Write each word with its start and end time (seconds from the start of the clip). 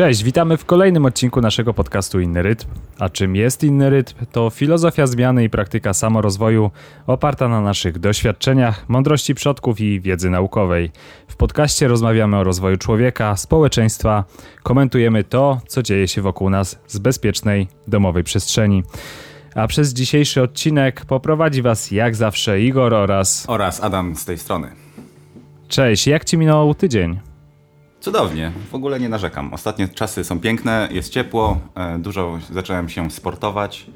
Cześć, 0.00 0.22
witamy 0.22 0.56
w 0.56 0.64
kolejnym 0.64 1.06
odcinku 1.06 1.40
naszego 1.40 1.74
podcastu 1.74 2.20
Inny 2.20 2.42
Rytm. 2.42 2.66
A 2.98 3.08
czym 3.08 3.36
jest 3.36 3.64
Inny 3.64 3.90
Rytm? 3.90 4.14
To 4.32 4.50
filozofia 4.50 5.06
zmiany 5.06 5.44
i 5.44 5.50
praktyka 5.50 5.94
samorozwoju 5.94 6.70
oparta 7.06 7.48
na 7.48 7.60
naszych 7.60 7.98
doświadczeniach, 7.98 8.88
mądrości 8.88 9.34
przodków 9.34 9.80
i 9.80 10.00
wiedzy 10.00 10.30
naukowej. 10.30 10.90
W 11.28 11.36
podcaście 11.36 11.88
rozmawiamy 11.88 12.36
o 12.36 12.44
rozwoju 12.44 12.76
człowieka, 12.76 13.36
społeczeństwa, 13.36 14.24
komentujemy 14.62 15.24
to, 15.24 15.60
co 15.66 15.82
dzieje 15.82 16.08
się 16.08 16.22
wokół 16.22 16.50
nas 16.50 16.78
z 16.86 16.98
bezpiecznej, 16.98 17.68
domowej 17.88 18.24
przestrzeni. 18.24 18.82
A 19.54 19.66
przez 19.66 19.92
dzisiejszy 19.92 20.42
odcinek 20.42 21.04
poprowadzi 21.04 21.62
Was 21.62 21.90
jak 21.90 22.16
zawsze 22.16 22.60
Igor 22.60 22.94
oraz... 22.94 23.44
Oraz 23.48 23.80
Adam 23.82 24.16
z 24.16 24.24
tej 24.24 24.38
strony. 24.38 24.68
Cześć, 25.68 26.06
jak 26.06 26.24
Ci 26.24 26.38
minął 26.38 26.74
tydzień? 26.74 27.29
Cudownie, 28.00 28.52
w 28.70 28.74
ogóle 28.74 29.00
nie 29.00 29.08
narzekam. 29.08 29.54
Ostatnie 29.54 29.88
czasy 29.88 30.24
są 30.24 30.40
piękne, 30.40 30.88
jest 30.90 31.12
ciepło, 31.12 31.60
e, 31.74 31.98
dużo 31.98 32.38
zacząłem 32.52 32.88
się 32.88 33.10
sportować. 33.10 33.86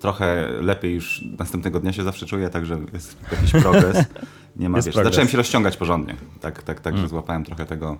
Trochę 0.00 0.48
lepiej 0.60 0.94
już 0.94 1.24
następnego 1.38 1.80
dnia 1.80 1.92
się 1.92 2.02
zawsze 2.02 2.26
czuję, 2.26 2.48
także 2.50 2.78
jest 2.92 3.16
jakiś 3.32 3.52
progres. 3.62 4.04
Nie 4.56 4.68
ma, 4.68 4.78
Jest 4.78 4.88
wiesz, 4.88 4.94
progres. 4.94 5.12
zacząłem 5.12 5.28
się 5.28 5.36
rozciągać 5.36 5.76
porządnie. 5.76 6.14
Tak, 6.40 6.62
tak, 6.62 6.80
tak, 6.80 6.92
Mm. 6.94 7.02
że 7.02 7.08
złapałem 7.08 7.44
trochę 7.44 7.66
tego, 7.66 7.96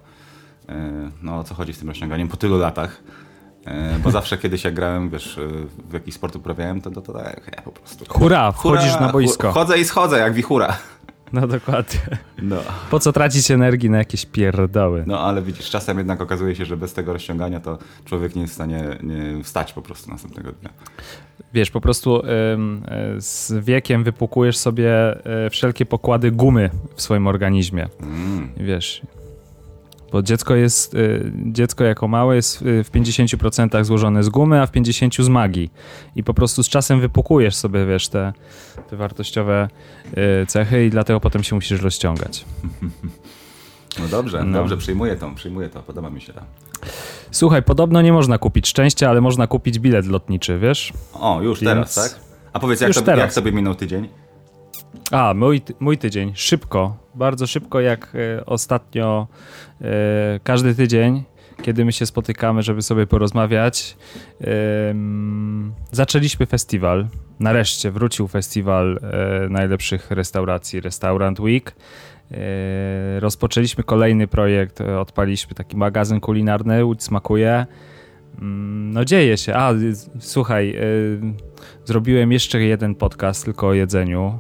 e, 0.69 1.11
no 1.23 1.39
o 1.39 1.45
co 1.45 1.55
chodzi 1.55 1.73
z 1.75 1.79
tym 1.79 1.89
rozciąganiem 1.89 2.29
po 2.29 2.37
tylu 2.37 2.59
latach. 2.59 3.03
E, 3.67 3.99
Bo 3.99 4.11
zawsze 4.11 4.39
kiedyś 4.39 4.65
jak 4.65 4.75
grałem, 4.75 5.11
wiesz, 5.11 5.39
w 5.89 5.93
jakiś 5.93 6.15
sport 6.15 6.37
uprawiałem, 6.37 6.81
to, 6.81 6.91
to, 6.91 7.03
to 7.03 7.13
tak, 7.13 7.51
ja 7.57 7.63
po 7.63 7.71
prostu... 7.73 8.05
Hurra, 8.09 8.53
wchodzisz 8.53 8.91
Hurra, 8.93 9.07
na 9.07 9.13
boisko. 9.13 9.51
ch- 9.51 9.55
Chodzę 9.55 9.79
i 9.79 9.85
schodzę 9.85 10.19
jak 10.19 10.33
wichura. 10.35 10.77
No 11.35 11.47
dokładnie. 11.47 12.01
No. 12.43 12.57
Po 12.91 13.01
co 13.01 13.13
tracić 13.13 13.51
energii 13.51 13.91
na 13.91 13.99
jakieś 13.99 14.27
pierdoły? 14.27 15.05
No 15.07 15.21
ale 15.21 15.43
widzisz, 15.43 15.71
czasem 15.71 15.99
jednak 15.99 16.21
okazuje 16.21 16.57
się, 16.57 16.65
że 16.65 16.77
bez 16.77 16.93
tego 16.93 17.13
rozciągania 17.13 17.61
to 17.61 17.79
człowiek 18.05 18.35
nie 18.35 18.43
jest 18.43 18.53
w 18.53 18.55
stanie 18.55 18.99
nie 19.03 19.45
wstać 19.45 19.73
po 19.73 19.83
prostu 19.83 20.11
następnego 20.11 20.53
dnia. 20.53 20.71
Wiesz, 21.55 21.71
po 21.71 21.81
prostu 21.81 22.21
y, 22.21 22.23
z 23.19 23.53
wiekiem 23.65 24.05
wypłukujesz 24.05 24.57
sobie 24.57 25.17
y, 25.47 25.51
wszelkie 25.51 25.87
pokłady 25.87 26.31
gumy 26.31 26.71
w 26.97 27.03
swoim 27.03 27.27
organizmie. 27.27 27.89
Mm. 28.01 28.49
Wiesz, 28.57 29.03
bo 30.15 30.23
dziecko 30.23 30.55
jest, 30.55 30.95
y, 30.95 31.33
dziecko 31.47 31.85
jako 31.85 32.09
małe 32.09 32.37
jest 32.37 32.59
w 32.61 32.91
50% 32.95 33.85
złożone 33.85 34.23
z 34.25 34.29
gumy, 34.29 34.63
a 34.63 34.67
w 34.67 34.73
50% 34.73 35.23
z 35.23 35.29
magii. 35.29 35.71
I 36.17 36.25
po 36.25 36.35
prostu 36.35 36.63
z 36.63 36.69
czasem 36.69 37.01
wypłukujesz 37.01 37.55
sobie, 37.57 37.87
wiesz, 37.87 38.09
te, 38.09 38.33
te 38.91 38.97
wartościowe 38.97 39.69
y, 40.43 40.47
cechy 40.47 40.87
i 40.87 40.91
dlatego 40.91 41.21
potem 41.21 41.43
się 41.43 41.55
musisz 41.55 41.83
rozciągać. 41.83 42.45
No 44.01 44.09
dobrze, 44.09 44.45
No. 44.45 44.59
dobrze, 44.59 44.77
przyjmuję 44.77 45.17
to, 45.17 45.31
przyjmuję 45.35 45.69
to, 45.69 45.83
podoba 45.83 46.11
mi 46.11 46.21
się 46.21 46.33
to. 46.33 46.41
Słuchaj, 47.31 47.63
podobno 47.63 48.03
nie 48.03 48.13
można 48.13 48.39
kupić 48.39 48.69
szczęścia, 48.69 49.11
ale 49.11 49.21
można 49.21 49.47
kupić 49.47 49.79
bilet 49.79 50.07
lotniczy, 50.07 50.59
wiesz? 50.59 50.93
O, 51.13 51.43
już 51.43 51.61
Więc- 51.61 51.71
teraz, 51.71 51.95
tak? 51.95 52.21
A 52.53 52.61
powiedz, 52.61 52.81
jak, 52.81 52.89
Już 52.89 52.97
to, 52.97 53.03
teraz. 53.03 53.21
jak 53.21 53.33
sobie 53.33 53.53
minął 53.53 53.75
tydzień? 53.75 54.09
A, 55.11 55.35
mój, 55.35 55.63
mój 55.81 55.99
tydzień. 55.99 56.33
Szybko, 56.35 56.97
bardzo 57.15 57.47
szybko, 57.47 57.81
jak 57.81 58.13
e, 58.39 58.47
ostatnio 58.47 59.27
e, 59.81 60.41
każdy 60.43 60.75
tydzień, 60.75 61.23
kiedy 61.63 61.85
my 61.85 61.93
się 61.93 62.07
spotykamy, 62.07 62.63
żeby 62.63 62.83
sobie 62.83 63.07
porozmawiać, 63.07 63.97
em, 64.41 65.75
zaczęliśmy 65.93 66.47
festiwal. 66.47 67.07
Nareszcie 67.41 67.91
wrócił 67.91 68.29
festiwal 68.29 68.99
e, 69.03 69.49
najlepszych 69.49 70.11
restauracji, 70.11 70.81
Restaurant 70.81 71.41
Week. 71.41 71.75
Rozpoczęliśmy 73.19 73.85
kolejny 73.85 74.27
projekt, 74.27 74.81
odpaliśmy 74.81 75.55
taki 75.55 75.77
magazyn 75.77 76.21
kulinarny, 76.21 76.85
Łódź 76.85 77.03
Smakuje. 77.03 77.67
Mm, 78.41 78.93
No 78.93 79.05
dzieje 79.05 79.37
się. 79.37 79.55
A, 79.55 79.73
y, 79.73 79.95
słuchaj, 80.21 80.77
y, 80.77 81.21
zrobiłem 81.85 82.33
jeszcze 82.33 82.61
jeden 82.61 82.95
podcast 82.95 83.45
tylko 83.45 83.69
o 83.69 83.75
jedzeniu. 83.75 84.39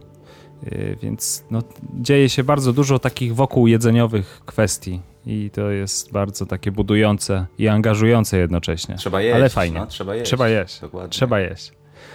Yy, 0.71 0.97
Więc 1.03 1.45
no, 1.51 1.63
dzieje 1.95 2.29
się 2.29 2.45
bardzo 2.45 2.73
dużo 2.73 2.99
takich 2.99 3.35
wokół 3.35 3.67
jedzeniowych 3.67 4.43
kwestii 4.47 5.01
i 5.27 5.51
to 5.53 5.71
jest 5.71 6.13
bardzo 6.13 6.47
takie 6.47 6.73
budujące 6.73 7.47
i 7.59 7.69
angażujące 7.69 8.39
jednocześnie. 8.39 8.95
Trzeba 8.95 9.21
jeść. 9.21 9.35
Ale 9.35 9.49
fajnie. 9.49 9.79
No, 9.79 9.87
trzeba 9.87 10.15
jeść. 10.15 10.27
Trzeba 10.27 10.49
jeść. 10.49 10.81
Dokładnie. 10.81 11.11
Trzeba 11.11 11.41
jeść. 11.41 11.73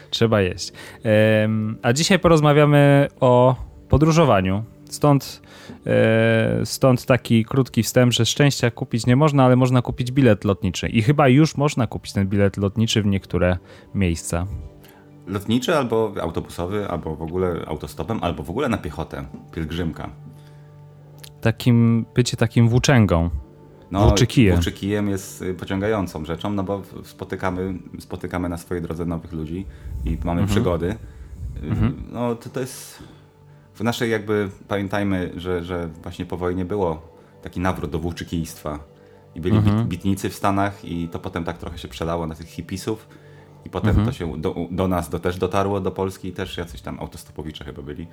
Trzeba 0.09 0.41
jeść. 0.41 0.71
Em, 1.03 1.77
a 1.81 1.93
dzisiaj 1.93 2.19
porozmawiamy 2.19 3.07
o 3.19 3.55
podróżowaniu. 3.89 4.63
Stąd, 4.89 5.41
e, 5.87 6.61
stąd 6.65 7.05
taki 7.05 7.45
krótki 7.45 7.83
wstęp, 7.83 8.13
że 8.13 8.25
szczęścia 8.25 8.71
kupić 8.71 9.05
nie 9.05 9.15
można, 9.15 9.45
ale 9.45 9.55
można 9.55 9.81
kupić 9.81 10.11
bilet 10.11 10.43
lotniczy. 10.43 10.87
I 10.89 11.01
chyba 11.01 11.27
już 11.27 11.57
można 11.57 11.87
kupić 11.87 12.13
ten 12.13 12.27
bilet 12.27 12.57
lotniczy 12.57 13.01
w 13.01 13.05
niektóre 13.05 13.57
miejsca. 13.95 14.47
Lotniczy 15.29 15.77
albo 15.77 16.13
autobusowy, 16.21 16.89
albo 16.89 17.15
w 17.15 17.21
ogóle 17.21 17.65
autostopem, 17.67 18.19
albo 18.21 18.43
w 18.43 18.49
ogóle 18.49 18.69
na 18.69 18.77
piechotę, 18.77 19.25
pielgrzymka. 19.51 20.09
Takim, 21.41 22.05
bycie 22.15 22.37
takim 22.37 22.69
włóczęgą. 22.69 23.29
No, 23.91 24.07
Włóczykijem. 24.07 24.55
Włóczykijem 24.55 25.09
jest 25.09 25.41
y, 25.41 25.53
pociągającą 25.53 26.25
rzeczą, 26.25 26.49
no 26.49 26.63
bo 26.63 26.81
spotykamy, 27.03 27.73
spotykamy 27.99 28.49
na 28.49 28.57
swojej 28.57 28.83
drodze 28.83 29.05
nowych 29.05 29.31
ludzi 29.33 29.65
i 30.05 30.17
mamy 30.23 30.47
przygody. 30.47 30.89
Y, 30.89 31.71
No 32.11 32.35
to, 32.35 32.49
to 32.49 32.59
jest... 32.59 33.03
W 33.73 33.83
naszej 33.83 34.11
jakby, 34.11 34.49
pamiętajmy, 34.67 35.31
że, 35.35 35.63
że 35.63 35.89
właśnie 36.03 36.25
po 36.25 36.37
wojnie 36.37 36.65
było 36.65 37.01
taki 37.41 37.59
nawrót 37.59 37.91
do 37.91 37.99
włóczykijstwa. 37.99 38.79
I 39.35 39.41
byli 39.41 39.59
bit, 39.59 39.83
bitnicy 39.83 40.29
w 40.29 40.35
Stanach 40.35 40.85
i 40.85 41.07
to 41.07 41.19
potem 41.19 41.43
tak 41.43 41.57
trochę 41.57 41.77
się 41.77 41.87
przelało 41.87 42.27
na 42.27 42.35
tych 42.35 42.47
hipisów. 42.47 43.07
I 43.69 43.71
potem 43.71 44.05
to 44.05 44.11
się 44.11 44.41
do, 44.41 44.55
do 44.71 44.87
nas 44.87 45.09
do, 45.09 45.19
też 45.19 45.37
dotarło, 45.37 45.79
do 45.79 45.91
Polski 45.91 46.27
i 46.27 46.31
też 46.31 46.57
jacyś 46.57 46.81
tam 46.81 46.99
autostopowicze 46.99 47.65
chyba 47.65 47.81
byli. 47.81 48.07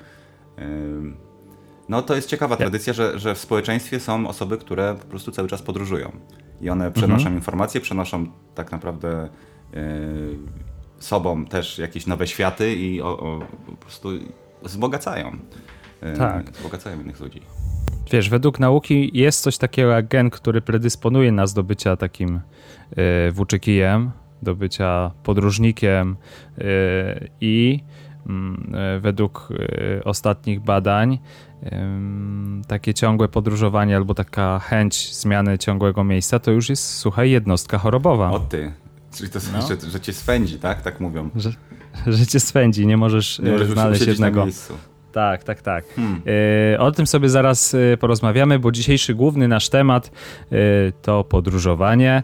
No 1.88 2.02
to 2.02 2.14
jest 2.14 2.28
ciekawa 2.28 2.56
tradycja, 2.56 2.92
że, 2.92 3.18
że 3.18 3.34
w 3.34 3.38
społeczeństwie 3.38 4.00
są 4.00 4.28
osoby, 4.28 4.58
które 4.58 4.94
po 4.94 5.06
prostu 5.06 5.30
cały 5.32 5.48
czas 5.48 5.62
podróżują. 5.62 6.12
I 6.60 6.70
one 6.70 6.92
przenoszą 6.92 7.32
informacje, 7.32 7.80
przenoszą 7.80 8.26
tak 8.54 8.72
naprawdę 8.72 9.28
yy, 9.72 9.80
sobą 10.98 11.44
też 11.44 11.78
jakieś 11.78 12.06
nowe 12.06 12.26
światy 12.26 12.74
i 12.74 13.02
o, 13.02 13.18
o, 13.18 13.40
po 13.66 13.72
prostu 13.72 14.08
wzbogacają. 14.62 15.36
Yy, 16.02 16.16
Tak. 16.18 16.50
Wzbogacają 16.50 17.00
innych 17.00 17.20
ludzi. 17.20 17.40
Wiesz, 18.12 18.28
według 18.30 18.60
nauki 18.60 19.10
jest 19.14 19.40
coś 19.40 19.58
takiego 19.58 19.88
jak 19.88 20.08
gen, 20.08 20.30
który 20.30 20.60
predysponuje 20.60 21.32
nas 21.32 21.54
do 21.54 21.62
bycia 21.62 21.96
takim 21.96 22.40
y, 23.28 23.32
włóczykijem, 23.32 24.10
do 24.42 24.54
bycia 24.56 25.10
podróżnikiem 25.22 26.16
y, 26.58 26.64
i 27.40 27.80
mm, 28.26 28.74
y, 28.96 29.00
według 29.00 29.48
y, 29.50 30.04
ostatnich 30.04 30.60
badań 30.60 31.18
takie 32.68 32.94
ciągłe 32.94 33.28
podróżowanie 33.28 33.96
albo 33.96 34.14
taka 34.14 34.58
chęć 34.58 35.14
zmiany 35.14 35.58
ciągłego 35.58 36.04
miejsca 36.04 36.38
to 36.38 36.50
już 36.50 36.68
jest, 36.68 36.94
słuchaj, 36.94 37.30
jednostka 37.30 37.78
chorobowa. 37.78 38.30
O 38.30 38.40
ty. 38.40 38.72
Czyli 39.14 39.30
to, 39.30 39.38
No. 39.52 39.62
że, 39.68 39.90
że 39.90 40.00
cię 40.00 40.12
swędzi, 40.12 40.58
tak? 40.58 40.82
Tak 40.82 41.00
mówią. 41.00 41.30
Że, 41.36 41.50
że 42.06 42.26
cię 42.26 42.40
swędzi, 42.40 42.86
nie 42.86 42.96
możesz, 42.96 43.38
Nie 43.38 43.50
możesz 43.50 43.68
znaleźć 43.70 44.06
jednego. 44.06 44.42
miejscu. 44.44 44.74
Tak, 45.12 45.44
tak, 45.44 45.62
tak. 45.62 45.84
Hmm. 45.96 46.22
O 46.78 46.92
tym 46.92 47.06
sobie 47.06 47.28
zaraz 47.28 47.76
porozmawiamy, 48.00 48.58
bo 48.58 48.72
dzisiejszy 48.72 49.14
główny 49.14 49.48
nasz 49.48 49.68
temat 49.68 50.10
to 51.02 51.24
podróżowanie. 51.24 52.22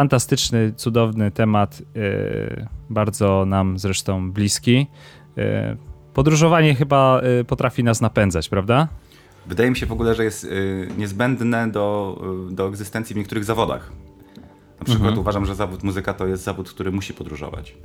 Fantastyczny, 0.00 0.72
cudowny 0.76 1.30
temat, 1.30 1.82
e, 1.96 2.68
bardzo 2.90 3.44
nam 3.46 3.78
zresztą 3.78 4.32
bliski. 4.32 4.86
E, 5.38 5.76
Podróżowanie 6.14 6.74
chyba 6.74 7.20
e, 7.20 7.44
potrafi 7.44 7.84
nas 7.84 8.00
napędzać, 8.00 8.48
prawda? 8.48 8.88
Wydaje 9.46 9.70
mi 9.70 9.76
się 9.76 9.86
w 9.86 9.92
ogóle, 9.92 10.14
że 10.14 10.24
jest 10.24 10.46
niezbędne 10.98 11.70
do, 11.70 12.16
do 12.50 12.68
egzystencji 12.68 13.14
w 13.14 13.16
niektórych 13.16 13.44
zawodach. 13.44 13.92
Na 14.78 14.84
przykład 14.84 15.00
Mhm. 15.08 15.18
uważam, 15.18 15.46
że 15.46 15.54
zawód 15.54 15.82
muzyka 15.82 16.14
to 16.14 16.26
jest 16.26 16.42
zawód, 16.44 16.70
który 16.70 16.92
musi 16.92 17.14
podróżować. 17.14 17.76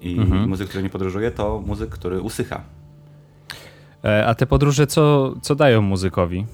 I 0.00 0.18
Mhm. 0.18 0.48
muzyk, 0.48 0.68
który 0.68 0.82
nie 0.82 0.90
podróżuje, 0.90 1.30
to 1.30 1.62
muzyk, 1.66 1.90
który 1.90 2.20
usycha. 2.20 2.60
A 4.26 4.34
te 4.34 4.46
podróże 4.46 4.86
co, 4.86 5.34
co 5.42 5.54
dają 5.54 5.82
muzykowi? 5.82 6.46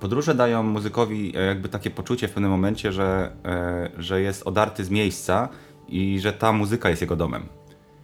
Podróże 0.00 0.34
dają 0.34 0.62
muzykowi 0.62 1.36
e, 1.36 1.40
jakby 1.40 1.68
takie 1.68 1.90
poczucie 1.90 2.28
w 2.28 2.32
pewnym 2.32 2.50
momencie, 2.50 2.92
że, 2.92 3.32
e, 3.44 3.90
że 3.98 4.22
jest 4.22 4.46
odarty 4.46 4.84
z 4.84 4.90
miejsca 4.90 5.48
i 5.88 6.20
że 6.20 6.32
ta 6.32 6.52
muzyka 6.52 6.90
jest 6.90 7.02
jego 7.02 7.16
domem. 7.16 7.42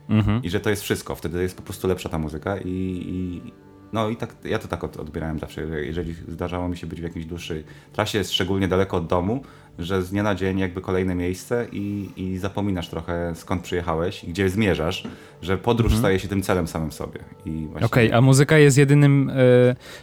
Mhm. 0.08 0.43
I 0.43 0.50
że 0.50 0.61
to 0.61 0.70
jest 0.70 0.82
wszystko. 0.82 1.14
Wtedy 1.14 1.43
jest 1.43 1.56
po 1.56 1.62
prostu 1.62 1.88
lepsza 1.88 2.08
ta 2.08 2.19
muzyka 2.19 2.56
i, 2.58 2.69
i 3.06 3.52
no 3.94 4.08
i 4.08 4.17
tak, 4.17 4.35
ja 4.44 4.58
to 4.58 4.69
tak 4.69 4.85
od- 4.85 4.96
odbierałem 4.96 5.38
zawsze, 5.38 5.69
że 5.69 5.85
jeżeli 5.85 6.14
zdarzało 6.29 6.69
mi 6.69 6.76
się 6.76 6.87
być 6.87 7.00
w 7.00 7.02
jakiejś 7.05 7.26
dłuższej 7.26 7.64
trasie, 7.93 8.25
szczególnie 8.25 8.69
daleko 8.69 8.96
od 8.96 9.06
domu, 9.06 9.43
że 9.79 10.02
z 10.02 10.11
dnia 10.11 10.23
na 10.23 10.35
dzień 10.35 10.58
jakby 10.58 10.81
kolejne 10.81 11.14
miejsce 11.14 11.67
i, 11.73 12.11
i 12.17 12.38
zapominasz 12.38 12.88
trochę 12.88 13.32
skąd 13.35 13.62
przyjechałeś 13.62 14.25
i 14.25 14.29
gdzie 14.29 14.49
zmierzasz, 14.49 15.05
że 15.43 15.58
podróż 15.58 15.96
staje 15.96 16.19
się 16.19 16.29
tym 16.29 16.43
celem 16.43 16.69
samym 16.69 16.93
sobie. 16.93 17.20
Właśnie, 17.46 17.87
Okej, 17.87 18.12
a 18.12 18.20
muzyka 18.20 18.58
jest 18.58 18.79
jedynym, 18.79 19.31
e, 19.31 19.35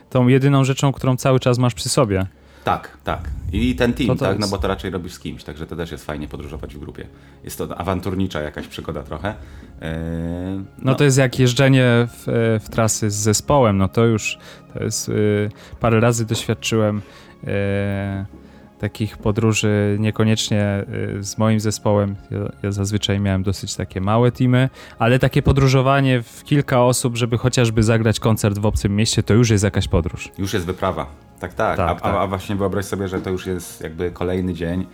tą 0.09 0.27
jedyną 0.27 0.63
rzeczą, 0.63 0.91
którą 0.91 1.17
cały 1.17 1.39
czas 1.39 1.57
masz 1.57 1.73
przy 1.73 1.89
sobie. 1.89 2.25
Tak, 2.63 2.98
tak. 3.04 3.30
I 3.54 3.75
ten 3.75 3.94
team, 3.94 4.08
to 4.08 4.16
tak, 4.16 4.40
no 4.40 4.48
bo 4.48 4.58
to 4.58 4.68
raczej 4.68 4.92
robisz 4.92 5.13
z 5.13 5.19
kimś, 5.19 5.44
także 5.44 5.68
to 5.68 5.75
też 5.75 5.92
jest 5.92 6.06
fajnie 6.06 6.28
podróżować 6.28 6.75
w 6.75 6.80
grupie. 6.80 7.08
Jest 7.44 7.58
to 7.58 7.78
awanturnicza 7.78 8.42
jakaś 8.42 8.68
przygoda 8.68 9.04
trochę. 9.04 9.36
Eee, 9.81 10.58
no. 10.58 10.63
no. 10.78 10.96
to 10.96 11.04
jest 11.04 11.18
jak 11.18 11.40
jeżdżenie 11.40 12.08
w, 12.08 12.60
w, 12.63 12.69
trasy 12.69 13.12
z 13.12 13.16
zespołem, 13.16 13.78
no 13.78 13.88
to 13.88 14.06
już 14.06 14.38
to 14.74 14.84
jest 14.84 15.10
y, 15.10 15.50
parę 15.80 16.00
razy 16.00 16.25
doświadczyłem 16.25 16.98
y, 16.98 18.40
takich 18.81 19.18
podróży 19.18 19.98
niekoniecznie 20.00 20.86
y, 21.19 21.24
z 21.24 21.38
moim 21.38 21.60
zespołem. 21.60 22.16
Ja, 22.31 22.38
ja, 22.63 22.72
zazwyczaj 22.72 23.19
miałem 23.19 23.44
dosyć 23.44 23.75
takie 23.75 24.01
małe 24.01 24.31
teamy, 24.31 24.69
ale 25.00 25.19
takie 25.19 25.42
podróżowanie 25.42 26.22
w 26.22 26.44
kilka 26.44 26.83
osób, 26.83 27.18
żeby 27.18 27.38
chociażby 27.38 27.83
zagrać 27.83 28.19
koncert 28.19 28.60
w 28.60 28.66
obcym 28.66 28.95
mieście, 28.95 29.24
to 29.24 29.33
już 29.33 29.50
jest 29.50 29.63
jakaś 29.63 29.88
podróż. 29.88 30.30
Już 30.38 30.54
jest 30.54 30.66
wyprawa. 30.66 31.06
Tak, 31.39 31.54
tak. 31.54 31.78
tak, 31.78 31.89
a, 31.89 31.95
tak. 31.95 32.13
A, 32.13 32.19
a, 32.22 32.28
właśnie 32.28 32.56
wyobraź 32.56 32.86
sobie, 32.86 33.07
że 33.07 33.22
to 33.22 33.30
już 33.30 33.45
jest 33.45 33.81
jakby 33.81 34.12
kolejny 34.12 34.54
dzień 34.54 34.86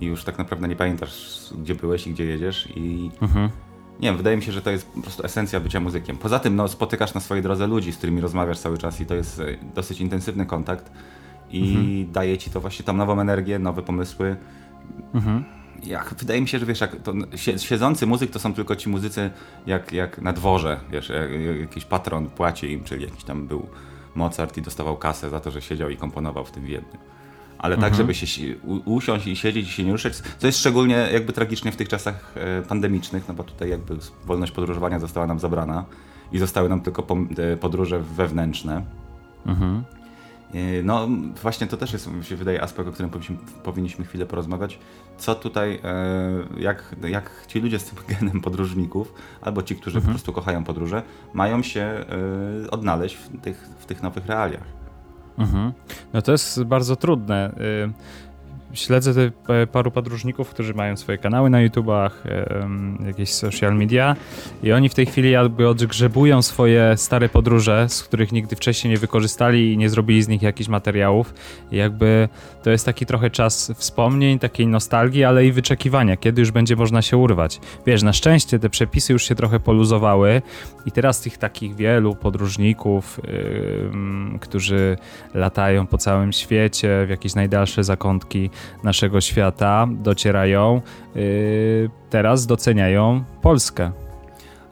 i 0.00 0.06
już 0.06 0.24
tak 0.24 0.38
naprawdę 0.38 0.68
nie 0.68 0.76
pamiętasz, 0.76 1.44
gdzie 1.58 1.74
byłeś 1.74 2.06
i 2.06 2.12
gdzie 2.12 2.24
jedziesz 2.24 2.68
i... 2.76 3.10
Mhm. 3.22 3.50
Nie 4.00 4.08
wiem, 4.08 4.16
wydaje 4.16 4.36
mi 4.36 4.42
się, 4.42 4.52
że 4.52 4.62
to 4.62 4.70
jest 4.70 4.86
po 4.86 5.00
prostu 5.00 5.24
esencja 5.24 5.60
bycia 5.60 5.80
muzykiem. 5.80 6.16
Poza 6.16 6.38
tym, 6.38 6.56
no, 6.56 6.68
spotykasz 6.68 7.14
na 7.14 7.20
swojej 7.20 7.42
drodze 7.42 7.66
ludzi, 7.66 7.92
z 7.92 7.96
którymi 7.96 8.20
rozmawiasz 8.20 8.58
cały 8.58 8.78
czas 8.78 9.00
i 9.00 9.06
to 9.06 9.14
jest 9.14 9.40
e, 9.40 9.44
dosyć 9.74 10.00
intensywny 10.00 10.46
kontakt 10.46 10.90
i 11.50 11.68
mhm. 11.68 12.12
daje 12.12 12.38
ci 12.38 12.50
to 12.50 12.60
właśnie 12.60 12.84
tam 12.84 12.96
nową 12.96 13.20
energię, 13.20 13.58
nowe 13.58 13.82
pomysły. 13.82 14.36
Mhm. 15.14 15.44
Jak, 15.84 16.14
wydaje 16.18 16.40
mi 16.40 16.48
się, 16.48 16.58
że 16.58 16.66
wiesz, 16.66 16.80
jak 16.80 16.96
to, 16.96 17.12
siedzący 17.56 18.06
muzyk 18.06 18.30
to 18.30 18.38
są 18.38 18.54
tylko 18.54 18.76
ci 18.76 18.88
muzycy 18.88 19.30
jak, 19.66 19.92
jak 19.92 20.22
na 20.22 20.32
dworze, 20.32 20.80
wiesz, 20.90 21.08
jak, 21.08 21.30
jakiś 21.60 21.84
patron 21.84 22.26
płaci 22.30 22.72
im, 22.72 22.84
czyli 22.84 23.04
jakiś 23.04 23.24
tam 23.24 23.46
był 23.46 23.66
Mozart 24.14 24.56
i 24.56 24.62
dostawał 24.62 24.96
kasę 24.96 25.30
za 25.30 25.40
to, 25.40 25.50
że 25.50 25.62
siedział 25.62 25.90
i 25.90 25.96
komponował 25.96 26.44
w 26.44 26.50
tym 26.50 26.64
w 26.64 26.68
jednym. 26.68 26.98
Ale 27.58 27.76
tak, 27.76 27.84
mhm. 27.84 27.92
tak, 27.92 27.96
żeby 27.96 28.14
się 28.14 28.54
usiąść 28.84 29.26
i 29.26 29.36
siedzieć 29.36 29.68
i 29.68 29.72
się 29.72 29.84
nie 29.84 29.92
ruszać, 29.92 30.16
co 30.38 30.46
jest 30.46 30.58
szczególnie 30.58 31.08
jakby 31.12 31.32
tragicznie 31.32 31.72
w 31.72 31.76
tych 31.76 31.88
czasach 31.88 32.32
e, 32.34 32.62
pandemicznych, 32.62 33.28
no 33.28 33.34
bo 33.34 33.44
tutaj 33.44 33.70
jakby 33.70 33.96
wolność 34.24 34.52
podróżowania 34.52 34.98
została 34.98 35.26
nam 35.26 35.38
zabrana 35.38 35.84
i 36.32 36.38
zostały 36.38 36.68
nam 36.68 36.80
tylko 36.80 37.06
e, 37.38 37.56
podróże 37.56 37.98
wewnętrzne. 38.00 38.82
Mhm. 39.46 39.84
E, 40.54 40.82
no 40.82 41.08
właśnie 41.42 41.66
to 41.66 41.76
też 41.76 41.92
jest, 41.92 42.12
mi 42.12 42.24
się 42.24 42.36
wydaje, 42.36 42.62
aspekt, 42.62 42.88
o 42.88 42.92
którym 42.92 43.10
powinniśmy 43.62 44.04
chwilę 44.04 44.26
porozmawiać. 44.26 44.78
Co 45.18 45.34
tutaj, 45.34 45.80
e, 45.84 46.60
jak, 46.60 46.96
jak 47.08 47.30
ci 47.46 47.60
ludzie 47.60 47.78
z 47.78 47.84
tym 47.84 47.98
genem 48.18 48.40
podróżników, 48.40 49.14
albo 49.40 49.62
ci, 49.62 49.76
którzy 49.76 49.96
mhm. 49.96 50.04
po 50.04 50.14
prostu 50.14 50.32
kochają 50.32 50.64
podróże, 50.64 51.02
mają 51.34 51.62
się 51.62 51.80
e, 51.80 52.70
odnaleźć 52.70 53.16
w 53.16 53.40
tych, 53.40 53.68
w 53.78 53.86
tych 53.86 54.02
nowych 54.02 54.26
realiach. 54.26 54.76
Mhm. 55.38 55.72
No 56.12 56.22
to 56.22 56.32
jest 56.32 56.64
bardzo 56.64 56.96
trudne. 56.96 57.52
Śledzę 58.76 59.14
te 59.14 59.66
paru 59.66 59.90
podróżników, 59.90 60.50
którzy 60.50 60.74
mają 60.74 60.96
swoje 60.96 61.18
kanały 61.18 61.50
na 61.50 61.60
YouTubach, 61.60 62.24
jakieś 63.06 63.32
social 63.32 63.76
media 63.76 64.16
i 64.62 64.72
oni 64.72 64.88
w 64.88 64.94
tej 64.94 65.06
chwili 65.06 65.30
jakby 65.30 65.68
odgrzebują 65.68 66.42
swoje 66.42 66.96
stare 66.96 67.28
podróże, 67.28 67.86
z 67.88 68.02
których 68.02 68.32
nigdy 68.32 68.56
wcześniej 68.56 68.90
nie 68.90 68.98
wykorzystali 68.98 69.72
i 69.72 69.78
nie 69.78 69.90
zrobili 69.90 70.22
z 70.22 70.28
nich 70.28 70.42
jakichś 70.42 70.68
materiałów. 70.68 71.34
I 71.72 71.76
jakby 71.76 72.28
to 72.62 72.70
jest 72.70 72.86
taki 72.86 73.06
trochę 73.06 73.30
czas 73.30 73.72
wspomnień, 73.76 74.38
takiej 74.38 74.66
nostalgii, 74.66 75.24
ale 75.24 75.46
i 75.46 75.52
wyczekiwania, 75.52 76.16
kiedy 76.16 76.40
już 76.40 76.50
będzie 76.50 76.76
można 76.76 77.02
się 77.02 77.16
urwać. 77.16 77.60
Wiesz, 77.86 78.02
na 78.02 78.12
szczęście 78.12 78.58
te 78.58 78.70
przepisy 78.70 79.12
już 79.12 79.24
się 79.24 79.34
trochę 79.34 79.60
poluzowały 79.60 80.42
i 80.86 80.92
teraz 80.92 81.20
tych 81.20 81.38
takich 81.38 81.74
wielu 81.74 82.14
podróżników, 82.14 83.20
yy, 84.32 84.38
którzy 84.38 84.96
latają 85.34 85.86
po 85.86 85.98
całym 85.98 86.32
świecie 86.32 87.04
w 87.06 87.10
jakieś 87.10 87.34
najdalsze 87.34 87.84
zakątki 87.84 88.50
naszego 88.82 89.20
świata 89.20 89.86
docierają, 89.90 90.80
yy, 91.14 91.90
teraz 92.10 92.46
doceniają 92.46 93.24
Polskę. 93.42 93.90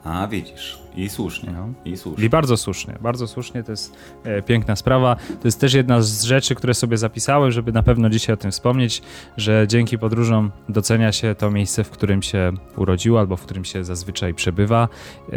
A 0.03 0.27
widzisz. 0.27 0.84
I 0.97 1.09
słusznie, 1.09 1.51
no. 1.51 1.69
i 1.85 1.97
słusznie. 1.97 2.25
I 2.25 2.29
bardzo 2.29 2.57
słusznie, 2.57 2.97
bardzo 3.01 3.27
słusznie, 3.27 3.63
to 3.63 3.71
jest 3.71 3.97
e, 4.23 4.41
piękna 4.41 4.75
sprawa. 4.75 5.15
To 5.15 5.47
jest 5.47 5.59
też 5.59 5.73
jedna 5.73 6.01
z 6.01 6.23
rzeczy, 6.23 6.55
które 6.55 6.73
sobie 6.73 6.97
zapisałem, 6.97 7.51
żeby 7.51 7.71
na 7.71 7.83
pewno 7.83 8.09
dzisiaj 8.09 8.33
o 8.33 8.37
tym 8.37 8.51
wspomnieć, 8.51 9.01
że 9.37 9.65
dzięki 9.67 9.97
podróżom 9.99 10.51
docenia 10.69 11.11
się 11.11 11.35
to 11.35 11.51
miejsce, 11.51 11.83
w 11.83 11.89
którym 11.89 12.21
się 12.21 12.51
urodziło 12.77 13.19
albo 13.19 13.37
w 13.37 13.41
którym 13.41 13.65
się 13.65 13.83
zazwyczaj 13.83 14.33
przebywa. 14.33 14.87
E, 15.33 15.35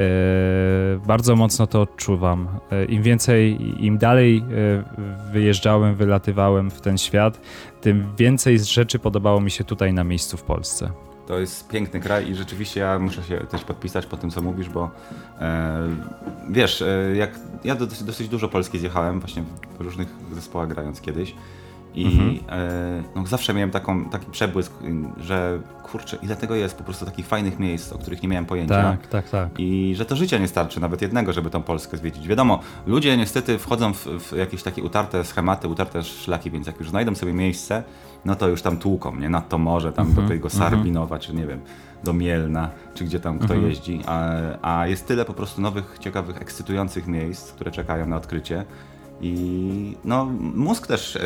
bardzo 1.06 1.36
mocno 1.36 1.66
to 1.66 1.82
odczuwam. 1.82 2.48
E, 2.70 2.84
Im 2.84 3.02
więcej, 3.02 3.58
im 3.84 3.98
dalej 3.98 4.38
e, 4.38 5.32
wyjeżdżałem, 5.32 5.94
wylatywałem 5.94 6.70
w 6.70 6.80
ten 6.80 6.98
świat, 6.98 7.40
tym 7.80 8.12
więcej 8.18 8.58
rzeczy 8.58 8.98
podobało 8.98 9.40
mi 9.40 9.50
się 9.50 9.64
tutaj 9.64 9.92
na 9.92 10.04
miejscu 10.04 10.36
w 10.36 10.42
Polsce. 10.42 11.07
To 11.28 11.38
jest 11.38 11.68
piękny 11.68 12.00
kraj 12.00 12.30
i 12.30 12.34
rzeczywiście 12.34 12.80
ja 12.80 12.98
muszę 12.98 13.22
się 13.22 13.36
też 13.36 13.64
podpisać 13.64 14.06
po 14.06 14.16
tym, 14.16 14.30
co 14.30 14.42
mówisz, 14.42 14.68
bo 14.68 14.90
e, 15.40 15.88
wiesz, 16.50 16.82
e, 16.82 17.16
jak 17.16 17.30
ja 17.64 17.74
dosyć, 17.74 18.02
dosyć, 18.02 18.28
dużo 18.28 18.48
Polski 18.48 18.78
zjechałem 18.78 19.20
właśnie 19.20 19.44
w 19.78 19.80
różnych 19.80 20.08
zespołach 20.32 20.68
grając 20.68 21.00
kiedyś 21.00 21.34
i 21.98 22.06
mhm. 22.06 22.38
e, 22.48 23.02
no, 23.16 23.26
zawsze 23.26 23.54
miałem 23.54 23.70
taką, 23.70 24.04
taki 24.04 24.30
przebłysk, 24.30 24.72
że 25.20 25.60
kurczę, 25.82 26.18
ile 26.22 26.36
tego 26.36 26.54
jest 26.54 26.76
po 26.78 26.84
prostu 26.84 27.04
takich 27.04 27.26
fajnych 27.26 27.58
miejsc, 27.58 27.92
o 27.92 27.98
których 27.98 28.22
nie 28.22 28.28
miałem 28.28 28.46
pojęcia. 28.46 28.82
Tak, 28.82 29.06
tak, 29.06 29.30
tak. 29.30 29.48
I 29.58 29.94
że 29.96 30.04
to 30.04 30.16
życia 30.16 30.38
nie 30.38 30.48
starczy, 30.48 30.80
nawet 30.80 31.02
jednego, 31.02 31.32
żeby 31.32 31.50
tą 31.50 31.62
Polskę 31.62 31.96
zwiedzić. 31.96 32.28
Wiadomo, 32.28 32.60
ludzie 32.86 33.16
niestety 33.16 33.58
wchodzą 33.58 33.92
w, 33.92 34.06
w 34.06 34.36
jakieś 34.36 34.62
takie 34.62 34.82
utarte 34.82 35.24
schematy, 35.24 35.68
utarte 35.68 36.04
szlaki, 36.04 36.50
więc 36.50 36.66
jak 36.66 36.78
już 36.78 36.90
znajdą 36.90 37.14
sobie 37.14 37.32
miejsce, 37.32 37.82
no 38.24 38.34
to 38.34 38.48
już 38.48 38.62
tam 38.62 38.76
tłuką, 38.76 39.16
nie? 39.16 39.28
Nad 39.28 39.48
to 39.48 39.58
morze, 39.58 39.92
tam 39.92 40.06
do 40.06 40.20
mhm, 40.20 40.28
tego 40.28 40.48
mhm. 40.48 40.70
Sarbinowa, 40.70 41.18
czy 41.18 41.34
nie 41.34 41.46
wiem, 41.46 41.60
do 42.04 42.12
Mielna, 42.12 42.70
czy 42.94 43.04
gdzie 43.04 43.20
tam 43.20 43.38
kto 43.38 43.54
mhm. 43.54 43.66
jeździ. 43.66 44.00
A, 44.06 44.32
a 44.62 44.86
jest 44.86 45.06
tyle 45.06 45.24
po 45.24 45.34
prostu 45.34 45.60
nowych, 45.60 45.96
ciekawych, 46.00 46.42
ekscytujących 46.42 47.06
miejsc, 47.06 47.52
które 47.52 47.70
czekają 47.70 48.06
na 48.06 48.16
odkrycie. 48.16 48.64
I 49.20 49.96
no, 50.04 50.24
mózg 50.54 50.86
też, 50.86 51.16
e, 51.16 51.20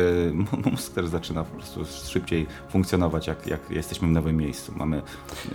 mózg 0.71 0.93
też 0.93 1.07
zaczyna 1.07 1.43
po 1.43 1.55
prostu 1.55 1.85
szybciej 2.09 2.47
funkcjonować, 2.69 3.27
jak, 3.27 3.47
jak 3.47 3.69
jesteśmy 3.69 4.07
w 4.07 4.11
nowym 4.11 4.37
miejscu. 4.37 4.73
Mamy 4.75 5.01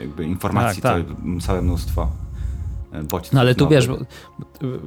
jakby 0.00 0.24
informacji 0.24 0.82
tak, 0.82 1.06
tak. 1.06 1.42
Całe, 1.42 1.62
mnóstwo. 1.62 2.08
E, 2.92 3.02
no 3.32 3.40
ale 3.40 3.54
tu 3.54 3.68
wiesz, 3.68 3.88
bo, 3.88 3.98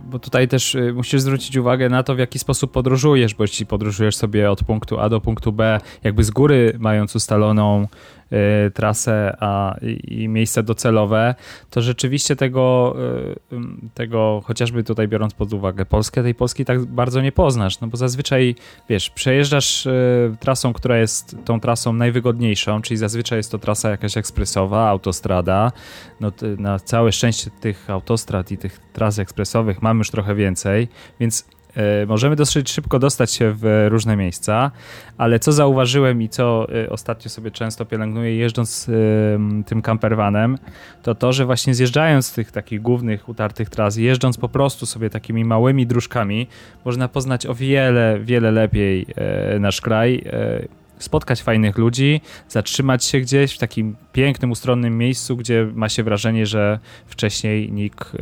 bo, 0.09 0.19
tutaj 0.19 0.47
też 0.47 0.75
e, 0.75 0.93
musisz 0.93 1.21
zwrócić 1.21 1.57
uwagę 1.57 1.89
na 1.89 2.03
to, 2.03 2.15
w 2.15 2.19
jaki 2.19 2.39
sposób 2.39 2.71
podróżujesz, 2.71 3.35
bo 3.35 3.43
jeśli 3.43 3.65
podróżujesz 3.65 4.15
sobie 4.15 4.51
od 4.51 4.63
punktu 4.63 4.99
A 4.99 5.09
do 5.09 5.21
punktu 5.21 5.51
B, 5.51 5.79
jakby 6.03 6.23
z 6.23 6.31
góry 6.31 6.77
mając 6.79 7.15
ustaloną 7.15 7.87
trasę 8.73 9.37
a, 9.39 9.75
i, 10.07 10.27
miejsce 10.27 10.63
docelowe, 10.63 11.35
to 11.69 11.81
rzeczywiście 11.81 12.35
tego, 12.35 12.95
y, 13.51 13.57
tego, 13.93 14.41
chociażby 14.45 14.83
tutaj 14.83 15.07
biorąc 15.07 15.33
pod 15.33 15.53
uwagę 15.53 15.85
Polskę, 15.85 16.23
tej 16.23 16.35
Polski 16.35 16.65
tak 16.65 16.85
bardzo 16.85 17.21
nie 17.21 17.31
poznasz, 17.31 17.79
no 17.79 17.87
bo 17.87 17.97
zazwyczaj, 17.97 18.55
wiesz, 18.89 19.09
przejeżdżasz 19.09 19.85
y, 19.85 20.35
trasą, 20.39 20.73
która 20.73 20.97
jest 20.97 21.35
tą 21.45 21.59
trasą 21.59 21.93
najwygodniejszą, 21.93 22.81
czyli 22.81 22.97
zazwyczaj 22.97 23.39
jest 23.39 23.51
to 23.51 23.59
trasa 23.59 23.89
jakaś 23.89 24.17
ekspresowa, 24.17 24.89
autostrada, 24.89 25.71
no 26.19 26.31
na 26.57 26.79
całe 26.79 27.11
szczęście 27.11 27.51
tych 27.61 27.89
autostrad 27.89 28.51
i 28.51 28.57
tych 28.57 28.79
tras 28.93 29.19
ekspresowych 29.19 29.81
mamy 29.81 29.97
już 29.97 30.11
trochę 30.11 30.35
więcej, 30.35 30.87
więc 31.19 31.45
możemy 32.07 32.35
dosyć 32.35 32.71
szybko 32.71 32.99
dostać 32.99 33.31
się 33.31 33.53
w 33.57 33.85
różne 33.89 34.15
miejsca, 34.15 34.71
ale 35.17 35.39
co 35.39 35.51
zauważyłem 35.51 36.21
i 36.21 36.29
co 36.29 36.67
e, 36.83 36.89
ostatnio 36.89 37.29
sobie 37.29 37.51
często 37.51 37.85
pielęgnuję 37.85 38.35
jeżdżąc 38.35 38.89
tym 39.65 39.81
campervanem, 39.81 40.57
to 41.03 41.15
to, 41.15 41.33
że 41.33 41.45
właśnie 41.45 41.75
zjeżdżając 41.75 42.25
z 42.25 42.33
tych 42.33 42.51
takich 42.51 42.81
głównych 42.81 43.29
utartych 43.29 43.69
tras, 43.69 43.97
jeżdżąc 43.97 44.37
po 44.37 44.49
prostu 44.49 44.85
sobie 44.85 45.09
takimi 45.09 45.45
małymi 45.45 45.87
dróżkami, 45.87 46.47
można 46.85 47.07
poznać 47.07 47.45
o 47.45 47.55
wiele, 47.55 48.19
wiele 48.21 48.51
lepiej 48.51 49.05
e, 49.15 49.59
nasz 49.59 49.81
kraj 49.81 50.23
spotkać 51.03 51.41
fajnych 51.41 51.77
ludzi, 51.77 52.21
zatrzymać 52.49 53.05
się 53.05 53.19
gdzieś 53.19 53.55
w 53.55 53.57
takim 53.57 53.95
pięknym, 54.13 54.51
ustronnym 54.51 54.97
miejscu, 54.97 55.37
gdzie 55.37 55.67
ma 55.73 55.89
się 55.89 56.03
wrażenie, 56.03 56.45
że 56.45 56.79
wcześniej 57.05 57.71
nikt 57.71 58.15
y, 58.15 58.19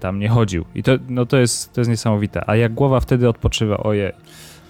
tam 0.00 0.18
nie 0.18 0.28
chodził. 0.28 0.64
I 0.74 0.82
to, 0.82 0.92
no 1.08 1.26
to, 1.26 1.36
jest, 1.36 1.72
to 1.72 1.80
jest 1.80 1.90
niesamowite. 1.90 2.50
A 2.50 2.56
jak 2.56 2.74
głowa 2.74 3.00
wtedy 3.00 3.28
odpoczywa, 3.28 3.76
ojej. 3.76 4.12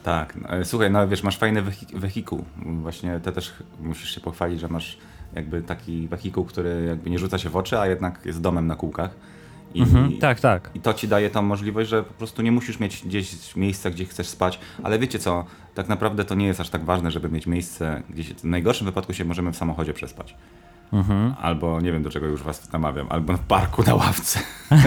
Tak, 0.04 0.36
no, 0.36 0.48
e, 0.50 0.64
słuchaj, 0.64 0.90
no 0.90 1.08
wiesz, 1.08 1.22
masz 1.22 1.38
fajny 1.38 1.62
wehikuł. 1.94 2.44
Właśnie 2.56 3.20
ty 3.20 3.32
też 3.32 3.52
musisz 3.80 4.14
się 4.14 4.20
pochwalić, 4.20 4.60
że 4.60 4.68
masz 4.68 4.98
jakby 5.34 5.62
taki 5.62 6.08
wehikuł, 6.08 6.44
który 6.44 6.84
jakby 6.88 7.10
nie 7.10 7.18
rzuca 7.18 7.38
się 7.38 7.50
w 7.50 7.56
oczy, 7.56 7.78
a 7.78 7.86
jednak 7.86 8.20
jest 8.24 8.40
domem 8.40 8.66
na 8.66 8.76
kółkach. 8.76 9.10
I, 9.74 9.82
mhm, 9.82 10.18
tak, 10.18 10.40
tak. 10.40 10.70
I 10.74 10.80
to 10.80 10.94
ci 10.94 11.08
daje 11.08 11.30
tą 11.30 11.42
możliwość, 11.42 11.90
że 11.90 12.02
po 12.02 12.14
prostu 12.14 12.42
nie 12.42 12.52
musisz 12.52 12.80
mieć 12.80 13.06
gdzieś 13.06 13.56
miejsca, 13.56 13.90
gdzie 13.90 14.04
chcesz 14.04 14.28
spać, 14.28 14.60
ale 14.82 14.98
wiecie 14.98 15.18
co, 15.18 15.44
tak 15.78 15.88
naprawdę 15.88 16.24
to 16.24 16.34
nie 16.34 16.46
jest 16.46 16.60
aż 16.60 16.70
tak 16.70 16.84
ważne, 16.84 17.10
żeby 17.10 17.28
mieć 17.28 17.46
miejsce 17.46 18.02
gdzieś. 18.10 18.28
W 18.28 18.44
najgorszym 18.44 18.84
wypadku 18.84 19.14
się 19.14 19.24
możemy 19.24 19.52
w 19.52 19.56
samochodzie 19.56 19.94
przespać. 19.94 20.34
Mhm. 20.92 21.34
Albo 21.40 21.80
nie 21.80 21.92
wiem 21.92 22.02
do 22.02 22.10
czego 22.10 22.26
już 22.26 22.42
was 22.42 22.72
namawiam, 22.72 23.06
albo 23.10 23.36
w 23.36 23.40
parku 23.40 23.82
na 23.82 23.94
ławce. 23.94 24.40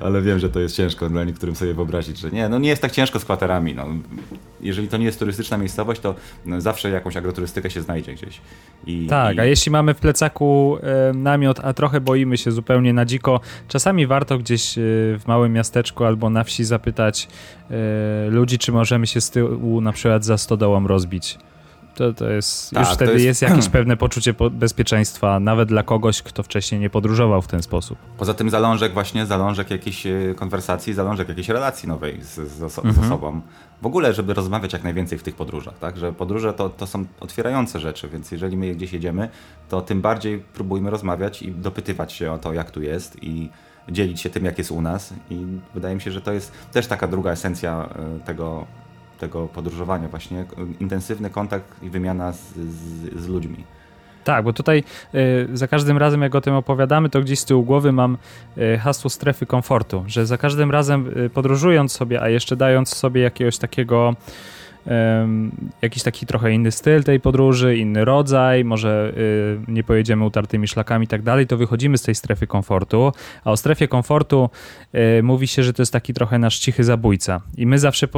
ale 0.00 0.22
wiem, 0.22 0.38
że 0.38 0.48
to 0.48 0.60
jest 0.60 0.76
ciężko 0.76 1.08
dla 1.08 1.24
niektórym 1.24 1.56
sobie 1.56 1.74
wyobrazić, 1.74 2.18
że 2.18 2.30
nie, 2.30 2.48
no 2.48 2.58
nie 2.58 2.68
jest 2.68 2.82
tak 2.82 2.92
ciężko 2.92 3.18
z 3.18 3.24
kwaterami. 3.24 3.74
No. 3.74 3.86
jeżeli 4.60 4.88
to 4.88 4.96
nie 4.96 5.04
jest 5.04 5.18
turystyczna 5.18 5.58
miejscowość, 5.58 6.00
to 6.00 6.14
no, 6.46 6.60
zawsze 6.60 6.90
jakąś 6.90 7.16
agroturystykę 7.16 7.70
się 7.70 7.82
znajdzie 7.82 8.14
gdzieś. 8.14 8.40
I, 8.86 9.06
tak, 9.06 9.36
i... 9.36 9.40
a 9.40 9.44
jeśli 9.44 9.72
mamy 9.72 9.94
w 9.94 9.98
plecaku 9.98 10.78
e, 10.82 11.12
namiot, 11.12 11.60
a 11.60 11.72
trochę 11.72 12.00
boimy 12.00 12.38
się 12.38 12.52
zupełnie 12.52 12.92
na 12.92 13.04
dziko, 13.04 13.40
czasami 13.68 14.06
warto 14.06 14.38
gdzieś 14.38 14.78
e, 14.78 14.80
w 15.18 15.22
małym 15.26 15.52
miasteczku 15.52 16.04
albo 16.04 16.30
na 16.30 16.44
wsi 16.44 16.64
zapytać 16.64 17.28
e, 17.70 18.30
ludzi, 18.30 18.58
czy 18.58 18.72
możemy 18.72 19.06
się 19.06 19.20
z 19.20 19.30
tyłu 19.30 19.80
na 19.80 19.92
przykład 19.92 20.24
za 20.24 20.38
stodołą 20.38 20.86
rozbić. 20.86 21.38
To, 21.98 22.12
to 22.12 22.30
jest, 22.30 22.70
tak, 22.70 22.84
już 22.84 22.94
wtedy 22.94 23.12
jest... 23.12 23.24
jest... 23.24 23.42
jakieś 23.42 23.68
pewne 23.78 23.96
poczucie 23.96 24.34
bezpieczeństwa, 24.50 25.40
nawet 25.40 25.68
dla 25.68 25.82
kogoś, 25.82 26.22
kto 26.22 26.42
wcześniej 26.42 26.80
nie 26.80 26.90
podróżował 26.90 27.42
w 27.42 27.46
ten 27.46 27.62
sposób. 27.62 27.98
Poza 28.18 28.34
tym 28.34 28.50
zalążek 28.50 28.92
właśnie, 28.92 29.26
zalążek 29.26 29.70
jakiejś 29.70 30.06
e, 30.06 30.34
konwersacji, 30.36 30.94
zalążek 30.94 31.28
jakiejś 31.28 31.48
relacji 31.48 31.88
nowej 31.88 32.22
z, 32.22 32.34
z, 32.34 32.62
oso 32.62 32.82
mhm. 32.84 32.94
z 32.94 33.06
osobą. 33.06 33.40
W 33.82 33.86
ogóle, 33.86 34.14
żeby 34.14 34.34
rozmawiać 34.34 34.72
jak 34.72 34.84
najwięcej 34.84 35.18
w 35.18 35.22
tych 35.22 35.36
podróżach, 35.36 35.78
tak? 35.78 35.96
Że 35.96 36.12
podróże 36.12 36.52
to, 36.52 36.68
to 36.68 36.86
są 36.86 37.04
otwierające 37.20 37.80
rzeczy, 37.80 38.08
więc 38.08 38.30
jeżeli 38.30 38.56
my 38.56 38.74
gdzieś 38.74 38.92
jedziemy, 38.92 39.28
to 39.68 39.80
tym 39.80 40.00
bardziej 40.00 40.38
próbujmy 40.38 40.90
rozmawiać 40.90 41.42
i 41.42 41.52
dopytywać 41.52 42.12
się 42.12 42.32
o 42.32 42.38
to, 42.38 42.52
jak 42.52 42.70
tu 42.70 42.82
jest 42.82 43.22
i 43.22 43.50
dzielić 43.88 44.20
się 44.20 44.30
tym, 44.30 44.44
jak 44.44 44.58
jest 44.58 44.70
u 44.70 44.82
nas. 44.82 45.14
I 45.30 45.46
wydaje 45.74 45.94
mi 45.94 46.00
się, 46.00 46.10
że 46.10 46.20
to 46.20 46.32
jest 46.32 46.52
też 46.72 46.86
taka 46.86 47.08
druga 47.08 47.30
esencja 47.30 47.88
e, 47.94 48.26
tego 48.26 48.66
tego 49.18 49.46
podróżowania, 49.46 50.08
właśnie 50.08 50.44
intensywny 50.80 51.30
kontakt 51.30 51.82
i 51.82 51.90
wymiana 51.90 52.32
z, 52.32 52.54
z, 52.54 53.20
z 53.20 53.28
ludźmi. 53.28 53.64
Tak, 54.24 54.44
bo 54.44 54.52
tutaj 54.52 54.84
y, 55.14 55.48
za 55.52 55.68
każdym 55.68 55.98
razem, 55.98 56.22
jak 56.22 56.34
o 56.34 56.40
tym 56.40 56.54
opowiadamy, 56.54 57.08
to 57.08 57.20
gdzieś 57.20 57.38
z 57.38 57.44
tyłu 57.44 57.64
głowy 57.64 57.92
mam 57.92 58.18
y, 58.58 58.78
hasło 58.78 59.10
strefy 59.10 59.46
komfortu, 59.46 60.04
że 60.06 60.26
za 60.26 60.38
każdym 60.38 60.70
razem 60.70 61.18
y, 61.26 61.30
podróżując 61.30 61.92
sobie, 61.92 62.22
a 62.22 62.28
jeszcze 62.28 62.56
dając 62.56 62.88
sobie 62.94 63.22
jakiegoś 63.22 63.58
takiego 63.58 64.14
jakiś 65.82 66.02
taki 66.02 66.26
trochę 66.26 66.52
inny 66.52 66.70
styl 66.70 67.04
tej 67.04 67.20
podróży, 67.20 67.76
inny 67.76 68.04
rodzaj, 68.04 68.64
może 68.64 69.12
y, 69.16 69.72
nie 69.72 69.84
pojedziemy 69.84 70.24
utartymi 70.24 70.68
szlakami 70.68 71.04
i 71.04 71.08
tak 71.08 71.22
dalej, 71.22 71.46
to 71.46 71.56
wychodzimy 71.56 71.98
z 71.98 72.02
tej 72.02 72.14
strefy 72.14 72.46
komfortu, 72.46 73.12
a 73.44 73.50
o 73.50 73.56
strefie 73.56 73.88
komfortu 73.88 74.50
y, 75.18 75.22
mówi 75.22 75.46
się, 75.46 75.62
że 75.62 75.72
to 75.72 75.82
jest 75.82 75.92
taki 75.92 76.14
trochę 76.14 76.38
nasz 76.38 76.58
cichy 76.58 76.84
zabójca. 76.84 77.40
I 77.56 77.66
my 77.66 77.78
zawsze, 77.78 78.08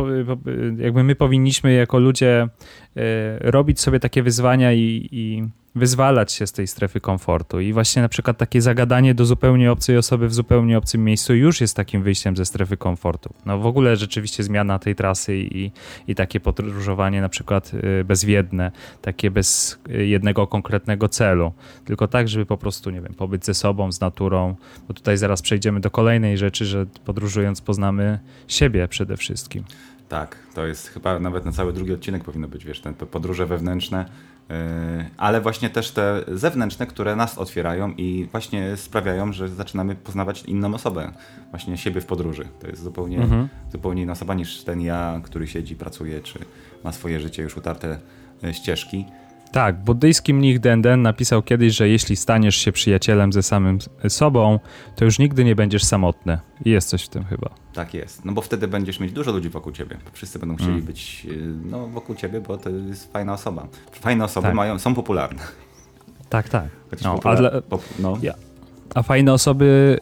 jakby 0.79 1.05
my 1.05 1.15
powinniśmy 1.15 1.73
jako 1.73 1.99
ludzie 1.99 2.49
y, 2.97 3.01
robić 3.41 3.81
sobie 3.81 4.01
takie 4.01 4.23
wyzwania 4.23 4.73
i, 4.73 5.09
i 5.13 5.49
wyzwalać 5.75 6.33
się 6.33 6.47
z 6.47 6.53
tej 6.53 6.67
strefy 6.67 7.01
komfortu. 7.01 7.61
I 7.61 7.73
właśnie 7.73 8.03
na 8.03 8.09
przykład 8.09 8.39
takie 8.39 8.63
zagadanie 8.63 9.15
do 9.15 9.25
zupełnie 9.25 9.73
obcej 9.73 9.97
osoby 9.97 10.29
w 10.29 10.35
zupełnie 10.35 10.79
obcym 10.79 11.05
miejscu 11.05 11.35
już 11.35 11.61
jest 11.61 11.77
takim 11.77 12.03
wyjściem 12.03 12.37
ze 12.37 12.45
strefy 12.45 12.77
komfortu. 12.77 13.35
No 13.47 13.59
w 13.59 13.67
ogóle 13.67 13.97
rzeczywiście 13.97 14.43
zmiana 14.43 14.79
tej 14.79 14.95
trasy 14.95 15.37
i, 15.37 15.71
i 16.09 16.15
takie 16.15 16.41
podróżowanie 16.41 17.21
na 17.21 17.29
przykład 17.29 17.73
y, 18.01 18.05
bezwiedne, 18.05 18.73
takie 19.03 19.31
bez 19.31 19.79
y, 19.91 20.07
jednego 20.07 20.47
konkretnego 20.47 21.09
celu, 21.09 21.53
tylko 21.85 22.09
tak, 22.09 22.29
żeby 22.29 22.47
po 22.47 22.57
prostu, 22.57 22.91
nie 22.91 23.01
wiem, 23.01 23.15
pobyć 23.15 23.45
ze 23.45 23.55
sobą, 23.55 23.93
z 23.93 24.01
naturą, 24.01 24.57
bo 24.89 24.95
tutaj 24.95 25.17
zaraz 25.17 25.43
przejdziemy 25.43 25.81
do 25.81 25.91
kolejnej 25.91 26.39
rzeczy, 26.39 26.65
że 26.65 26.87
podróżując 27.05 27.61
poznamy 27.61 28.19
siebie 28.49 28.89
przede 28.89 29.17
wszystkim. 29.17 29.65
Tak, 30.09 30.37
to 30.55 30.67
jest 30.67 30.89
chyba 30.89 31.19
nawet 31.19 31.45
na 31.45 31.53
cały 31.53 31.73
drugi 31.73 31.93
odcinek 31.93 32.25
powinno 32.25 32.49
być, 32.49 32.65
wiesz, 32.65 32.81
te 32.81 32.93
podróże 32.93 33.47
wewnętrzne, 33.47 34.05
ale 35.17 35.41
właśnie 35.41 35.71
też 35.71 35.91
te 35.91 36.25
zewnętrzne, 36.29 36.87
które 36.87 37.17
nas 37.17 37.39
otwierają 37.39 37.93
i 37.97 38.29
właśnie 38.33 38.77
sprawiają, 38.77 39.33
że 39.33 39.49
zaczynamy 39.49 39.95
poznawać 39.95 40.43
inną 40.43 40.75
osobę, 40.75 41.13
właśnie 41.51 41.77
siebie 41.77 42.01
w 42.01 42.07
podróży. 42.07 42.49
To 42.61 42.67
jest 42.67 42.83
zupełnie, 42.83 43.19
mhm. 43.19 43.49
zupełnie 43.73 44.03
inna 44.03 44.13
osoba 44.13 44.35
niż 44.35 44.63
ten 44.65 44.81
ja, 44.81 45.21
który 45.25 45.47
siedzi, 45.47 45.77
pracuje, 45.77 46.21
czy 46.21 46.39
ma 46.85 46.93
swoje 46.93 47.21
życie 47.21 47.43
już 47.43 47.57
utarte 47.57 47.99
yy, 48.43 48.55
ścieżki. 48.55 49.05
Tak, 49.53 49.85
buddyjski 49.85 50.35
mnich 50.35 50.61
Denden 50.61 51.03
napisał 51.03 51.43
kiedyś, 51.43 51.77
że 51.77 51.89
jeśli 51.89 52.17
staniesz 52.17 52.57
się 52.57 52.73
przyjacielem 52.73 53.33
ze 53.33 53.43
samym 53.43 53.79
sobą, 54.09 54.59
to 54.97 55.05
już 55.05 55.19
nigdy 55.19 55.45
nie 55.45 55.55
będziesz 55.55 55.85
samotny. 55.85 56.39
I 56.65 56.71
jest 56.71 56.89
coś 56.89 57.05
w 57.05 57.09
tym 57.09 57.25
chyba. 57.25 57.51
Tak 57.73 57.95
jest, 57.95 58.25
no 58.25 58.33
bo 58.33 58.43
wtedy 58.43 58.69
będziesz 58.69 59.01
mieć 59.01 59.13
dużo 59.13 59.33
ludzi 59.33 59.49
wokół 59.49 59.73
ciebie. 59.73 59.97
Wszyscy 60.13 60.39
będą 60.39 60.57
chcieli 60.57 60.73
mm. 60.73 60.85
być 60.85 61.27
y, 61.31 61.55
no, 61.65 61.87
wokół 61.87 62.15
ciebie, 62.15 62.41
bo 62.41 62.59
to 62.59 62.71
jest 62.71 63.13
fajna 63.13 63.33
osoba. 63.33 63.67
Fajne 63.93 64.25
osoby 64.25 64.47
tak. 64.47 64.55
mają, 64.55 64.79
są 64.79 64.95
popularne. 64.95 65.43
Tak, 66.29 66.49
tak. 66.49 66.65
No, 67.05 67.15
popular... 67.15 67.37
a, 67.37 67.41
dla... 67.41 67.63
Pop... 67.63 67.83
no. 67.99 68.19
ja. 68.23 68.35
a 68.95 69.03
fajne 69.03 69.33
osoby 69.33 69.99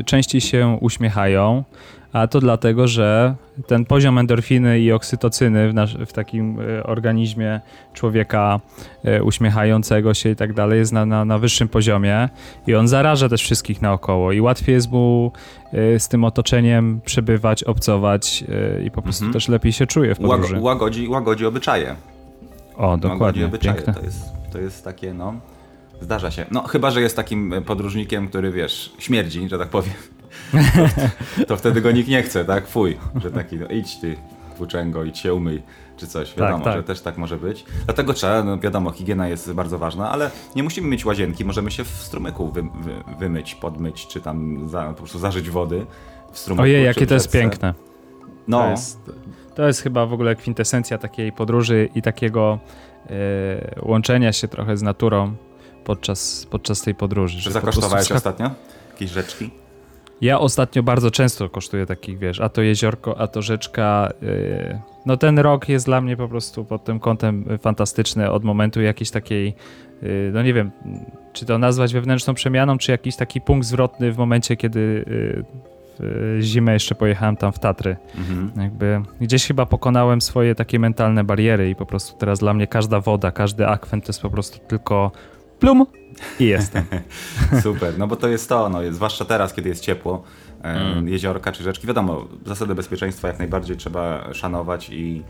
y, 0.00 0.04
częściej 0.04 0.40
się 0.40 0.78
uśmiechają, 0.80 1.64
a 2.12 2.26
to 2.26 2.40
dlatego, 2.40 2.88
że 2.88 3.34
ten 3.66 3.84
poziom 3.84 4.18
endorfiny 4.18 4.80
i 4.80 4.92
oksytocyny 4.92 5.70
w, 5.70 5.74
nasz, 5.74 5.96
w 5.96 6.12
takim 6.12 6.58
e, 6.60 6.82
organizmie 6.82 7.60
człowieka 7.94 8.60
e, 9.04 9.22
uśmiechającego 9.22 10.14
się 10.14 10.30
i 10.30 10.36
tak 10.36 10.52
dalej 10.52 10.78
jest 10.78 10.92
na, 10.92 11.06
na, 11.06 11.24
na, 11.24 11.38
wyższym 11.38 11.68
poziomie 11.68 12.28
i 12.66 12.74
on 12.74 12.88
zaraża 12.88 13.28
też 13.28 13.42
wszystkich 13.42 13.82
naokoło 13.82 14.32
i 14.32 14.40
łatwiej 14.40 14.74
jest 14.74 14.90
mu 14.90 15.32
e, 15.72 16.00
z 16.00 16.08
tym 16.08 16.24
otoczeniem 16.24 17.00
przebywać, 17.04 17.64
obcować 17.64 18.44
i 18.84 18.90
po 18.90 19.02
prostu 19.02 19.24
mhm. 19.24 19.32
też 19.32 19.48
lepiej 19.48 19.72
się 19.72 19.86
czuje 19.86 20.14
w 20.14 20.18
podróży. 20.18 20.60
Łagodzi, 20.60 21.08
łagodzi 21.08 21.46
obyczaje. 21.46 21.96
O, 22.76 22.96
dokładnie. 22.96 23.42
Łagodzi 23.42 23.68
obyczaje. 23.68 23.82
To 23.82 24.02
jest, 24.02 24.32
to 24.52 24.58
jest 24.58 24.84
takie, 24.84 25.14
no... 25.14 25.34
Zdarza 26.00 26.30
się. 26.30 26.46
No, 26.50 26.62
chyba, 26.62 26.90
że 26.90 27.00
jest 27.00 27.16
takim 27.16 27.54
podróżnikiem, 27.66 28.28
który, 28.28 28.52
wiesz, 28.52 28.92
śmierdzi, 28.98 29.48
że 29.48 29.58
tak 29.58 29.68
powiem 29.68 29.94
to, 31.36 31.46
to, 31.48 31.56
wtedy 31.56 31.80
go 31.80 31.90
nikt 31.90 32.08
nie 32.08 32.22
chce, 32.22 32.44
tak? 32.44 32.68
Fuj, 32.68 32.98
że 33.22 33.30
taki, 33.30 33.56
no, 33.56 33.66
idź 33.66 34.00
ty, 34.00 34.16
włóczęgo, 34.56 35.04
idź 35.04 35.18
się 35.18 35.34
umyj, 35.34 35.62
czy 35.96 36.06
coś. 36.06 36.34
Wiadomo, 36.34 36.64
tak, 36.64 36.64
tak. 36.64 36.76
że 36.76 36.82
też 36.82 37.00
tak 37.00 37.18
może 37.18 37.36
być. 37.36 37.64
Dlatego 37.84 38.14
trzeba, 38.14 38.44
no 38.44 38.58
wiadomo, 38.58 38.90
higiena 38.90 39.28
jest 39.28 39.52
bardzo 39.52 39.78
ważna, 39.78 40.10
ale 40.10 40.30
nie 40.56 40.62
musimy 40.62 40.88
mieć 40.88 41.04
łazienki, 41.04 41.44
możemy 41.44 41.70
się 41.70 41.84
w 41.84 41.88
strumyku 41.88 42.50
wy, 42.50 42.62
wy, 42.62 43.16
wymyć, 43.18 43.54
podmyć, 43.54 44.06
czy 44.06 44.20
tam 44.20 44.68
za, 44.68 44.88
po 44.88 44.94
prostu 44.94 45.18
zażyć 45.18 45.50
wody 45.50 45.86
w 46.32 46.38
strumyku. 46.38 46.62
Ojej, 46.62 46.84
jakie 46.84 47.06
to 47.06 47.14
jest 47.14 47.32
piękne. 47.32 47.74
No. 48.48 48.62
To 48.62 48.70
jest, 48.70 49.10
to 49.54 49.66
jest 49.66 49.82
chyba 49.82 50.06
w 50.06 50.12
ogóle 50.12 50.36
kwintesencja 50.36 50.98
takiej 50.98 51.32
podróży 51.32 51.88
i 51.94 52.02
takiego 52.02 52.58
e, 53.06 53.10
łączenia 53.82 54.32
się 54.32 54.48
trochę 54.48 54.76
z 54.76 54.82
naturą 54.82 55.34
podczas, 55.84 56.46
podczas 56.50 56.82
tej 56.82 56.94
podróży. 56.94 57.40
Czy 57.40 57.52
zakosztowałeś 57.52 58.12
ostatnio 58.12 58.50
jakieś 58.92 59.10
rzeczki? 59.10 59.50
Ja 60.20 60.38
ostatnio 60.38 60.82
bardzo 60.82 61.10
często 61.10 61.48
kosztuję 61.48 61.86
takich, 61.86 62.18
wiesz, 62.18 62.40
a 62.40 62.48
to 62.48 62.62
jeziorko, 62.62 63.20
a 63.20 63.26
to 63.26 63.42
rzeczka. 63.42 64.12
Yy, 64.22 64.80
no 65.06 65.16
ten 65.16 65.38
rok 65.38 65.68
jest 65.68 65.86
dla 65.86 66.00
mnie 66.00 66.16
po 66.16 66.28
prostu 66.28 66.64
pod 66.64 66.84
tym 66.84 67.00
kątem 67.00 67.44
fantastyczny 67.62 68.30
od 68.30 68.44
momentu 68.44 68.80
jakiejś 68.80 69.10
takiej, 69.10 69.54
yy, 70.02 70.30
no 70.34 70.42
nie 70.42 70.54
wiem, 70.54 70.70
czy 71.32 71.46
to 71.46 71.58
nazwać 71.58 71.92
wewnętrzną 71.92 72.34
przemianą, 72.34 72.78
czy 72.78 72.92
jakiś 72.92 73.16
taki 73.16 73.40
punkt 73.40 73.66
zwrotny 73.66 74.12
w 74.12 74.18
momencie, 74.18 74.56
kiedy 74.56 75.04
yy, 75.06 75.44
w 76.02 76.38
zimę 76.42 76.72
jeszcze 76.72 76.94
pojechałem 76.94 77.36
tam 77.36 77.52
w 77.52 77.58
Tatry. 77.58 77.96
Mhm. 78.18 78.50
Jakby 78.56 79.02
gdzieś 79.20 79.46
chyba 79.46 79.66
pokonałem 79.66 80.20
swoje 80.20 80.54
takie 80.54 80.78
mentalne 80.78 81.24
bariery 81.24 81.70
i 81.70 81.74
po 81.74 81.86
prostu 81.86 82.18
teraz 82.18 82.38
dla 82.38 82.54
mnie 82.54 82.66
każda 82.66 83.00
woda, 83.00 83.30
każdy 83.30 83.66
akwent 83.66 84.04
to 84.04 84.10
jest 84.10 84.22
po 84.22 84.30
prostu 84.30 84.58
tylko 84.68 85.12
plum 85.60 85.86
i 86.40 86.44
jestem. 86.44 86.84
Super, 87.62 87.98
no 87.98 88.06
bo 88.06 88.16
to 88.16 88.28
jest 88.28 88.48
to, 88.48 88.68
no, 88.68 88.78
zwłaszcza 88.90 89.24
teraz, 89.24 89.54
kiedy 89.54 89.68
jest 89.68 89.82
ciepło, 89.82 90.22
mm. 90.62 91.08
jeziorka 91.08 91.52
czy 91.52 91.62
rzeczki, 91.62 91.86
wiadomo, 91.86 92.28
zasady 92.46 92.74
bezpieczeństwa 92.74 93.28
jak 93.28 93.38
najbardziej 93.38 93.76
trzeba 93.76 94.34
szanować 94.34 94.90
i 94.90 95.22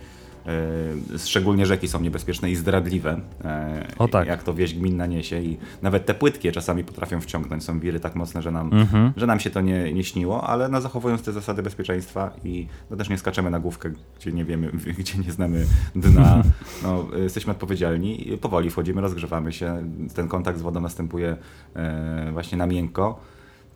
szczególnie 1.18 1.66
rzeki 1.66 1.88
są 1.88 2.00
niebezpieczne 2.00 2.50
i 2.50 2.56
zdradliwe. 2.56 3.20
E, 3.44 3.86
o 3.98 4.08
tak. 4.08 4.28
Jak 4.28 4.42
to 4.42 4.54
wieś 4.54 4.74
gminna 4.74 5.06
niesie 5.06 5.42
i 5.42 5.58
nawet 5.82 6.06
te 6.06 6.14
płytkie 6.14 6.52
czasami 6.52 6.84
potrafią 6.84 7.20
wciągnąć. 7.20 7.64
Są 7.64 7.80
wiry 7.80 8.00
tak 8.00 8.14
mocne, 8.14 8.42
że 8.42 8.50
nam, 8.50 8.72
mhm. 8.72 9.12
że 9.16 9.26
nam 9.26 9.40
się 9.40 9.50
to 9.50 9.60
nie, 9.60 9.92
nie 9.92 10.04
śniło, 10.04 10.44
ale 10.44 10.68
no, 10.68 10.80
zachowując 10.80 11.22
te 11.22 11.32
zasady 11.32 11.62
bezpieczeństwa 11.62 12.30
i 12.44 12.66
no, 12.90 12.96
też 12.96 13.08
nie 13.08 13.18
skaczemy 13.18 13.50
na 13.50 13.60
główkę, 13.60 13.90
gdzie 14.20 14.32
nie 14.32 14.44
wiemy, 14.44 14.70
gdzie 14.98 15.18
nie 15.18 15.32
znamy 15.32 15.66
dna. 15.94 16.42
No, 16.82 17.06
jesteśmy 17.22 17.52
odpowiedzialni. 17.52 18.38
Powoli 18.40 18.70
wchodzimy, 18.70 19.00
rozgrzewamy 19.00 19.52
się. 19.52 19.82
Ten 20.14 20.28
kontakt 20.28 20.58
z 20.58 20.62
wodą 20.62 20.80
następuje 20.80 21.36
e, 21.76 22.30
właśnie 22.32 22.58
na 22.58 22.66
miękko. 22.66 23.20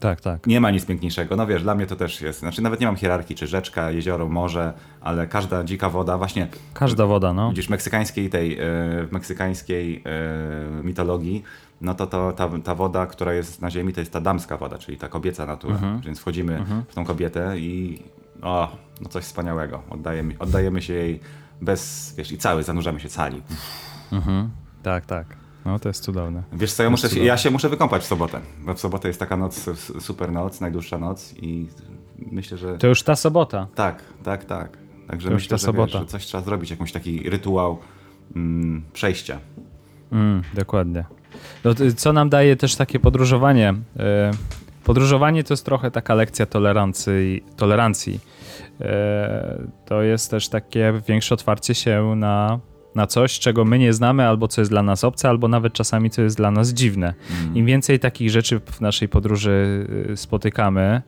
Tak, 0.01 0.21
tak. 0.21 0.47
Nie 0.47 0.61
ma 0.61 0.71
nic 0.71 0.87
piękniejszego. 0.87 1.37
No 1.37 1.47
wiesz, 1.47 1.63
dla 1.63 1.75
mnie 1.75 1.87
to 1.87 1.97
też 1.97 2.21
jest. 2.21 2.39
Znaczy 2.39 2.63
nawet 2.63 2.81
nie 2.81 2.87
mam 2.87 2.97
hierarchii, 2.97 3.37
czy 3.37 3.47
rzeczka, 3.47 3.91
jezioro, 3.91 4.29
morze, 4.29 4.73
ale 5.01 5.27
każda 5.27 5.65
dzika 5.65 5.91
woda 5.91 6.19
właśnie... 6.19 6.49
Każda 6.75 7.07
woda, 7.07 7.33
no. 7.33 7.49
Widzisz, 7.49 7.69
meksykańskiej 7.69 8.31
tej, 8.31 8.53
e, 8.53 8.59
w 9.07 9.09
meksykańskiej 9.13 10.03
e, 10.07 10.83
mitologii, 10.83 11.43
no 11.81 11.95
to, 11.95 12.07
to 12.07 12.33
ta, 12.33 12.51
ta 12.65 12.75
woda, 12.75 13.07
która 13.07 13.33
jest 13.33 13.63
na 13.63 13.71
ziemi, 13.71 13.93
to 13.93 14.01
jest 14.01 14.13
ta 14.13 14.21
damska 14.21 14.57
woda, 14.57 14.79
czyli 14.79 14.99
ta 14.99 15.09
kobieca 15.09 15.47
natura. 15.47 15.75
Mhm. 15.75 16.01
Więc 16.01 16.21
wchodzimy 16.21 16.57
mhm. 16.57 16.83
w 16.89 16.95
tą 16.95 17.05
kobietę 17.05 17.59
i 17.59 18.03
o, 18.43 18.77
no 19.01 19.09
coś 19.09 19.25
wspaniałego. 19.25 19.83
Oddajemy, 19.91 20.35
oddajemy 20.39 20.83
się 20.83 20.93
jej 20.93 21.21
bez, 21.61 22.15
wiesz, 22.17 22.33
i 22.33 22.39
cały, 22.39 22.63
zanurzamy 22.63 23.01
się 23.01 23.09
cali. 23.09 23.43
Mhm. 24.13 24.51
Tak, 24.83 25.07
tak. 25.07 25.44
No 25.65 25.79
to 25.79 25.89
jest 25.89 26.05
cudowne. 26.05 26.43
Wiesz 26.53 26.73
co, 26.73 26.83
ja, 26.83 26.91
muszę 26.91 27.09
się, 27.11 27.25
ja 27.25 27.37
się 27.37 27.51
muszę 27.51 27.69
wykąpać 27.69 28.03
w 28.03 28.07
sobotę, 28.07 28.41
bo 28.61 28.75
w 28.75 28.81
sobotę 28.81 29.09
jest 29.09 29.21
taka 29.21 29.37
noc, 29.37 29.71
super 30.01 30.33
noc, 30.33 30.61
najdłuższa 30.61 30.99
noc 30.99 31.35
i 31.37 31.69
myślę, 32.19 32.59
że... 32.59 32.79
To 32.79 32.87
już 32.87 33.03
ta 33.03 33.17
sobota. 33.17 33.67
Tak, 33.75 34.03
tak, 34.25 34.45
tak. 34.45 34.79
Także 35.09 35.29
to 35.29 35.35
myślę, 35.35 35.59
że, 35.59 35.73
wiesz, 35.73 35.91
że 35.91 36.07
coś 36.07 36.27
trzeba 36.27 36.45
zrobić, 36.45 36.71
jakiś 36.71 36.93
taki 36.93 37.31
rytuał 37.31 37.79
mm, 38.37 38.85
przejścia. 38.93 39.39
Mm, 40.13 40.43
dokładnie. 40.55 41.05
No, 41.65 41.71
co 41.97 42.13
nam 42.13 42.29
daje 42.29 42.57
też 42.57 42.77
takie 42.77 43.01
podróżowanie? 43.01 43.75
E, 43.99 44.31
podróżowanie 44.85 45.45
to 45.45 45.53
jest 45.53 45.65
trochę 45.65 45.91
taka 45.91 46.15
lekcja 46.15 46.47
tolerancji. 46.47 47.45
tolerancji. 47.57 48.21
To 49.85 50.03
jest 50.03 50.31
też 50.31 50.49
takie 50.49 51.01
większe 51.09 51.35
otwarcie 51.35 51.75
się 51.75 52.13
na, 52.17 52.59
na 52.95 53.07
coś, 53.07 53.39
czego 53.39 53.65
my 53.65 53.79
nie 53.79 53.93
znamy, 53.93 54.27
albo 54.27 54.49
co 54.49 54.61
jest 54.61 54.71
dla 54.71 54.83
nas 54.83 55.05
obce, 55.05 55.29
albo 55.29 55.49
nawet 55.49 55.73
czasami 55.73 56.11
co 56.11 56.23
jest 56.23 56.37
dla 56.37 56.51
nas 56.51 56.73
dziwne. 56.73 57.15
Mm. 57.43 57.57
Im 57.57 57.67
więcej 57.67 57.99
takich 57.99 58.31
rzeczy 58.31 58.61
w 58.61 58.81
naszej 58.81 59.09
podróży 59.09 59.87
y, 60.11 60.17
spotykamy, 60.17 61.03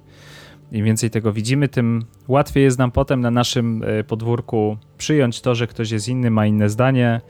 im 0.73 0.85
więcej 0.85 1.11
tego 1.11 1.33
widzimy, 1.33 1.69
tym 1.69 2.05
łatwiej 2.29 2.65
jest 2.65 2.79
nam 2.79 2.91
potem 2.91 3.21
na 3.21 3.31
naszym 3.31 3.83
y, 3.83 4.05
podwórku 4.05 4.77
przyjąć 4.99 5.41
to, 5.41 5.55
że 5.55 5.67
ktoś 5.67 5.91
jest 5.91 6.09
inny, 6.09 6.31
ma 6.31 6.47
inne 6.47 6.69
zdanie, 6.69 7.21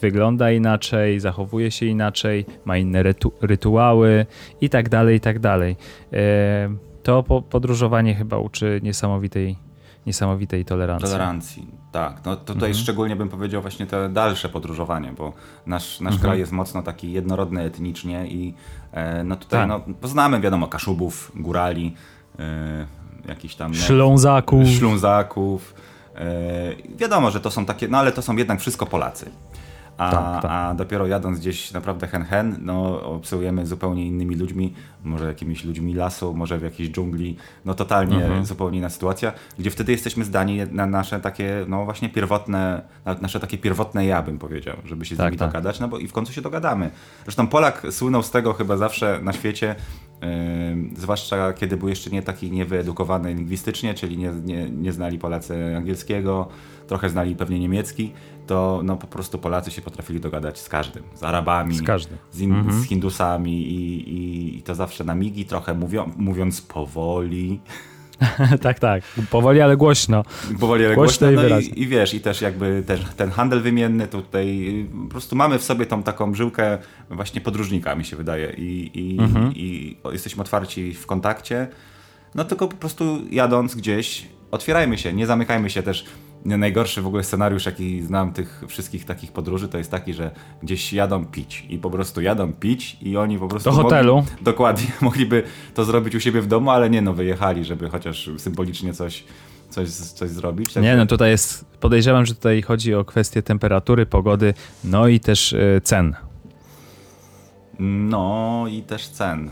wygląda 0.00 0.50
inaczej, 0.50 1.20
zachowuje 1.20 1.70
się 1.70 1.86
inaczej, 1.86 2.46
ma 2.64 2.76
inne 2.78 3.02
rytu 3.02 3.32
rytuały 3.42 4.26
i 4.60 4.68
tak 4.68 4.88
dalej, 4.88 5.16
i 5.16 5.20
tak 5.20 5.38
dalej. 5.38 5.76
E, 6.12 6.76
to 7.02 7.22
podróżowanie 7.22 8.14
chyba 8.14 8.38
uczy 8.38 8.80
niesamowitej, 8.82 9.56
niesamowitej 10.06 10.64
tolerancji. 10.64 11.06
Tolerancji, 11.06 11.66
tak. 11.92 12.20
No 12.24 12.36
to 12.36 12.54
tutaj 12.54 12.70
mhm. 12.70 12.74
szczególnie 12.74 13.16
bym 13.16 13.28
powiedział 13.28 13.62
właśnie 13.62 13.86
te 13.86 14.08
dalsze 14.08 14.48
podróżowanie, 14.48 15.12
bo 15.12 15.32
nasz, 15.66 16.00
nasz 16.00 16.14
mhm. 16.14 16.20
kraj 16.20 16.38
jest 16.38 16.52
mocno 16.52 16.82
taki 16.82 17.12
jednorodny 17.12 17.62
etnicznie 17.62 18.26
i 18.26 18.54
e, 18.92 19.24
no 19.24 19.36
tutaj 19.36 19.60
tak. 19.60 19.68
no, 19.68 19.94
poznamy, 20.00 20.40
wiadomo, 20.40 20.68
Kaszubów, 20.68 21.32
Górali, 21.34 21.94
e, 22.38 22.86
jakiś 23.28 23.54
tam... 23.54 23.74
Ślązaków. 23.74 24.68
Ślązaków. 24.68 25.74
wiadomo, 26.96 27.30
że 27.30 27.40
to 27.40 27.50
są 27.50 27.66
takie, 27.66 27.88
no 27.88 27.98
ale 27.98 28.12
to 28.12 28.22
są 28.22 28.36
jednak 28.36 28.60
wszystko 28.60 28.86
Polacy. 28.86 29.30
A, 29.96 30.10
tak, 30.10 30.42
tak. 30.42 30.50
a 30.50 30.74
dopiero 30.74 31.06
jadąc 31.06 31.40
gdzieś 31.40 31.72
naprawdę 31.72 32.06
hen 32.06 32.24
hen, 32.24 32.56
no 32.62 33.02
obsługujemy 33.02 33.66
zupełnie 33.66 34.06
innymi 34.06 34.36
ludźmi, 34.36 34.74
może 35.04 35.26
jakimiś 35.26 35.64
ludźmi 35.64 35.94
lasu, 35.94 36.34
może 36.34 36.58
w 36.58 36.62
jakiejś 36.62 36.90
dżungli, 36.90 37.36
no 37.64 37.74
totalnie 37.74 38.24
mhm. 38.24 38.44
zupełnie 38.44 38.78
inna 38.78 38.90
sytuacja, 38.90 39.32
gdzie 39.58 39.70
wtedy 39.70 39.92
jesteśmy 39.92 40.24
zdani 40.24 40.60
na 40.70 40.86
nasze 40.86 41.20
takie, 41.20 41.64
no 41.68 41.84
właśnie 41.84 42.08
pierwotne, 42.08 42.82
na 43.04 43.14
nasze 43.14 43.40
takie 43.40 43.58
pierwotne 43.58 44.06
ja 44.06 44.22
bym 44.22 44.38
powiedział, 44.38 44.76
żeby 44.84 45.04
się 45.04 45.14
z 45.14 45.18
tak, 45.18 45.26
nimi 45.26 45.38
tak. 45.38 45.48
dogadać, 45.48 45.80
no 45.80 45.88
bo 45.88 45.98
i 45.98 46.08
w 46.08 46.12
końcu 46.12 46.32
się 46.32 46.42
dogadamy. 46.42 46.90
Zresztą 47.24 47.46
Polak 47.46 47.82
słynął 47.90 48.22
z 48.22 48.30
tego 48.30 48.52
chyba 48.52 48.76
zawsze 48.76 49.20
na 49.22 49.32
świecie, 49.32 49.74
zwłaszcza 50.96 51.52
kiedy 51.52 51.76
był 51.76 51.88
jeszcze 51.88 52.10
nie 52.10 52.22
taki 52.22 52.50
niewyedukowany 52.50 53.34
lingwistycznie, 53.34 53.94
czyli 53.94 54.18
nie, 54.18 54.32
nie, 54.44 54.70
nie 54.70 54.92
znali 54.92 55.18
Polacy 55.18 55.76
angielskiego, 55.76 56.48
trochę 56.86 57.10
znali 57.10 57.36
pewnie 57.36 57.60
niemiecki, 57.60 58.12
to 58.46 58.80
no, 58.84 58.96
po 58.96 59.06
prostu 59.06 59.38
Polacy 59.38 59.70
się 59.70 59.82
potrafili 59.82 60.20
dogadać 60.20 60.58
z 60.58 60.68
każdym. 60.68 61.02
Z 61.14 61.22
Arabami, 61.22 61.74
z, 61.74 61.82
każdym. 61.82 62.18
z, 62.32 62.40
in, 62.40 62.52
mhm. 62.52 62.82
z 62.82 62.86
Hindusami 62.86 63.62
i, 63.62 64.08
i, 64.10 64.58
i, 64.58 64.62
to 64.62 64.74
zawsze 64.74 65.04
na 65.04 65.14
migi, 65.14 65.44
trochę 65.44 65.74
mówią, 65.74 66.10
mówiąc 66.16 66.60
powoli. 66.60 67.60
tak, 68.62 68.78
tak. 68.78 69.02
Powoli, 69.30 69.60
ale 69.60 69.76
głośno. 69.76 70.24
Powoli, 70.60 70.84
ale 70.86 70.94
głośno. 70.94 71.32
głośno 71.32 71.48
no 71.48 71.58
i, 71.58 71.82
i, 71.82 71.86
wiesz, 71.86 72.14
i 72.14 72.20
też 72.20 72.40
jakby 72.40 72.82
ten, 72.86 72.98
ten 73.16 73.30
handel 73.30 73.62
wymienny 73.62 74.08
tutaj, 74.08 74.86
po 75.04 75.10
prostu 75.10 75.36
mamy 75.36 75.58
w 75.58 75.64
sobie 75.64 75.86
tą 75.86 76.02
taką 76.02 76.34
żyłkę 76.34 76.78
właśnie 77.10 77.40
podróżnika, 77.40 77.94
mi 77.94 78.04
się 78.04 78.16
wydaje. 78.16 78.52
I, 78.58 78.90
i, 78.94 79.18
mhm. 79.20 79.52
i 79.54 79.96
jesteśmy 80.12 80.42
otwarci 80.42 80.94
w 80.94 81.06
kontakcie. 81.06 81.68
No 82.34 82.44
tylko 82.44 82.68
po 82.68 82.76
prostu 82.76 83.20
jadąc 83.30 83.74
gdzieś, 83.74 84.26
otwierajmy 84.50 84.98
się, 84.98 85.12
nie 85.12 85.26
zamykajmy 85.26 85.70
się 85.70 85.82
też 85.82 86.04
najgorszy 86.44 87.02
w 87.02 87.06
ogóle 87.06 87.24
scenariusz, 87.24 87.66
jaki 87.66 88.02
znam 88.02 88.32
tych 88.32 88.62
wszystkich 88.68 89.04
takich 89.04 89.32
podróży, 89.32 89.68
to 89.68 89.78
jest 89.78 89.90
taki, 89.90 90.14
że 90.14 90.30
gdzieś 90.62 90.92
jadą 90.92 91.26
pić 91.26 91.66
i 91.68 91.78
po 91.78 91.90
prostu 91.90 92.20
jadą 92.20 92.52
pić 92.52 92.96
i 93.02 93.16
oni 93.16 93.38
po 93.38 93.48
prostu... 93.48 93.70
Do 93.70 93.76
hotelu. 93.76 94.16
Mogli, 94.16 94.32
dokładnie, 94.40 94.86
mogliby 95.00 95.42
to 95.74 95.84
zrobić 95.84 96.14
u 96.14 96.20
siebie 96.20 96.40
w 96.40 96.46
domu, 96.46 96.70
ale 96.70 96.90
nie 96.90 97.02
no, 97.02 97.14
wyjechali, 97.14 97.64
żeby 97.64 97.90
chociaż 97.90 98.30
symbolicznie 98.36 98.94
coś, 98.94 99.24
coś, 99.70 99.88
coś 99.90 100.30
zrobić. 100.30 100.72
Tak 100.72 100.82
nie 100.82 100.96
no, 100.96 101.06
tutaj 101.06 101.30
jest, 101.30 101.64
podejrzewam, 101.80 102.26
że 102.26 102.34
tutaj 102.34 102.62
chodzi 102.62 102.94
o 102.94 103.04
kwestię 103.04 103.42
temperatury, 103.42 104.06
pogody, 104.06 104.54
no 104.84 105.08
i 105.08 105.20
też 105.20 105.52
y, 105.52 105.80
cen. 105.84 106.14
No 107.78 108.64
i 108.70 108.82
też 108.82 109.08
cen. 109.08 109.50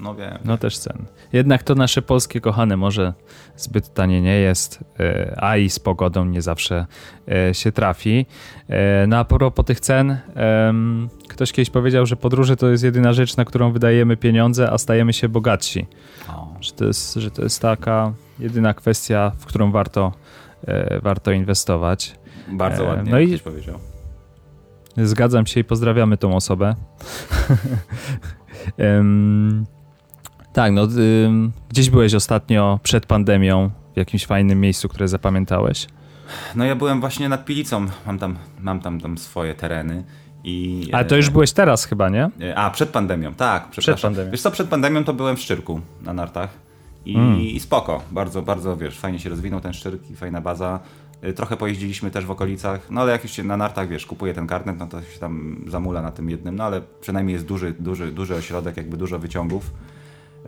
No 0.00 0.14
wiem. 0.14 0.38
No 0.44 0.58
też 0.58 0.78
cen. 0.78 1.06
Jednak 1.32 1.62
to 1.62 1.74
nasze 1.74 2.02
polskie 2.02 2.40
kochane 2.40 2.76
może 2.76 3.12
zbyt 3.56 3.94
tanie 3.94 4.22
nie 4.22 4.36
jest, 4.36 4.84
e, 5.00 5.34
a 5.38 5.56
i 5.56 5.70
z 5.70 5.78
pogodą 5.78 6.24
nie 6.24 6.42
zawsze 6.42 6.86
e, 7.28 7.54
się 7.54 7.72
trafi. 7.72 8.26
E, 8.68 9.06
no 9.06 9.24
propos 9.24 9.66
tych 9.66 9.80
cen, 9.80 10.18
ktoś 11.28 11.52
kiedyś 11.52 11.70
powiedział, 11.70 12.06
że 12.06 12.16
podróże 12.16 12.56
to 12.56 12.68
jest 12.68 12.84
jedyna 12.84 13.12
rzecz, 13.12 13.36
na 13.36 13.44
którą 13.44 13.72
wydajemy 13.72 14.16
pieniądze, 14.16 14.70
a 14.70 14.78
stajemy 14.78 15.12
się 15.12 15.28
bogatsi. 15.28 15.86
Że 16.60 16.72
to, 16.72 16.84
jest, 16.84 17.14
że 17.14 17.30
to 17.30 17.42
jest 17.42 17.62
taka 17.62 18.12
jedyna 18.38 18.74
kwestia, 18.74 19.32
w 19.38 19.46
którą 19.46 19.72
warto, 19.72 20.12
warto 21.02 21.32
inwestować. 21.32 22.18
Bardzo 22.48 22.84
ładnie 22.84 23.12
no 23.12 23.20
i 23.20 23.38
powiedział. 23.38 23.78
Zgadzam 24.96 25.46
się 25.46 25.60
i 25.60 25.64
pozdrawiamy 25.64 26.16
tą 26.16 26.36
osobę. 26.36 26.74
Tak, 30.54 30.72
no 30.72 30.88
gdzieś 31.68 31.90
byłeś 31.90 32.14
ostatnio 32.14 32.80
przed 32.82 33.06
pandemią 33.06 33.70
w 33.94 33.96
jakimś 33.96 34.26
fajnym 34.26 34.60
miejscu, 34.60 34.88
które 34.88 35.08
zapamiętałeś? 35.08 35.86
No 36.54 36.64
ja 36.64 36.76
byłem 36.76 37.00
właśnie 37.00 37.28
nad 37.28 37.44
Pilicą, 37.44 37.86
mam 38.06 38.18
tam, 38.18 38.36
mam 38.60 38.80
tam, 38.80 39.00
tam 39.00 39.18
swoje 39.18 39.54
tereny. 39.54 40.04
I, 40.44 40.88
Ale 40.92 41.04
to 41.04 41.16
już 41.16 41.30
byłeś 41.30 41.52
teraz 41.52 41.84
chyba, 41.84 42.08
nie? 42.08 42.30
E, 42.40 42.54
a, 42.56 42.70
przed 42.70 42.88
pandemią, 42.88 43.34
tak. 43.34 43.70
Przed 43.70 44.00
pandemią. 44.00 44.30
Wiesz 44.30 44.42
co, 44.42 44.50
przed 44.50 44.68
pandemią 44.68 45.04
to 45.04 45.14
byłem 45.14 45.36
w 45.36 45.40
Szczyrku 45.40 45.80
na 46.02 46.12
nartach 46.12 46.50
i, 47.06 47.16
mm. 47.16 47.40
i 47.40 47.60
spoko, 47.60 48.02
bardzo, 48.10 48.42
bardzo, 48.42 48.76
wiesz, 48.76 48.98
fajnie 48.98 49.18
się 49.18 49.30
rozwinął 49.30 49.60
ten 49.60 49.72
Szczyrk 49.72 50.10
i 50.10 50.16
fajna 50.16 50.40
baza. 50.40 50.80
E, 51.22 51.32
trochę 51.32 51.56
pojeździliśmy 51.56 52.10
też 52.10 52.24
w 52.24 52.30
okolicach, 52.30 52.80
no 52.90 53.00
ale 53.00 53.12
jak 53.12 53.22
już 53.22 53.32
się 53.32 53.44
na 53.44 53.56
nartach, 53.56 53.88
wiesz, 53.88 54.06
kupuje 54.06 54.34
ten 54.34 54.46
karnet, 54.46 54.78
no 54.78 54.86
to 54.86 55.02
się 55.02 55.18
tam 55.20 55.64
zamula 55.68 56.02
na 56.02 56.10
tym 56.10 56.30
jednym, 56.30 56.56
no 56.56 56.64
ale 56.64 56.80
przynajmniej 57.00 57.34
jest 57.34 57.46
duży, 57.46 57.74
duży, 57.78 58.12
duży 58.12 58.34
ośrodek, 58.34 58.76
jakby 58.76 58.96
dużo 58.96 59.18
wyciągów. 59.18 59.70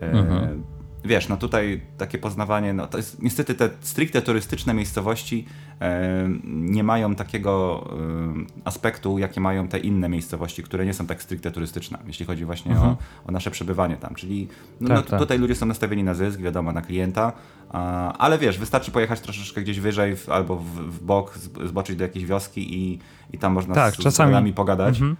Mhm. 0.01 0.63
Wiesz, 1.05 1.29
no 1.29 1.37
tutaj 1.37 1.81
takie 1.97 2.17
poznawanie, 2.17 2.73
no 2.73 2.87
to 2.87 2.97
jest 2.97 3.21
niestety 3.21 3.55
te 3.55 3.69
stricte 3.79 4.21
turystyczne 4.21 4.73
miejscowości 4.73 5.45
e, 5.81 6.29
nie 6.43 6.83
mają 6.83 7.15
takiego 7.15 7.83
e, 7.91 8.65
aspektu, 8.65 9.19
jakie 9.19 9.41
mają 9.41 9.67
te 9.67 9.79
inne 9.79 10.09
miejscowości, 10.09 10.63
które 10.63 10.85
nie 10.85 10.93
są 10.93 11.07
tak 11.07 11.23
stricte 11.23 11.51
turystyczne, 11.51 11.97
jeśli 12.07 12.25
chodzi 12.25 12.45
właśnie 12.45 12.71
mhm. 12.71 12.89
o, 12.89 12.97
o, 13.27 13.31
nasze 13.31 13.51
przebywanie 13.51 13.97
tam. 13.97 14.15
Czyli 14.15 14.47
no, 14.81 14.87
tak, 14.87 14.97
no, 14.97 15.03
tak. 15.03 15.19
tutaj 15.19 15.39
ludzie 15.39 15.55
są 15.55 15.65
nastawieni 15.65 16.03
na 16.03 16.13
zysk, 16.13 16.39
wiadomo, 16.39 16.71
na 16.71 16.81
klienta, 16.81 17.33
ale 18.17 18.37
wiesz, 18.37 18.57
wystarczy 18.57 18.91
pojechać 18.91 19.21
troszeczkę 19.21 19.61
gdzieś 19.61 19.79
wyżej 19.79 20.15
w, 20.15 20.29
albo 20.29 20.55
w, 20.55 20.65
w, 20.65 21.03
bok, 21.03 21.37
zboczyć 21.65 21.95
do 21.95 22.03
jakiejś 22.03 22.25
wioski 22.25 22.77
i, 22.77 22.99
i 23.33 23.37
tam 23.37 23.53
można 23.53 23.75
tak, 23.75 23.93
z, 23.93 23.97
czasami. 23.97 24.53
pogadać. 24.53 25.01
Mhm. 25.01 25.17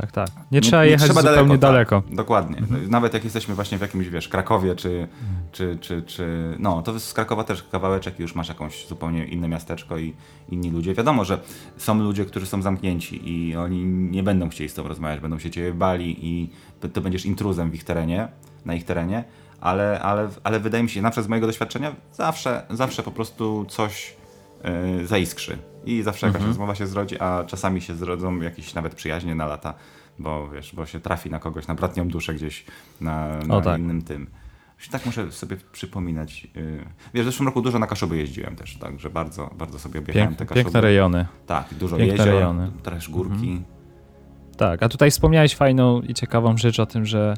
Tak, 0.00 0.12
tak. 0.12 0.30
Nie 0.52 0.60
trzeba 0.60 0.84
nie, 0.84 0.90
jechać 0.90 1.08
nie 1.08 1.14
trzeba 1.14 1.30
zupełnie 1.30 1.58
daleko. 1.58 1.96
daleko. 1.96 2.08
Tak, 2.08 2.16
dokładnie. 2.16 2.58
Mhm. 2.58 2.90
Nawet 2.90 3.14
jak 3.14 3.24
jesteśmy 3.24 3.54
właśnie 3.54 3.78
w 3.78 3.80
jakimś, 3.80 4.08
wiesz, 4.08 4.28
Krakowie, 4.28 4.76
czy, 4.76 4.88
mhm. 4.88 5.08
czy, 5.52 5.78
czy, 5.80 6.02
czy... 6.02 6.56
No, 6.58 6.82
to 6.82 7.00
z 7.00 7.14
Krakowa 7.14 7.44
też 7.44 7.62
kawałeczek 7.62 8.18
i 8.18 8.22
już 8.22 8.34
masz 8.34 8.48
jakąś 8.48 8.86
zupełnie 8.86 9.24
inne 9.24 9.48
miasteczko 9.48 9.98
i 9.98 10.14
inni 10.48 10.70
ludzie. 10.70 10.94
Wiadomo, 10.94 11.24
że 11.24 11.38
są 11.76 11.98
ludzie, 11.98 12.24
którzy 12.24 12.46
są 12.46 12.62
zamknięci 12.62 13.30
i 13.30 13.56
oni 13.56 13.84
nie 13.86 14.22
będą 14.22 14.48
chcieli 14.48 14.70
z 14.70 14.74
tobą 14.74 14.88
rozmawiać, 14.88 15.20
będą 15.20 15.38
się 15.38 15.50
ciebie 15.50 15.74
bali 15.74 16.26
i 16.26 16.50
to 16.92 17.00
będziesz 17.00 17.26
intruzem 17.26 17.70
w 17.70 17.74
ich 17.74 17.84
terenie, 17.84 18.28
na 18.64 18.74
ich 18.74 18.84
terenie, 18.84 19.24
ale, 19.60 20.00
ale, 20.00 20.28
ale 20.44 20.60
wydaje 20.60 20.82
mi 20.82 20.90
się, 20.90 21.02
na 21.02 21.10
przykład 21.10 21.26
z 21.26 21.28
mojego 21.28 21.46
doświadczenia, 21.46 21.94
zawsze, 22.12 22.62
zawsze 22.70 23.02
po 23.02 23.10
prostu 23.10 23.66
coś 23.68 24.19
yy, 24.64 25.06
zaiskrzy 25.06 25.58
i 25.84 26.02
zawsze 26.02 26.26
jakaś 26.26 26.40
mhm. 26.40 26.50
rozmowa 26.50 26.74
się 26.74 26.86
zrodzi, 26.86 27.20
a 27.20 27.44
czasami 27.44 27.80
się 27.80 27.94
zrodzą 27.94 28.40
jakieś 28.40 28.74
nawet 28.74 28.94
przyjaźnie 28.94 29.34
na 29.34 29.46
lata, 29.46 29.74
bo 30.18 30.48
wiesz, 30.48 30.74
bo 30.74 30.86
się 30.86 31.00
trafi 31.00 31.30
na 31.30 31.38
kogoś, 31.38 31.66
na 31.66 31.74
bratnią 31.74 32.08
duszę 32.08 32.34
gdzieś 32.34 32.64
na, 33.00 33.38
na 33.46 33.60
tak. 33.60 33.80
innym 33.80 34.02
tym. 34.02 34.30
Tak 34.90 35.06
muszę 35.06 35.32
sobie 35.32 35.56
przypominać. 35.72 36.46
Y, 36.56 36.84
wiesz, 37.14 37.26
w 37.26 37.26
zeszłym 37.26 37.48
roku 37.48 37.62
dużo 37.62 37.78
na 37.78 37.86
Kaszuby 37.86 38.16
jeździłem 38.16 38.56
też, 38.56 38.76
także 38.76 39.10
bardzo, 39.10 39.50
bardzo 39.58 39.78
sobie 39.78 40.00
objechałem 40.00 40.28
Pięk, 40.28 40.38
te 40.38 40.46
Kaszuby. 40.46 40.64
Piękne 40.64 40.80
rejony. 40.80 41.26
Tak, 41.46 41.74
dużo 41.74 41.96
Piękne 41.96 42.16
jezior, 42.16 42.34
rejony. 42.34 42.70
też 42.82 43.10
górki. 43.10 43.50
Mhm. 43.50 43.79
Tak. 44.60 44.82
A 44.82 44.88
tutaj 44.88 45.10
wspomniałeś 45.10 45.54
fajną 45.54 46.00
i 46.00 46.14
ciekawą 46.14 46.56
rzecz 46.56 46.80
o 46.80 46.86
tym, 46.86 47.06
że 47.06 47.34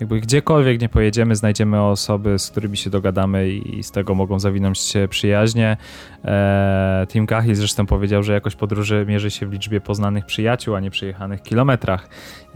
jakby 0.00 0.20
gdziekolwiek 0.20 0.80
nie 0.80 0.88
pojedziemy, 0.88 1.36
znajdziemy 1.36 1.82
osoby, 1.82 2.38
z 2.38 2.50
którymi 2.50 2.76
się 2.76 2.90
dogadamy 2.90 3.50
i 3.50 3.82
z 3.82 3.90
tego 3.90 4.14
mogą 4.14 4.38
zawinąć 4.38 4.78
się 4.78 5.08
przyjaźnie. 5.10 5.76
Eee, 6.24 7.06
Tim 7.06 7.26
Cahill 7.26 7.54
zresztą 7.54 7.86
powiedział, 7.86 8.22
że 8.22 8.32
jakość 8.32 8.56
podróży 8.56 9.04
mierzy 9.08 9.30
się 9.30 9.46
w 9.46 9.52
liczbie 9.52 9.80
poznanych 9.80 10.26
przyjaciół, 10.26 10.74
a 10.74 10.80
nie 10.80 10.90
przejechanych 10.90 11.42
kilometrach. 11.42 12.08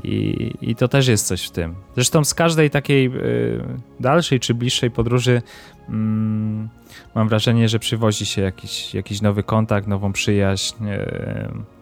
I, 0.04 0.50
i 0.60 0.76
to 0.76 0.88
też 0.88 1.08
jest 1.08 1.26
coś 1.26 1.46
w 1.46 1.50
tym. 1.50 1.74
Zresztą 1.94 2.24
z 2.24 2.34
każdej 2.34 2.70
takiej 2.70 3.06
y, 3.06 3.62
dalszej 4.00 4.40
czy 4.40 4.54
bliższej 4.54 4.90
podróży 4.90 5.42
mm, 5.88 6.68
mam 7.14 7.28
wrażenie, 7.28 7.68
że 7.68 7.78
przywozi 7.78 8.26
się 8.26 8.42
jakiś, 8.42 8.94
jakiś 8.94 9.22
nowy 9.22 9.42
kontakt, 9.42 9.86
nową 9.86 10.12
przyjaźń, 10.12 10.84
y, 10.88 11.79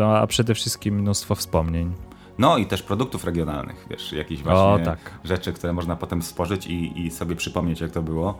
a 0.00 0.26
przede 0.26 0.54
wszystkim 0.54 0.94
mnóstwo 0.94 1.34
wspomnień. 1.34 1.92
No 2.38 2.58
i 2.58 2.66
też 2.66 2.82
produktów 2.82 3.24
regionalnych, 3.24 3.86
wiesz, 3.90 4.12
jakieś 4.12 4.42
właśnie 4.42 4.62
o, 4.62 4.78
tak. 4.84 4.98
rzeczy, 5.24 5.52
które 5.52 5.72
można 5.72 5.96
potem 5.96 6.22
spożyć 6.22 6.66
i, 6.66 7.06
i 7.06 7.10
sobie 7.10 7.36
przypomnieć, 7.36 7.80
jak 7.80 7.90
to 7.90 8.02
było. 8.02 8.38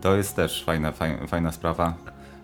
To 0.00 0.16
jest 0.16 0.36
też 0.36 0.64
fajna, 0.64 0.92
fajna, 0.92 1.26
fajna 1.26 1.52
sprawa. 1.52 1.94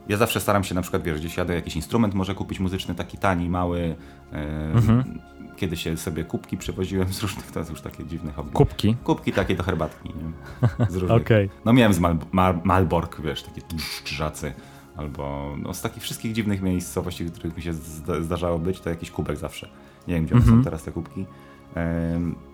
Ja 0.08 0.16
zawsze 0.16 0.40
staram 0.40 0.64
się 0.64 0.74
na 0.74 0.82
przykład, 0.82 1.02
wiesz, 1.02 1.18
gdzieś 1.18 1.36
jadę 1.36 1.54
jakiś 1.54 1.76
instrument 1.76 2.14
może 2.14 2.34
kupić 2.34 2.60
muzyczny, 2.60 2.94
taki 2.94 3.18
tani, 3.18 3.50
mały. 3.50 3.80
Yy, 3.80 4.38
mhm. 4.74 5.20
Kiedy 5.56 5.76
się 5.76 5.96
sobie 5.96 6.24
kubki 6.24 6.56
przewoziłem 6.56 7.12
z 7.12 7.22
różnych, 7.22 7.50
to 7.50 7.58
jest 7.58 7.70
już 7.70 7.80
takie 7.80 8.04
dziwne 8.04 8.32
hobby. 8.32 8.50
Kubki? 8.52 8.96
Kubki 9.04 9.32
takie 9.32 9.54
do 9.54 9.62
herbatki, 9.62 10.08
nie? 10.08 10.32
Z 10.90 10.96
różnych. 10.96 11.22
okay. 11.22 11.48
No 11.64 11.72
miałem 11.72 11.92
z 11.94 11.98
Mal 11.98 12.16
Mal 12.32 12.60
Malbork, 12.64 13.20
wiesz, 13.20 13.42
takie 13.42 13.60
drzacy. 14.04 14.52
Albo 14.98 15.56
no, 15.62 15.74
z 15.74 15.80
takich 15.80 16.02
wszystkich 16.02 16.32
dziwnych 16.32 16.62
miejscowości, 16.62 17.24
w 17.24 17.32
których 17.32 17.56
mi 17.56 17.62
się 17.62 17.72
zdarzało 18.20 18.58
być, 18.58 18.80
to 18.80 18.90
jakiś 18.90 19.10
kubek 19.10 19.36
zawsze. 19.36 19.68
Nie 20.08 20.14
wiem, 20.14 20.24
gdzie 20.24 20.34
mm 20.34 20.44
-hmm. 20.44 20.46
są 20.46 20.52
mhm. 20.52 20.64
teraz 20.64 20.82
te 20.82 20.92
kubki. 20.92 21.26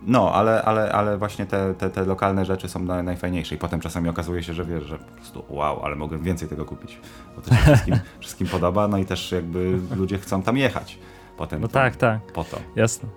No, 0.07 0.33
ale, 0.33 0.63
ale, 0.63 0.93
ale 0.93 1.19
właśnie 1.19 1.47
te, 1.47 1.75
te, 1.75 1.91
te 1.91 2.05
lokalne 2.05 2.45
rzeczy 2.45 2.69
są 2.69 2.85
najfajniejsze 3.03 3.55
i 3.55 3.59
potem 3.59 3.81
czasami 3.81 4.09
okazuje 4.09 4.43
się, 4.43 4.55
że 4.55 4.65
wiesz, 4.65 4.85
że 4.85 4.99
po 4.99 5.13
prostu 5.13 5.45
wow, 5.49 5.85
ale 5.85 5.97
mogę 5.97 6.19
więcej 6.19 6.49
tego 6.49 6.65
kupić, 6.65 7.01
bo 7.37 7.43
to 7.43 7.51
się 7.51 7.57
wszystkim, 7.67 7.97
wszystkim 8.21 8.47
podoba, 8.47 8.89
no 8.89 8.99
i 8.99 9.05
też 9.05 9.33
jakby 9.33 9.79
ludzie 9.97 10.19
chcą 10.19 10.43
tam 10.43 10.57
jechać 10.57 10.99
potem. 11.37 11.61
No 11.61 11.69
tak, 11.69 11.97
tak. 11.97 12.21
Po 12.33 12.45
to. 12.45 12.59
Jasne. 12.77 13.09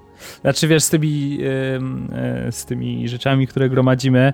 Znaczy 0.42 0.68
wiesz, 0.68 0.84
z 0.84 0.90
tymi, 0.90 1.40
e, 1.42 2.52
z 2.52 2.66
tymi 2.66 3.10
rzeczami, 3.10 3.48
które 3.48 3.70
gromadzimy, 3.70 4.34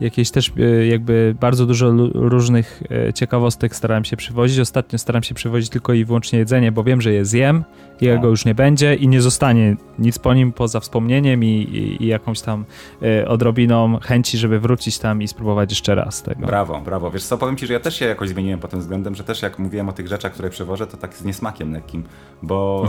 jakieś 0.00 0.30
też 0.30 0.52
e, 0.58 0.86
jakby 0.86 1.34
bardzo 1.40 1.66
dużo 1.66 1.92
różnych 2.14 2.82
e, 2.90 3.12
ciekawostek 3.12 3.76
starałem 3.76 4.04
się 4.04 4.16
przywozić. 4.16 4.58
Ostatnio 4.58 4.98
staram 4.98 5.22
się 5.22 5.34
przywozić 5.34 5.68
tylko 5.68 5.92
i 5.92 6.04
wyłącznie 6.04 6.38
jedzenie, 6.38 6.72
bo 6.72 6.84
wiem, 6.84 7.00
że 7.00 7.12
je 7.12 7.24
zjem, 7.24 7.64
jego 8.00 8.22
no. 8.22 8.28
już 8.28 8.44
nie 8.44 8.54
będzie 8.54 8.94
i 8.94 9.08
nie 9.08 9.20
zostanie 9.20 9.76
nic 9.98 10.18
po 10.18 10.34
nim 10.34 10.52
poza 10.52 10.80
wspomnieniem 10.80 11.44
i, 11.44 11.46
i, 11.46 12.04
i 12.04 12.06
jakąś 12.06 12.40
tam 12.40 12.64
y, 13.02 13.28
odrobiną 13.28 13.98
chęci, 14.02 14.38
żeby 14.38 14.60
wrócić 14.60 14.98
tam 14.98 15.22
i 15.22 15.28
spróbować 15.28 15.70
jeszcze 15.70 15.94
raz 15.94 16.22
tego. 16.22 16.46
Brawo, 16.46 16.80
brawo. 16.80 17.10
Wiesz 17.10 17.24
co, 17.24 17.38
powiem 17.38 17.56
ci, 17.56 17.66
że 17.66 17.72
ja 17.72 17.80
też 17.80 17.96
się 17.96 18.04
jakoś 18.04 18.28
zmieniłem 18.28 18.60
pod 18.60 18.70
tym 18.70 18.80
względem, 18.80 19.14
że 19.14 19.24
też 19.24 19.42
jak 19.42 19.58
mówiłem 19.58 19.88
o 19.88 19.92
tych 19.92 20.08
rzeczach, 20.08 20.32
które 20.32 20.50
przewożę, 20.50 20.86
to 20.86 20.96
tak 20.96 21.14
z 21.14 21.24
niesmakiem 21.24 21.72
lekkim, 21.72 22.04
bo 22.42 22.88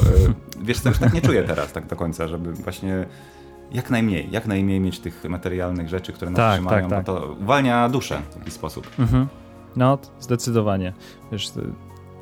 y, 0.60 0.64
wiesz 0.68 0.80
co, 0.80 0.90
już 0.90 0.98
tak 0.98 1.14
nie 1.14 1.22
czuję 1.22 1.44
teraz 1.44 1.72
tak 1.72 1.88
do 1.88 1.96
końca, 1.96 2.28
żeby 2.28 2.54
właśnie 2.54 3.06
jak 3.72 3.90
najmniej, 3.90 4.28
jak 4.32 4.48
najmniej 4.48 4.80
mieć 4.80 5.00
tych 5.00 5.24
materialnych 5.30 5.90
rzeczy, 5.90 6.14
które 6.14 6.32
nas 6.32 6.38
tak, 6.38 6.54
trzymają, 6.54 6.90
tak, 6.90 7.06
tak. 7.06 7.16
bo 7.16 7.20
to 7.20 7.36
uwalnia 7.42 7.90
duszę 7.90 8.22
w 8.32 8.40
jakiś 8.40 8.54
sposób. 8.54 8.92
Mhm. 9.00 9.28
No, 9.76 9.98
zdecydowanie. 10.20 10.94
Wiesz, 11.32 11.52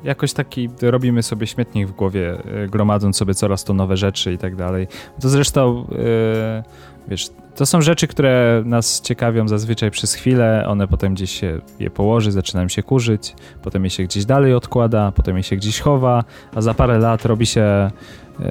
jakoś 0.04 0.32
taki 0.32 0.68
robimy 0.82 1.22
sobie 1.22 1.46
śmietnik 1.46 1.88
w 1.88 1.92
głowie, 1.92 2.38
e, 2.64 2.68
gromadząc 2.68 3.16
sobie 3.16 3.34
coraz 3.34 3.64
to 3.64 3.74
nowe 3.74 3.96
rzeczy 3.96 4.32
i 4.32 4.38
tak 4.38 4.56
dalej. 4.56 4.86
To 5.20 5.28
zresztą, 5.28 5.86
yy, 5.90 5.96
wiesz, 7.08 7.30
to 7.54 7.66
są 7.66 7.82
rzeczy, 7.82 8.06
które 8.06 8.62
nas 8.66 9.00
ciekawią 9.00 9.48
zazwyczaj 9.48 9.90
przez 9.90 10.14
chwilę, 10.14 10.64
one 10.68 10.88
potem 10.88 11.14
gdzieś 11.14 11.40
się 11.40 11.60
je 11.78 11.90
położy, 11.90 12.32
zaczynają 12.32 12.68
się 12.68 12.82
kurzyć, 12.82 13.34
potem 13.62 13.84
je 13.84 13.90
się 13.90 14.02
gdzieś 14.02 14.24
dalej 14.24 14.54
odkłada, 14.54 15.12
potem 15.12 15.36
je 15.36 15.42
się 15.42 15.56
gdzieś 15.56 15.80
chowa, 15.80 16.24
a 16.54 16.60
za 16.60 16.74
parę 16.74 16.98
lat 16.98 17.24
robi 17.24 17.46
się 17.46 17.90
yy, 18.38 18.46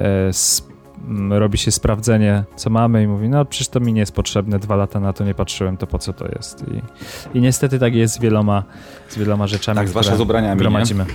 robi 1.30 1.58
się 1.58 1.70
sprawdzenie, 1.70 2.44
co 2.56 2.70
mamy 2.70 3.02
i 3.02 3.06
mówi, 3.06 3.28
no 3.28 3.44
przecież 3.44 3.68
to 3.68 3.80
mi 3.80 3.92
nie 3.92 4.00
jest 4.00 4.12
potrzebne, 4.12 4.58
dwa 4.58 4.76
lata 4.76 5.00
na 5.00 5.12
to 5.12 5.24
nie 5.24 5.34
patrzyłem, 5.34 5.76
to 5.76 5.86
po 5.86 5.98
co 5.98 6.12
to 6.12 6.28
jest? 6.28 6.64
I, 6.68 7.38
i 7.38 7.40
niestety 7.40 7.78
tak 7.78 7.94
jest 7.94 8.14
z 8.14 8.18
wieloma, 8.18 8.62
z 9.08 9.18
wieloma 9.18 9.46
rzeczami, 9.46 9.76
Tak, 9.76 9.88
zwłaszcza 9.88 10.16
z 10.16 10.20
ubraniami, 10.20 10.58
gromadzimy. 10.58 11.06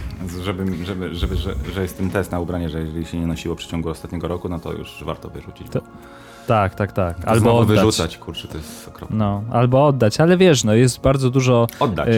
Żeby, 0.43 0.85
żeby, 0.85 1.15
żeby, 1.15 1.35
że, 1.35 1.53
że 1.73 1.81
jest 1.81 1.97
ten 1.97 2.09
test 2.09 2.31
na 2.31 2.39
ubranie, 2.39 2.69
że 2.69 2.79
jeżeli 2.79 3.05
się 3.05 3.19
nie 3.19 3.27
nosiło 3.27 3.55
w 3.55 3.57
przeciągu 3.57 3.89
ostatniego 3.89 4.27
roku, 4.27 4.49
no 4.49 4.59
to 4.59 4.73
już 4.73 5.03
warto 5.05 5.29
wyrzucić. 5.29 5.67
To, 5.69 5.81
tak, 6.49 6.75
tak, 6.75 6.91
tak. 6.91 7.19
To 7.19 7.27
albo 7.27 7.57
oddać. 7.59 7.77
wyrzucać, 7.77 8.17
kurczę, 8.17 8.47
to 8.47 8.57
jest 8.57 8.87
okropne. 8.87 9.17
No, 9.17 9.43
albo 9.51 9.85
oddać, 9.85 10.19
ale 10.19 10.37
wiesz, 10.37 10.63
no 10.63 10.73
jest 10.73 11.01
bardzo 11.01 11.29
dużo 11.29 11.67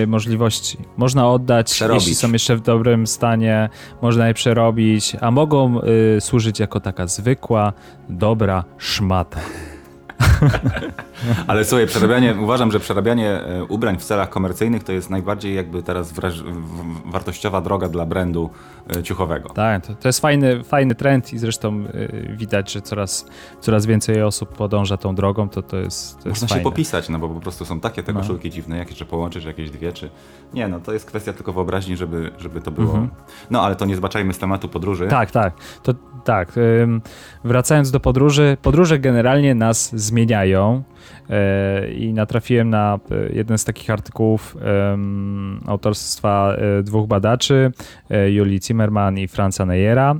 y, 0.04 0.08
możliwości. 0.08 0.78
Można 0.98 1.30
oddać, 1.30 1.72
przerobić. 1.72 2.04
jeśli 2.04 2.16
są 2.16 2.32
jeszcze 2.32 2.56
w 2.56 2.62
dobrym 2.62 3.08
stanie, 3.08 3.70
można 4.02 4.28
je 4.28 4.34
przerobić, 4.34 5.16
a 5.22 5.32
mogą 5.32 5.82
y, 6.18 6.22
służyć 6.22 6.60
jako 6.60 6.80
taka 6.80 7.08
zwykła, 7.08 7.74
dobra 8.10 8.64
szmata. 8.78 9.40
Ale 11.48 11.66
słuchaj, 11.66 11.88
przerabianie, 11.88 12.36
uważam, 12.40 12.72
że 12.72 12.80
przerabianie 12.80 13.30
e, 13.30 13.64
ubrań 13.64 13.98
w 13.98 14.04
celach 14.04 14.30
komercyjnych 14.30 14.84
to 14.84 14.92
jest 14.92 15.10
najbardziej 15.10 15.56
jakby 15.56 15.84
teraz 15.84 16.14
wartościowa 17.06 17.62
droga 17.62 17.90
dla 17.90 18.06
brandu 18.06 18.50
e, 18.96 19.04
ciuchowego. 19.04 19.50
Tak, 19.50 19.88
to, 19.88 19.96
to 19.96 20.08
jest 20.08 20.20
fajny, 20.20 20.64
fajny 20.64 20.96
trend 20.96 21.34
i 21.34 21.38
zresztą 21.38 21.84
e, 21.94 22.36
widać, 22.36 22.72
że 22.72 22.82
coraz, 22.82 23.26
coraz 23.60 23.86
więcej 23.86 24.24
osób 24.24 24.50
podąża 24.50 24.98
tą 24.98 25.16
drogą, 25.16 25.50
to 25.50 25.62
to 25.62 25.78
jest 25.78 26.24
to 26.24 26.30
Można 26.30 26.46
jest 26.46 26.56
się 26.56 26.62
popisać, 26.62 27.10
no 27.10 27.20
bo 27.20 27.30
po 27.30 27.40
prostu 27.40 27.66
są 27.66 27.80
takie 27.80 28.04
te 28.04 28.14
koszulki 28.14 28.48
no. 28.48 28.54
dziwne, 28.54 28.78
jakieś, 28.78 28.98
że 28.98 29.06
połączysz 29.06 29.46
jakieś 29.46 29.72
dwie, 29.72 29.94
czy... 29.94 30.10
Nie, 30.54 30.68
no 30.68 30.80
to 30.80 30.94
jest 30.94 31.06
kwestia 31.06 31.34
tylko 31.34 31.54
wyobraźni, 31.54 31.98
żeby, 31.98 32.32
żeby 32.38 32.62
to 32.62 32.72
było... 32.72 32.92
Mhm. 32.92 33.10
No 33.50 33.62
ale 33.62 33.76
to 33.76 33.86
nie 33.86 33.96
zbaczajmy 33.96 34.34
z 34.34 34.38
tematu 34.38 34.70
podróży. 34.70 35.08
Tak, 35.08 35.32
tak. 35.32 35.54
To 35.84 35.94
tak. 36.24 36.52
Wracając 37.44 37.92
do 37.92 38.00
podróży, 38.00 38.58
podróże 38.62 39.00
generalnie 39.00 39.56
nas 39.56 39.96
zmieniają. 39.96 40.84
E, 41.30 41.92
i 41.92 42.14
natrafiłem 42.14 42.70
na 42.70 43.00
e, 43.12 43.34
jeden 43.36 43.58
z 43.58 43.66
takich 43.66 43.90
artykułów 43.90 44.58
autorstwa 45.68 46.56
e, 46.56 46.84
dwóch 46.84 47.08
badaczy, 47.08 47.72
Julii 48.28 48.60
Zimmerman 48.62 49.18
i 49.18 49.28
Franza 49.28 49.66
Neyera. 49.66 50.16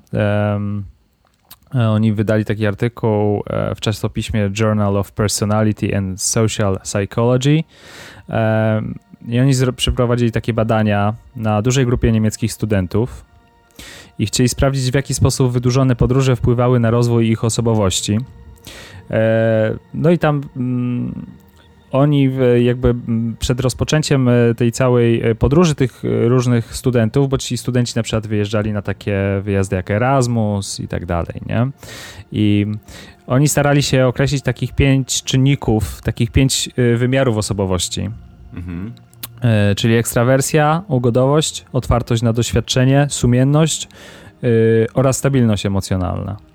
Oni 1.74 2.14
wydali 2.14 2.46
taki 2.46 2.68
artykuł 2.68 3.44
w 3.76 3.80
czasopiśmie 3.80 4.50
Journal 4.60 4.98
of 4.98 5.12
Personality 5.12 5.98
and 5.98 6.22
Social 6.22 6.80
Psychology. 6.84 7.64
I 9.28 9.40
oni 9.40 9.54
przeprowadzili 9.76 10.32
takie 10.32 10.54
badania 10.54 11.14
na 11.36 11.62
dużej 11.62 11.86
grupie 11.86 12.12
niemieckich 12.12 12.54
studentów 12.54 13.26
i 14.20 14.26
chcieli 14.26 14.50
sprawdzić, 14.50 14.92
w 14.92 14.96
jaki 14.96 15.14
sposób 15.14 15.52
wydłużone 15.52 15.96
podróże 15.96 16.36
wpływały 16.36 16.80
na 16.80 16.92
rozwój 16.92 17.30
ich 17.30 17.44
osobowości. 17.44 18.18
E, 19.12 19.78
no 19.94 20.10
i 20.12 20.18
tam 20.18 20.42
mm, 20.58 21.26
oni 21.92 22.30
jakby 22.60 22.90
mm, 22.90 23.36
przed 23.40 23.60
rozpoczęciem 23.60 24.30
e, 24.30 24.56
tej 24.56 24.72
całej 24.72 25.22
e, 25.22 25.36
podróży 25.36 25.76
tych 25.76 26.04
różnych 26.04 26.76
studentów, 26.76 27.30
bo 27.30 27.38
ci 27.38 27.58
studenci 27.58 27.94
na 27.96 28.04
przykład 28.04 28.28
wyjeżdżali 28.28 28.74
na 28.74 28.82
takie 28.82 29.22
wyjazdy 29.44 29.76
jak 29.76 29.92
Erasmus 29.92 30.80
i 30.80 30.88
tak 30.88 31.06
dalej, 31.06 31.42
nie? 31.46 31.68
I 32.32 32.66
oni 33.28 33.48
starali 33.48 33.84
się 33.84 34.08
określić 34.08 34.44
takich 34.44 34.74
pięć 34.74 35.24
czynników, 35.24 36.02
takich 36.02 36.32
pięć 36.32 36.70
wymiarów 36.96 37.38
osobowości. 37.38 38.10
Mhm. 38.54 38.94
Czyli 39.76 39.96
ekstrawersja, 39.96 40.84
ugodowość, 40.88 41.66
otwartość 41.74 42.22
na 42.22 42.34
doświadczenie, 42.34 43.08
sumienność 43.10 43.88
oraz 44.94 45.18
stabilność 45.18 45.66
emocjonalna. 45.66 46.51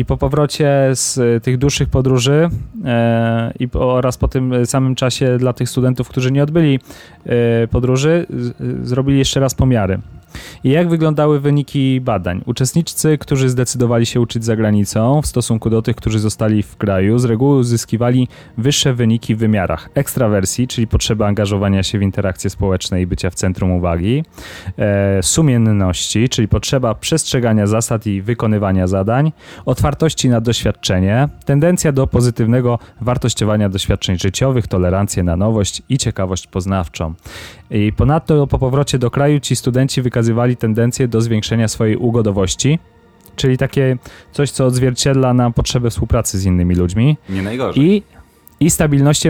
I 0.00 0.04
po 0.04 0.16
powrocie 0.16 0.90
z 0.92 1.18
e, 1.18 1.40
tych 1.40 1.58
dłuższych 1.58 1.88
podróży 1.88 2.48
e, 2.84 3.52
i 3.58 3.68
oraz 3.74 4.16
po 4.16 4.28
tym 4.28 4.66
samym 4.66 4.94
czasie 4.94 5.38
dla 5.38 5.52
tych 5.52 5.70
studentów, 5.70 6.08
którzy 6.08 6.32
nie 6.32 6.42
odbyli 6.42 6.80
e, 7.26 7.68
podróży, 7.68 8.26
z, 8.30 8.88
zrobili 8.88 9.18
jeszcze 9.18 9.40
raz 9.40 9.54
pomiary. 9.54 9.98
I 10.64 10.70
jak 10.70 10.88
wyglądały 10.88 11.40
wyniki 11.40 12.00
badań? 12.00 12.42
Uczestnicy, 12.46 13.18
którzy 13.18 13.48
zdecydowali 13.48 14.06
się 14.06 14.20
uczyć 14.20 14.44
za 14.44 14.56
granicą 14.56 15.22
w 15.22 15.26
stosunku 15.26 15.70
do 15.70 15.82
tych, 15.82 15.96
którzy 15.96 16.18
zostali 16.18 16.62
w 16.62 16.76
kraju, 16.76 17.18
z 17.18 17.24
reguły 17.24 17.56
uzyskiwali 17.56 18.28
wyższe 18.58 18.94
wyniki 18.94 19.34
w 19.34 19.38
wymiarach 19.38 19.88
ekstrawersji, 19.94 20.68
czyli 20.68 20.86
potrzeby 20.86 21.24
angażowania 21.24 21.82
się 21.82 21.98
w 21.98 22.02
interakcje 22.02 22.50
społeczne 22.50 23.02
i 23.02 23.06
bycia 23.06 23.30
w 23.30 23.34
centrum 23.34 23.70
uwagi, 23.70 24.24
e, 24.78 25.22
sumienności, 25.22 26.28
czyli 26.28 26.48
potrzeba 26.48 26.94
przestrzegania 26.94 27.66
zasad 27.66 28.06
i 28.06 28.22
wykonywania 28.22 28.86
zadań, 28.86 29.32
otwartości 29.66 30.28
na 30.28 30.40
doświadczenie, 30.40 31.28
tendencja 31.44 31.92
do 31.92 32.06
pozytywnego 32.06 32.78
wartościowania 33.00 33.68
doświadczeń 33.68 34.18
życiowych, 34.18 34.66
tolerancję 34.66 35.22
na 35.22 35.36
nowość 35.36 35.82
i 35.88 35.98
ciekawość 35.98 36.46
poznawczą. 36.46 37.14
I 37.70 37.92
ponadto 37.92 38.46
po 38.46 38.58
powrocie 38.58 38.98
do 38.98 39.10
kraju 39.10 39.40
ci 39.40 39.56
studenci 39.56 40.02
wykazywali 40.02 40.56
tendencję 40.56 41.08
do 41.08 41.20
zwiększenia 41.20 41.68
swojej 41.68 41.96
ugodowości, 41.96 42.78
czyli 43.36 43.58
takie 43.58 43.96
coś, 44.32 44.50
co 44.50 44.66
odzwierciedla 44.66 45.34
nam 45.34 45.52
potrzebę 45.52 45.90
współpracy 45.90 46.38
z 46.38 46.44
innymi 46.44 46.74
ludźmi. 46.74 47.16
Nie 47.28 47.42
najgorzej. 47.42 47.84
I 47.84 48.02
i 48.62 48.70
stabilności 48.70 49.28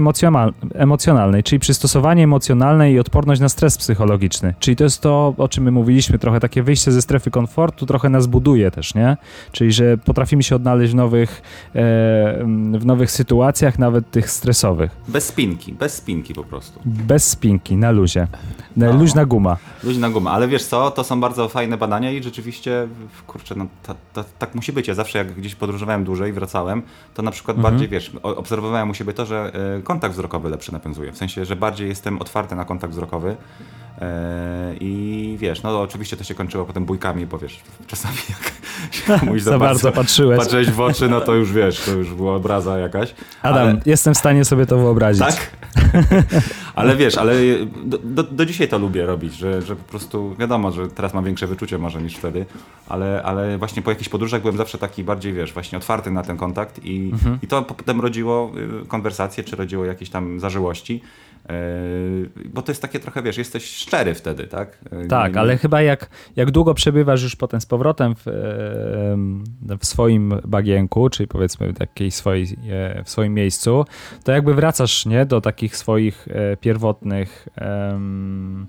emocjonalnej, 0.74 1.42
czyli 1.42 1.60
przystosowanie 1.60 2.24
emocjonalne 2.24 2.92
i 2.92 2.98
odporność 2.98 3.40
na 3.40 3.48
stres 3.48 3.78
psychologiczny. 3.78 4.54
Czyli 4.58 4.76
to 4.76 4.84
jest 4.84 5.00
to, 5.00 5.34
o 5.38 5.48
czym 5.48 5.64
my 5.64 5.70
mówiliśmy, 5.70 6.18
trochę 6.18 6.40
takie 6.40 6.62
wyjście 6.62 6.92
ze 6.92 7.02
strefy 7.02 7.30
komfortu, 7.30 7.86
trochę 7.86 8.08
nas 8.08 8.26
buduje 8.26 8.70
też, 8.70 8.94
nie? 8.94 9.16
Czyli, 9.52 9.72
że 9.72 9.98
potrafimy 9.98 10.42
się 10.42 10.56
odnaleźć 10.56 10.92
w 10.92 10.96
nowych, 10.96 11.42
e, 11.68 11.80
w 12.78 12.86
nowych 12.86 13.10
sytuacjach, 13.10 13.78
nawet 13.78 14.10
tych 14.10 14.30
stresowych. 14.30 14.90
Bez 15.08 15.26
spinki, 15.26 15.72
bez 15.72 15.94
spinki 15.94 16.34
po 16.34 16.44
prostu. 16.44 16.80
Bez 16.84 17.28
spinki, 17.28 17.76
na 17.76 17.90
luzie. 17.90 18.26
No. 18.76 18.92
Luźna 18.92 19.24
guma. 19.24 19.56
Luźna 19.84 20.10
guma, 20.10 20.30
ale 20.30 20.48
wiesz 20.48 20.64
co, 20.64 20.90
to 20.90 21.04
są 21.04 21.20
bardzo 21.20 21.48
fajne 21.48 21.76
badania 21.76 22.10
i 22.10 22.22
rzeczywiście, 22.22 22.88
kurczę, 23.26 23.54
no 23.54 23.66
ta, 23.82 23.94
ta, 24.12 24.24
tak 24.38 24.54
musi 24.54 24.72
być. 24.72 24.88
Ja 24.88 24.94
zawsze 24.94 25.18
jak 25.18 25.32
gdzieś 25.32 25.54
podróżowałem 25.54 26.04
dłużej, 26.04 26.32
wracałem, 26.32 26.82
to 27.14 27.22
na 27.22 27.30
przykład 27.30 27.56
mhm. 27.56 27.72
bardziej, 27.72 27.88
wiesz, 27.88 28.12
obserwowałem 28.22 28.90
u 28.90 28.94
siebie 28.94 29.12
to, 29.12 29.26
że 29.26 29.52
e, 29.78 29.82
kontakt 29.82 30.14
wzrokowy 30.14 30.50
lepszy 30.50 30.72
nawiązuje. 30.72 31.12
W 31.12 31.16
sensie, 31.16 31.44
że 31.44 31.56
bardziej 31.56 31.88
jestem 31.88 32.18
otwarty 32.18 32.56
na 32.56 32.64
kontakt 32.64 32.92
wzrokowy. 32.92 33.36
E, 34.00 34.74
I 34.80 35.36
wiesz, 35.40 35.62
no 35.62 35.80
oczywiście 35.80 36.16
to 36.16 36.24
się 36.24 36.34
kończyło 36.34 36.64
potem 36.64 36.84
bójkami, 36.84 37.26
bo 37.26 37.38
wiesz, 37.38 37.60
czasami 37.86 38.16
jak 38.28 38.52
się 38.94 39.18
komuś 39.20 39.42
za 39.42 39.58
bardzo 39.58 39.92
patrzyłeś. 39.92 40.38
patrzyłeś 40.38 40.70
w 40.70 40.80
oczy, 40.80 41.08
no 41.08 41.20
to 41.20 41.34
już 41.34 41.52
wiesz, 41.52 41.80
to 41.80 41.90
już 41.90 42.14
była 42.14 42.34
obraza 42.34 42.78
jakaś. 42.78 43.14
Adam, 43.42 43.68
ale... 43.68 43.80
jestem 43.86 44.14
w 44.14 44.18
stanie 44.18 44.44
sobie 44.44 44.66
to 44.66 44.78
wyobrazić. 44.78 45.22
Tak? 45.22 45.50
ale 46.74 46.96
wiesz, 46.96 47.18
ale 47.18 47.32
do, 47.84 47.98
do, 47.98 48.22
do, 48.22 48.46
dzisiaj 48.46 48.68
to 48.70 48.78
lubię 48.78 49.06
robić, 49.06 49.34
że, 49.34 49.62
że 49.62 49.76
po 49.76 49.84
prostu 49.84 50.36
wiadomo, 50.38 50.72
że 50.72 50.88
teraz 50.88 51.14
mam 51.14 51.24
większe 51.24 51.46
wyczucie 51.46 51.78
może 51.78 52.02
niż 52.02 52.16
wtedy, 52.16 52.46
ale, 52.88 53.22
ale 53.22 53.58
właśnie 53.58 53.82
po 53.82 53.90
jakichś 53.90 54.08
podróżach 54.08 54.40
byłem 54.40 54.56
zawsze 54.56 54.78
taki 54.78 55.04
bardziej, 55.04 55.32
wiesz, 55.32 55.52
właśnie 55.52 55.78
otwarty 55.78 56.10
na 56.10 56.22
ten 56.22 56.36
kontakt 56.36 56.84
i, 56.84 57.10
mhm. 57.12 57.38
i 57.42 57.46
to 57.46 57.62
potem 57.62 58.00
rodziło 58.00 58.52
y, 58.82 58.86
konwersacje, 58.86 59.44
czy 59.44 59.56
rodziło 59.56 59.84
jakieś 59.84 60.10
tam 60.10 60.40
zażyłości. 60.40 61.02
Yy, 61.48 62.30
bo 62.44 62.62
to 62.62 62.72
jest 62.72 62.82
takie 62.82 63.00
trochę, 63.00 63.22
wiesz, 63.22 63.38
jesteś 63.38 63.64
szczery 63.64 64.14
wtedy, 64.14 64.46
tak? 64.46 64.78
Yy, 64.92 65.06
tak, 65.06 65.36
ale 65.36 65.56
chyba 65.58 65.82
jak, 65.82 66.10
jak 66.36 66.50
długo 66.50 66.74
przebywasz 66.74 67.22
już 67.22 67.36
potem 67.36 67.60
z 67.60 67.66
powrotem 67.66 68.14
w, 68.14 68.22
w 69.80 69.86
swoim 69.86 70.34
bagienku, 70.44 71.10
czyli 71.10 71.26
powiedzmy 71.26 71.72
w 71.72 71.80
jakiejś 71.80 72.14
swojej, 72.14 72.46
w 73.04 73.10
swoim 73.10 73.34
miejscu, 73.34 73.84
to 74.24 74.32
jakby 74.32 74.54
wracasz, 74.54 75.06
nie, 75.06 75.26
do 75.26 75.40
takich 75.40 75.76
swoich 75.76 76.28
pierwotnych 76.60 77.48
um, 77.60 78.66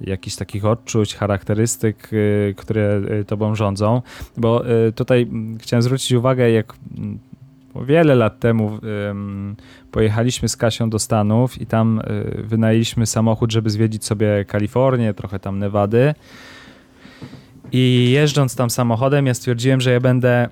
jakichś 0.00 0.36
takich 0.36 0.64
odczuć, 0.64 1.14
charakterystyk, 1.14 2.10
które 2.56 3.00
tobą 3.26 3.54
rządzą, 3.54 4.02
bo 4.36 4.64
tutaj 4.94 5.30
chciałem 5.58 5.82
zwrócić 5.82 6.12
uwagę, 6.12 6.50
jak 6.50 6.74
wiele 7.74 8.14
lat 8.14 8.40
temu 8.40 8.78
pojechaliśmy 9.90 10.48
z 10.48 10.56
Kasią 10.56 10.90
do 10.90 10.98
Stanów 10.98 11.60
i 11.60 11.66
tam 11.66 11.98
y, 12.00 12.42
wynajęliśmy 12.42 13.06
samochód, 13.06 13.52
żeby 13.52 13.70
zwiedzić 13.70 14.04
sobie 14.04 14.44
Kalifornię, 14.44 15.14
trochę 15.14 15.38
tam 15.38 15.58
Nevady. 15.58 16.14
I 17.72 18.10
jeżdżąc 18.10 18.56
tam 18.56 18.70
samochodem, 18.70 19.26
ja 19.26 19.34
stwierdziłem, 19.34 19.80
że 19.80 19.92
ja 19.92 20.00
będę 20.00 20.48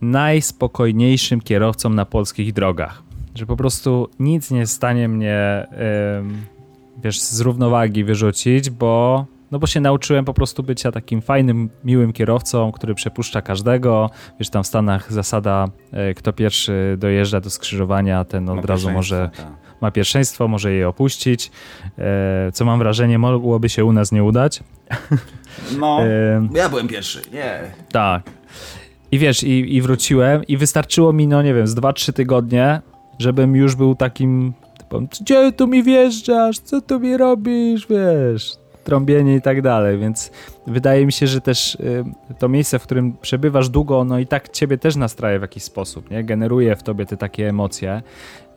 najspokojniejszym 0.00 1.40
kierowcą 1.40 1.90
na 1.90 2.04
polskich 2.04 2.52
drogach. 2.52 3.02
Że 3.34 3.46
po 3.46 3.56
prostu 3.56 4.08
nic 4.20 4.50
nie 4.50 4.66
stanie 4.66 5.08
mnie, 5.08 5.66
wiesz, 7.04 7.20
z 7.20 7.40
równowagi 7.40 8.04
wyrzucić, 8.04 8.70
bo 8.70 9.26
no 9.50 9.58
bo 9.58 9.66
się 9.66 9.80
nauczyłem 9.80 10.24
po 10.24 10.34
prostu 10.34 10.62
bycia 10.62 10.92
takim 10.92 11.22
fajnym, 11.22 11.70
miłym 11.84 12.12
kierowcą, 12.12 12.72
który 12.72 12.94
przepuszcza 12.94 13.42
każdego. 13.42 14.10
Wiesz, 14.38 14.50
tam 14.50 14.62
w 14.62 14.66
Stanach 14.66 15.12
zasada, 15.12 15.68
e, 15.92 16.14
kto 16.14 16.32
pierwszy 16.32 16.96
dojeżdża 16.98 17.40
do 17.40 17.50
skrzyżowania, 17.50 18.24
ten 18.24 18.48
od 18.48 18.64
razu 18.64 18.90
może 18.90 19.30
tak. 19.36 19.46
ma 19.80 19.90
pierwszeństwo, 19.90 20.48
może 20.48 20.72
je 20.72 20.88
opuścić. 20.88 21.50
E, 21.98 22.52
co 22.52 22.64
mam 22.64 22.78
wrażenie, 22.78 23.18
mogłoby 23.18 23.68
się 23.68 23.84
u 23.84 23.92
nas 23.92 24.12
nie 24.12 24.24
udać. 24.24 24.62
No, 25.78 25.98
e, 26.02 26.48
ja 26.54 26.68
byłem 26.68 26.88
pierwszy, 26.88 27.22
nie. 27.32 27.60
Tak. 27.92 28.22
I 29.12 29.18
wiesz, 29.18 29.42
i, 29.42 29.76
i 29.76 29.82
wróciłem 29.82 30.44
i 30.46 30.56
wystarczyło 30.56 31.12
mi, 31.12 31.28
no 31.28 31.42
nie 31.42 31.54
wiem, 31.54 31.66
z 31.66 31.74
2-3 31.74 32.12
tygodnie, 32.12 32.80
żebym 33.18 33.56
już 33.56 33.74
był 33.74 33.94
takim 33.94 34.52
gdzie 35.20 35.52
tu 35.52 35.66
mi 35.66 35.82
wjeżdżasz, 35.82 36.58
co 36.58 36.80
tu 36.80 37.00
mi 37.00 37.16
robisz, 37.16 37.86
wiesz, 37.86 38.52
trąbienie 38.90 39.36
i 39.36 39.42
tak 39.42 39.62
dalej, 39.62 39.98
więc 39.98 40.30
wydaje 40.66 41.06
mi 41.06 41.12
się, 41.12 41.26
że 41.26 41.40
też 41.40 41.74
y, 41.74 42.04
to 42.38 42.48
miejsce, 42.48 42.78
w 42.78 42.82
którym 42.82 43.16
przebywasz 43.22 43.68
długo, 43.68 44.04
no 44.04 44.18
i 44.18 44.26
tak 44.26 44.48
ciebie 44.48 44.78
też 44.78 44.96
nastraje 44.96 45.38
w 45.38 45.42
jakiś 45.42 45.62
sposób, 45.62 46.10
nie? 46.10 46.24
Generuje 46.24 46.76
w 46.76 46.82
tobie 46.82 47.06
te 47.06 47.16
takie 47.16 47.48
emocje, 47.48 48.02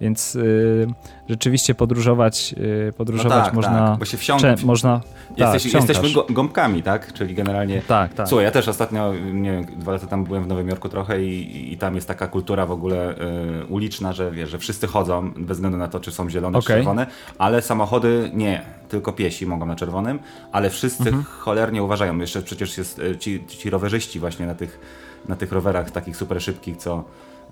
więc 0.02 0.36
y, 0.36 0.88
rzeczywiście 1.30 1.76
podróżować, 1.76 2.56
y, 2.90 2.94
podróżować 2.98 3.38
no 3.38 3.46
tak, 3.46 3.54
można... 3.54 3.88
Tak, 3.90 4.00
bo 4.00 4.06
się 4.06 4.18
wsiąknąć. 4.18 4.64
Można, 4.64 5.02
Jesteś, 5.38 5.64
tak, 5.72 5.74
jesteśmy 5.74 6.24
gąbkami, 6.30 6.84
tak? 6.84 7.14
Czyli 7.14 7.36
generalnie... 7.36 7.82
Tak, 7.82 8.14
tak. 8.14 8.28
Słuchaj, 8.28 8.46
ja 8.46 8.52
też 8.52 8.68
ostatnio, 8.68 9.14
nie 9.34 9.52
wiem, 9.52 9.66
dwa 9.66 9.92
lata 9.92 10.08
tam 10.08 10.24
byłem 10.24 10.44
w 10.44 10.48
Nowym 10.48 10.70
Jorku 10.70 10.90
trochę 10.90 11.24
i, 11.24 11.74
i 11.74 11.78
tam 11.78 11.96
jest 11.96 12.08
taka 12.08 12.28
kultura 12.28 12.66
w 12.66 12.72
ogóle 12.72 13.16
y, 13.62 13.66
uliczna, 13.66 14.14
że 14.14 14.32
wiesz, 14.32 14.50
że 14.50 14.60
wszyscy 14.60 14.88
chodzą 14.88 15.32
bez 15.32 15.58
względu 15.58 15.78
na 15.78 15.88
to, 15.88 16.00
czy 16.00 16.12
są 16.12 16.30
zielone, 16.30 16.58
okay. 16.58 16.62
czy 16.62 16.74
czerwone, 16.74 17.08
ale 17.38 17.62
samochody 17.62 18.32
nie. 18.34 18.62
Tylko 18.90 19.14
piesi 19.14 19.46
mogą 19.46 19.66
na 19.66 19.76
czerwonym, 19.76 20.20
ale 20.52 20.70
wszyscy 20.70 21.04
mhm. 21.04 21.24
cholernie 21.24 21.84
uważają. 21.84 21.93
Jeszcze 22.22 22.42
przecież 22.42 22.78
jest 22.78 23.00
y, 23.00 23.18
ci, 23.18 23.44
ci 23.48 23.70
rowerzyści 23.70 24.20
właśnie 24.20 24.46
na 24.46 24.56
tych, 24.56 24.80
na 25.28 25.36
tych 25.36 25.52
rowerach 25.52 25.92
takich 25.92 26.18
super 26.18 26.42
szybkich, 26.42 26.78
co 26.78 27.04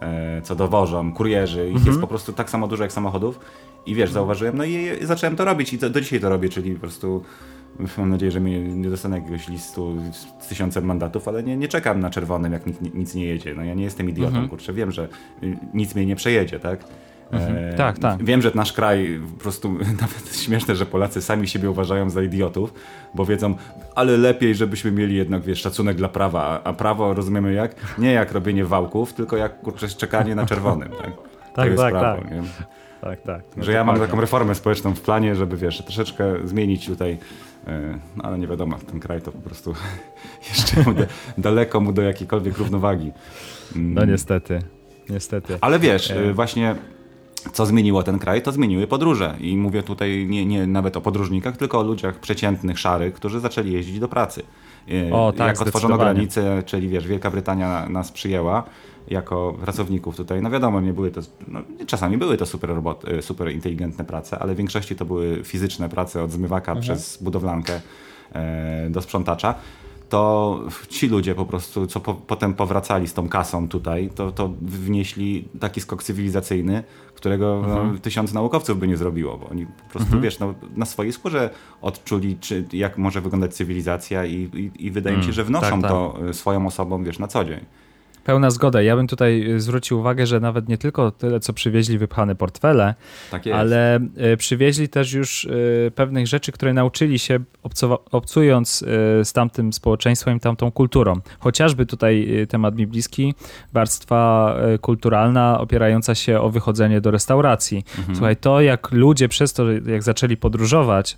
E, 0.01 0.41
co 0.41 0.55
dowożą, 0.55 1.13
kurierzy, 1.13 1.61
ich 1.69 1.75
mhm. 1.75 1.87
jest 1.87 2.01
po 2.01 2.07
prostu 2.07 2.33
tak 2.33 2.49
samo 2.49 2.67
dużo 2.67 2.83
jak 2.83 2.91
samochodów. 2.91 3.39
I 3.85 3.95
wiesz, 3.95 4.11
zauważyłem, 4.11 4.57
no 4.57 4.63
i 4.63 4.89
zacząłem 5.01 5.35
to 5.35 5.45
robić 5.45 5.73
i 5.73 5.77
do, 5.77 5.89
do 5.89 6.01
dzisiaj 6.01 6.19
to 6.19 6.29
robię, 6.29 6.49
czyli 6.49 6.73
po 6.73 6.79
prostu 6.79 7.23
mam 7.97 8.09
nadzieję, 8.09 8.31
że 8.31 8.39
mnie 8.39 8.61
nie 8.61 8.89
dostanę 8.89 9.19
jakiegoś 9.19 9.47
listu 9.47 9.95
z 10.39 10.47
tysiącem 10.47 10.85
mandatów, 10.85 11.27
ale 11.27 11.43
nie, 11.43 11.57
nie 11.57 11.67
czekam 11.67 11.99
na 11.99 12.09
czerwonym, 12.09 12.53
jak 12.53 12.65
nic, 12.67 12.77
nic 12.93 13.15
nie 13.15 13.25
jedzie. 13.25 13.55
No 13.55 13.63
ja 13.63 13.73
nie 13.73 13.83
jestem 13.83 14.09
idiotą, 14.09 14.27
mhm. 14.27 14.49
kurczę, 14.49 14.73
wiem, 14.73 14.91
że 14.91 15.07
nic 15.73 15.95
mnie 15.95 16.05
nie 16.05 16.15
przejedzie, 16.15 16.59
tak? 16.59 16.83
Mhm. 17.31 17.57
E, 17.57 17.73
tak, 17.73 17.99
tak. 17.99 18.23
Wiem, 18.23 18.41
że 18.41 18.51
nasz 18.55 18.73
kraj, 18.73 19.19
po 19.37 19.43
prostu 19.43 19.71
nawet 20.01 20.35
śmieszne, 20.35 20.75
że 20.75 20.85
Polacy 20.85 21.21
sami 21.21 21.47
siebie 21.47 21.69
uważają 21.69 22.09
za 22.09 22.21
idiotów, 22.23 22.73
bo 23.15 23.25
wiedzą, 23.25 23.55
ale 23.95 24.17
lepiej, 24.17 24.55
żebyśmy 24.55 24.91
mieli 24.91 25.15
jednak, 25.15 25.41
wiesz, 25.41 25.61
szacunek 25.61 25.97
dla 25.97 26.09
prawa, 26.09 26.61
a 26.63 26.73
prawo 26.73 27.13
rozumiemy 27.13 27.53
jak? 27.53 27.75
Nie 27.97 28.11
jak 28.11 28.31
robienie 28.31 28.65
wałków, 28.65 29.13
tylko 29.13 29.37
jak, 29.37 29.61
kurczę, 29.61 29.87
czekanie 29.87 30.35
na 30.35 30.45
czerwonym, 30.45 30.89
tak? 30.89 31.11
tak, 31.55 31.71
to 31.71 31.81
tak, 31.81 31.93
prawo, 31.93 32.21
tak. 32.21 32.31
Nie? 32.31 32.41
Tak, 33.01 33.21
tak. 33.21 33.41
No 33.57 33.63
że 33.63 33.71
ja 33.71 33.83
mam 33.83 33.99
taką 33.99 34.21
reformę 34.21 34.55
społeczną 34.55 34.95
w 34.95 35.01
planie, 35.01 35.35
żeby, 35.35 35.57
wiesz, 35.57 35.81
troszeczkę 35.81 36.47
zmienić 36.47 36.85
tutaj 36.85 37.17
e, 37.67 37.99
no, 38.17 38.23
ale 38.23 38.37
nie 38.39 38.47
wiadomo, 38.47 38.77
ten 38.91 38.99
kraj 38.99 39.21
to 39.21 39.31
po 39.31 39.41
prostu 39.41 39.73
jeszcze 40.49 40.81
mu 40.81 40.95
daleko 41.37 41.79
mu 41.79 41.93
do 41.93 42.01
jakiejkolwiek 42.01 42.57
równowagi. 42.57 43.11
No 43.75 44.05
niestety, 44.05 44.59
niestety. 45.09 45.57
Ale 45.61 45.79
wiesz, 45.79 46.11
e... 46.11 46.33
właśnie 46.33 46.75
co 47.53 47.65
zmieniło 47.65 48.03
ten 48.03 48.19
kraj, 48.19 48.41
to 48.41 48.51
zmieniły 48.51 48.87
podróże. 48.87 49.35
I 49.39 49.57
mówię 49.57 49.83
tutaj 49.83 50.27
nie, 50.29 50.45
nie 50.45 50.67
nawet 50.67 50.97
o 50.97 51.01
podróżnikach, 51.01 51.57
tylko 51.57 51.79
o 51.79 51.83
ludziach 51.83 52.19
przeciętnych, 52.19 52.79
szarych, 52.79 53.13
którzy 53.13 53.39
zaczęli 53.39 53.71
jeździć 53.71 53.99
do 53.99 54.07
pracy. 54.07 54.43
E, 55.09 55.13
o, 55.13 55.33
tak, 55.37 55.47
Jak 55.47 55.61
otworzono 55.61 55.97
granice, 55.97 56.63
czyli 56.65 56.89
wiesz, 56.89 57.07
Wielka 57.07 57.31
Brytania 57.31 57.89
nas 57.89 58.11
przyjęła 58.11 58.63
jako 59.07 59.53
pracowników 59.61 60.15
tutaj. 60.15 60.41
No 60.41 60.49
wiadomo, 60.49 60.81
nie 60.81 60.93
były 60.93 61.11
to, 61.11 61.21
no, 61.47 61.61
czasami 61.87 62.17
były 62.17 62.37
to 62.37 62.45
super, 62.45 62.69
robot, 62.69 63.05
e, 63.07 63.21
super 63.21 63.51
inteligentne 63.51 64.05
prace, 64.05 64.39
ale 64.39 64.53
w 64.53 64.57
większości 64.57 64.95
to 64.95 65.05
były 65.05 65.43
fizyczne 65.43 65.89
prace 65.89 66.23
od 66.23 66.31
zmywaka 66.31 66.71
mhm. 66.71 66.81
przez 66.81 67.23
budowlankę 67.23 67.81
e, 68.33 68.89
do 68.89 69.01
sprzątacza 69.01 69.55
to 70.11 70.59
ci 70.89 71.07
ludzie 71.07 71.35
po 71.35 71.45
prostu, 71.45 71.87
co 71.87 71.99
po, 71.99 72.13
potem 72.13 72.53
powracali 72.53 73.07
z 73.07 73.13
tą 73.13 73.29
kasą 73.29 73.67
tutaj, 73.67 74.09
to, 74.15 74.31
to 74.31 74.53
wnieśli 74.61 75.47
taki 75.59 75.81
skok 75.81 76.03
cywilizacyjny, 76.03 76.83
którego 77.15 77.61
no, 77.61 77.67
mhm. 77.67 77.93
no, 77.93 77.99
tysiąc 77.99 78.33
naukowców 78.33 78.79
by 78.79 78.87
nie 78.87 78.97
zrobiło, 78.97 79.37
bo 79.37 79.49
oni 79.49 79.65
po 79.65 79.89
prostu, 79.89 80.07
mhm. 80.07 80.21
wiesz, 80.21 80.39
no, 80.39 80.53
na 80.75 80.85
swojej 80.85 81.13
skórze 81.13 81.49
odczuli, 81.81 82.37
czy, 82.39 82.65
jak 82.73 82.97
może 82.97 83.21
wyglądać 83.21 83.53
cywilizacja 83.53 84.25
i, 84.25 84.33
i, 84.35 84.85
i 84.85 84.91
wydaje 84.91 85.17
mi 85.17 85.23
się, 85.23 85.27
mm, 85.27 85.35
że 85.35 85.43
wnoszą 85.43 85.81
tak, 85.81 85.81
tak. 85.81 85.91
to 85.91 86.17
swoją 86.33 86.67
osobą, 86.67 87.03
wiesz, 87.03 87.19
na 87.19 87.27
co 87.27 87.45
dzień. 87.45 87.65
Pełna 88.23 88.49
zgoda. 88.49 88.81
Ja 88.81 88.95
bym 88.95 89.07
tutaj 89.07 89.51
y, 89.51 89.59
zwrócił 89.59 89.99
uwagę, 89.99 90.25
że 90.27 90.39
nawet 90.39 90.69
nie 90.69 90.77
tylko 90.77 91.11
tyle, 91.11 91.39
co 91.39 91.53
przywieźli 91.53 91.97
wypchane 91.97 92.35
portfele, 92.35 92.95
tak 93.31 93.47
ale 93.47 93.99
y, 94.33 94.37
przywieźli 94.37 94.89
też 94.89 95.13
już 95.13 95.43
y, 95.43 95.91
pewnych 95.95 96.27
rzeczy, 96.27 96.51
które 96.51 96.73
nauczyli 96.73 97.19
się 97.19 97.39
obcując 98.11 98.85
z 99.23 99.33
tamtym 99.33 99.73
społeczeństwem 99.73 100.37
i 100.37 100.39
tamtą 100.39 100.71
kulturą. 100.71 101.13
Chociażby 101.39 101.85
tutaj 101.85 102.27
temat 102.49 102.75
mi 102.75 102.87
bliski, 102.87 103.33
warstwa 103.73 104.55
kulturalna 104.81 105.59
opierająca 105.59 106.15
się 106.15 106.41
o 106.41 106.49
wychodzenie 106.49 107.01
do 107.01 107.11
restauracji. 107.11 107.83
Mhm. 107.97 108.15
Słuchaj, 108.15 108.37
to 108.37 108.61
jak 108.61 108.91
ludzie 108.91 109.29
przez 109.29 109.53
to, 109.53 109.71
jak 109.71 110.03
zaczęli 110.03 110.37
podróżować, 110.37 111.17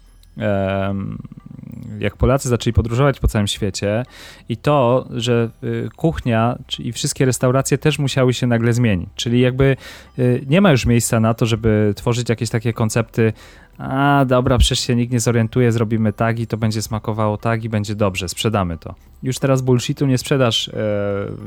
jak 1.99 2.17
Polacy 2.17 2.49
zaczęli 2.49 2.73
podróżować 2.73 3.19
po 3.19 3.27
całym 3.27 3.47
świecie 3.47 4.03
i 4.49 4.57
to, 4.57 5.07
że 5.11 5.49
y, 5.63 5.89
kuchnia 5.95 6.57
i 6.79 6.91
wszystkie 6.91 7.25
restauracje 7.25 7.77
też 7.77 7.99
musiały 7.99 8.33
się 8.33 8.47
nagle 8.47 8.73
zmienić. 8.73 9.09
Czyli 9.15 9.39
jakby 9.39 9.77
y, 10.19 10.43
nie 10.47 10.61
ma 10.61 10.71
już 10.71 10.85
miejsca 10.85 11.19
na 11.19 11.33
to, 11.33 11.45
żeby 11.45 11.93
tworzyć 11.95 12.29
jakieś 12.29 12.49
takie 12.49 12.73
koncepty 12.73 13.33
a 13.77 14.25
dobra, 14.27 14.57
przecież 14.57 14.79
się 14.79 14.95
nikt 14.95 15.13
nie 15.13 15.19
zorientuje, 15.19 15.71
zrobimy 15.71 16.13
tak 16.13 16.39
i 16.39 16.47
to 16.47 16.57
będzie 16.57 16.81
smakowało 16.81 17.37
tak 17.37 17.63
i 17.63 17.69
będzie 17.69 17.95
dobrze, 17.95 18.29
sprzedamy 18.29 18.77
to. 18.77 18.95
Już 19.23 19.39
teraz 19.39 19.61
bullshitu 19.61 20.05
nie 20.05 20.17
sprzedasz 20.17 20.67
e, 20.67 20.71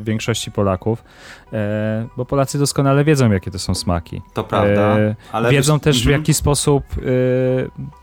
większości 0.04 0.50
Polaków, 0.50 1.04
e, 1.52 2.06
bo 2.16 2.24
Polacy 2.24 2.58
doskonale 2.58 3.04
wiedzą, 3.04 3.32
jakie 3.32 3.50
to 3.50 3.58
są 3.58 3.74
smaki. 3.74 4.22
To 4.34 4.44
prawda, 4.44 4.98
e, 4.98 5.14
ale... 5.32 5.50
Wiedzą 5.50 5.74
wiesz... 5.74 5.82
też 5.82 5.98
w 5.98 6.06
mhm. 6.06 6.20
jaki 6.20 6.34
sposób, 6.34 6.84
e, 6.98 7.00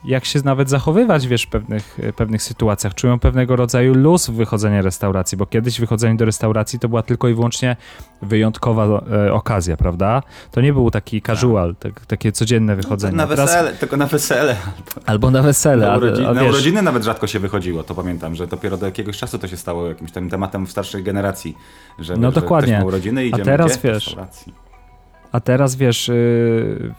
jak 0.05 0.25
się 0.25 0.39
nawet 0.45 0.69
zachowywać, 0.69 1.27
wiesz, 1.27 1.43
w 1.43 1.49
pewnych, 1.49 1.99
e, 2.03 2.13
pewnych 2.13 2.43
sytuacjach. 2.43 2.93
Czują 2.93 3.19
pewnego 3.19 3.55
rodzaju 3.55 3.93
luz 3.93 4.29
w 4.29 4.33
wychodzeniu 4.33 4.81
restauracji, 4.81 5.38
bo 5.38 5.45
kiedyś 5.45 5.79
wychodzenie 5.79 6.15
do 6.15 6.25
restauracji 6.25 6.79
to 6.79 6.89
była 6.89 7.03
tylko 7.03 7.27
i 7.27 7.33
wyłącznie 7.33 7.75
wyjątkowa 8.21 9.01
e, 9.12 9.33
okazja, 9.33 9.77
prawda? 9.77 10.23
To 10.51 10.62
nie 10.62 10.73
był 10.73 10.91
taki 10.91 11.21
casual, 11.21 11.75
tak, 11.75 12.05
takie 12.05 12.31
codzienne 12.31 12.75
wychodzenie. 12.75 13.17
No, 13.17 13.23
na 13.23 13.27
wesele, 13.27 13.63
teraz... 13.63 13.79
tylko 13.79 13.97
na 13.97 14.07
wesele. 14.13 14.56
Albo, 14.65 14.91
albo 15.06 15.32
na 15.32 15.41
wesele. 15.41 15.86
Na, 15.86 16.30
a, 16.30 16.34
na 16.34 16.43
urodziny 16.43 16.82
nawet 16.82 17.04
rzadko 17.04 17.28
się 17.28 17.39
wychodziło, 17.39 17.84
to 17.84 17.95
pamiętam, 17.95 18.36
że 18.36 18.47
dopiero 18.47 18.78
do 18.78 18.86
jakiegoś 18.86 19.17
czasu 19.17 19.39
to 19.39 19.47
się 19.47 19.58
stało 19.58 19.88
jakimś 19.88 20.12
tematem 20.12 20.65
w 20.67 20.71
starszej 20.71 21.04
generacji, 21.04 21.58
że, 21.99 22.17
no, 22.17 22.32
że 22.32 22.41
dokładnie. 22.41 22.73
ktoś 22.73 22.82
ma 22.82 22.88
urodziny 22.88 23.26
i 23.26 23.28
idziemy 23.28 23.43
a 23.43 23.45
teraz, 23.45 23.78
gdzie? 23.78 23.93
wiesz, 23.93 24.15
A 25.32 25.39
teraz 25.39 25.76
wiesz, 25.76 26.08
yy, 26.08 26.93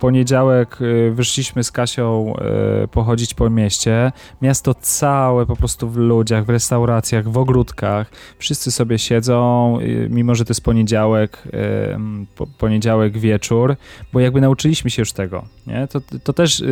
poniedziałek 0.00 0.76
yy, 0.80 1.12
wyszliśmy 1.14 1.64
z 1.64 1.72
Kasią 1.72 2.34
yy, 2.80 2.88
pochodzić 2.88 3.34
po 3.34 3.50
mieście. 3.50 4.12
Miasto 4.42 4.74
całe 4.74 5.46
po 5.46 5.56
prostu 5.56 5.88
w 5.88 5.96
ludziach, 5.96 6.44
w 6.44 6.48
restauracjach, 6.48 7.28
w 7.28 7.38
ogródkach. 7.38 8.10
Wszyscy 8.38 8.70
sobie 8.70 8.98
siedzą, 8.98 9.78
mimo 10.10 10.34
że 10.34 10.44
to 10.44 10.50
jest 10.50 10.64
poniedziałek, 10.64 11.42
poniedziałek 12.58 13.18
wieczór, 13.18 13.76
bo 14.12 14.20
jakby 14.20 14.40
nauczyliśmy 14.40 14.90
się 14.90 15.02
już 15.02 15.12
tego. 15.12 15.44
Nie? 15.66 15.88
To, 15.88 16.00
to 16.24 16.32
też 16.32 16.62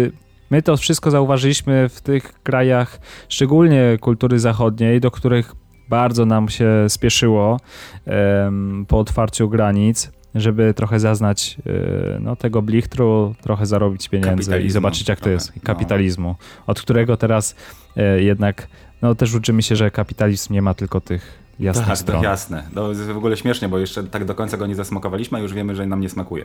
My 0.50 0.62
to 0.62 0.76
wszystko 0.76 1.10
zauważyliśmy 1.10 1.88
w 1.88 2.00
tych 2.00 2.42
krajach, 2.42 3.00
szczególnie 3.28 3.98
kultury 4.00 4.38
zachodniej, 4.38 5.00
do 5.00 5.10
których 5.10 5.54
bardzo 5.88 6.26
nam 6.26 6.48
się 6.48 6.70
spieszyło 6.88 7.60
um, 8.06 8.86
po 8.88 8.98
otwarciu 8.98 9.48
granic, 9.48 10.12
żeby 10.36 10.74
trochę 10.74 11.00
zaznać 11.00 11.56
e, 11.66 12.18
no, 12.20 12.36
tego 12.36 12.62
blichtru, 12.62 13.34
trochę 13.42 13.66
zarobić 13.66 14.08
pieniędzy 14.08 14.62
i 14.62 14.70
zobaczyć, 14.70 15.08
jak 15.08 15.20
to 15.20 15.30
jest. 15.30 15.52
No. 15.56 15.62
Kapitalizmu, 15.64 16.34
od 16.66 16.80
którego 16.80 17.16
teraz 17.16 17.56
e, 17.96 18.22
jednak 18.22 18.68
no, 19.02 19.14
też 19.14 19.34
uczymy 19.34 19.62
się, 19.62 19.76
że 19.76 19.90
kapitalizm 19.90 20.52
nie 20.52 20.62
ma 20.62 20.74
tylko 20.74 21.00
tych 21.00 21.45
jasnych 21.60 21.86
tak, 21.86 21.98
stron. 21.98 22.16
Tak, 22.16 22.24
jasne. 22.24 22.62
To 22.74 22.88
jest 22.88 23.02
w 23.02 23.16
ogóle 23.16 23.36
śmiesznie, 23.36 23.68
bo 23.68 23.78
jeszcze 23.78 24.04
tak 24.04 24.24
do 24.24 24.34
końca 24.34 24.56
go 24.56 24.66
nie 24.66 24.74
zasmakowaliśmy, 24.74 25.38
a 25.38 25.40
już 25.40 25.54
wiemy, 25.54 25.74
że 25.74 25.86
nam 25.86 26.00
nie 26.00 26.08
smakuje 26.08 26.44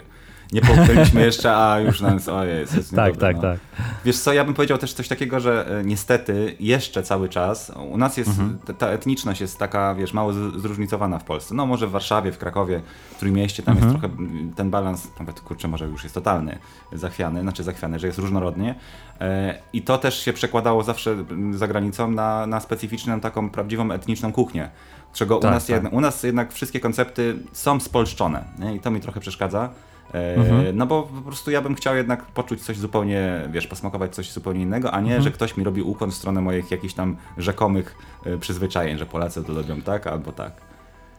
nie 0.52 0.62
połknęliśmy 0.62 1.22
jeszcze, 1.30 1.58
a 1.58 1.80
już 1.80 2.02
nas, 2.02 2.28
o 2.28 2.46
jest, 2.46 2.76
jest 2.76 2.96
Tak, 2.96 3.18
tak, 3.18 3.36
no. 3.36 3.42
tak. 3.42 3.60
Wiesz 4.06 4.20
co, 4.20 4.34
ja 4.34 4.46
bym 4.46 4.54
powiedział 4.54 4.78
też 4.78 4.94
coś 4.94 5.08
takiego, 5.08 5.40
że 5.40 5.80
e, 5.80 5.84
niestety 5.84 6.56
jeszcze 6.60 7.04
cały 7.04 7.30
czas 7.30 7.72
u 7.92 7.98
nas 7.98 8.18
jest, 8.18 8.30
mhm. 8.30 8.58
ta 8.78 8.88
etniczność 8.88 9.42
jest 9.42 9.60
taka, 9.60 9.96
wiesz, 9.96 10.14
mało 10.14 10.34
zróżnicowana 10.34 11.20
w 11.20 11.24
Polsce. 11.24 11.56
No 11.56 11.66
może 11.66 11.88
w 11.88 11.92
Warszawie, 11.92 12.32
w 12.32 12.38
Krakowie, 12.38 12.82
w 13.12 13.20
Trójmieście, 13.20 13.64
tam 13.64 13.78
mhm. 13.78 13.94
jest 13.94 14.02
trochę 14.02 14.18
ten 14.56 14.70
balans, 14.70 15.08
nawet 15.20 15.42
kurczę, 15.42 15.68
może 15.68 15.86
już 15.86 16.04
jest 16.04 16.16
totalny, 16.16 16.58
zachwiany, 16.94 17.42
znaczy 17.42 17.64
zachwiany, 17.64 18.00
że 18.00 18.08
jest 18.08 18.20
różnorodnie. 18.20 18.76
E, 19.22 19.60
I 19.74 19.82
to 19.82 19.98
też 19.98 20.20
się 20.20 20.34
przekładało 20.34 20.84
zawsze 20.84 21.16
za 21.52 21.68
granicą 21.68 22.12
na, 22.12 22.48
na 22.48 22.60
specyficzną, 22.60 23.20
taką 23.20 23.50
prawdziwą 23.50 23.92
etniczną 23.92 24.32
kuchnię. 24.32 24.70
Czego 25.14 25.38
tak, 25.38 25.52
u, 25.52 25.54
nas 25.54 25.66
tak. 25.66 25.74
jednak, 25.74 25.94
u 25.94 26.02
nas 26.02 26.24
jednak 26.24 26.54
wszystkie 26.54 26.80
koncepty 26.80 27.36
są 27.54 27.80
spolszczone 27.80 28.44
nie? 28.60 28.76
i 28.76 28.80
to 28.80 28.92
mi 28.92 29.02
trochę 29.02 29.20
przeszkadza. 29.20 29.70
E, 30.14 30.36
mhm. 30.36 30.78
No 30.78 30.86
bo 30.86 31.04
po 31.04 31.22
prostu 31.22 31.52
ja 31.52 31.62
bym 31.62 31.76
chciał 31.76 31.96
jednak 31.96 32.26
poczuć 32.26 32.62
coś 32.62 32.78
zupełnie, 32.78 33.50
wiesz, 33.52 33.68
posmakować 33.68 34.16
coś 34.16 34.32
zupełnie 34.32 34.62
innego, 34.62 34.92
a 34.92 35.00
nie, 35.00 35.06
mhm. 35.06 35.24
że 35.24 35.32
ktoś 35.32 35.58
mi 35.58 35.64
robi 35.64 35.82
ukłon 35.82 36.12
w 36.12 36.16
stronę 36.16 36.42
moich 36.42 36.72
jakichś 36.72 36.94
tam 36.94 37.18
rzekomych 37.38 37.96
e, 38.26 38.38
przyzwyczajeń, 38.38 38.98
że 38.98 39.06
Polacy 39.06 39.44
to 39.44 39.54
lubią 39.54 39.82
tak 39.82 40.08
albo 40.08 40.32
tak. 40.32 40.71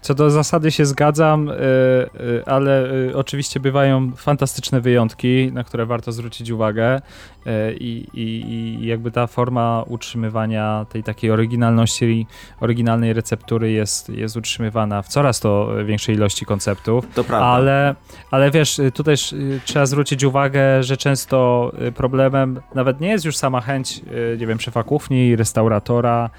Co 0.02 0.14
do 0.14 0.30
zasady 0.30 0.70
się 0.70 0.86
zgadzam, 0.86 1.48
y, 1.48 1.52
y, 1.52 2.42
ale 2.46 2.92
y, 2.92 3.16
oczywiście 3.16 3.60
bywają 3.60 4.12
fantastyczne 4.16 4.80
wyjątki, 4.80 5.52
na 5.52 5.64
które 5.64 5.86
warto 5.86 6.12
zwrócić 6.12 6.50
uwagę 6.50 7.00
i, 7.80 8.06
i, 8.14 8.22
i 8.22 8.86
jakby 8.86 9.10
ta 9.10 9.26
forma 9.26 9.84
utrzymywania 9.86 10.86
tej 10.88 11.02
takiej 11.02 11.30
oryginalności, 11.30 12.26
oryginalnej 12.60 13.12
receptury 13.12 13.70
jest, 13.70 14.08
jest 14.08 14.36
utrzymywana 14.36 15.02
w 15.02 15.08
coraz 15.08 15.40
to 15.40 15.70
większej 15.84 16.14
ilości 16.14 16.46
konceptów. 16.46 17.06
To 17.14 17.24
prawda. 17.24 17.46
Ale, 17.46 17.94
ale 18.30 18.50
wiesz, 18.50 18.80
tu 18.94 19.04
też 19.04 19.34
trzeba 19.64 19.86
zwrócić 19.86 20.24
uwagę, 20.24 20.82
że 20.82 20.96
często 20.96 21.72
problemem 21.94 22.60
nawet 22.74 23.00
nie 23.00 23.08
jest 23.08 23.24
już 23.24 23.36
sama 23.36 23.60
chęć, 23.60 24.00
nie 24.38 24.46
wiem, 24.46 24.60
szefa 24.60 24.82
kuchni, 24.82 25.36
restauratora, 25.36 26.30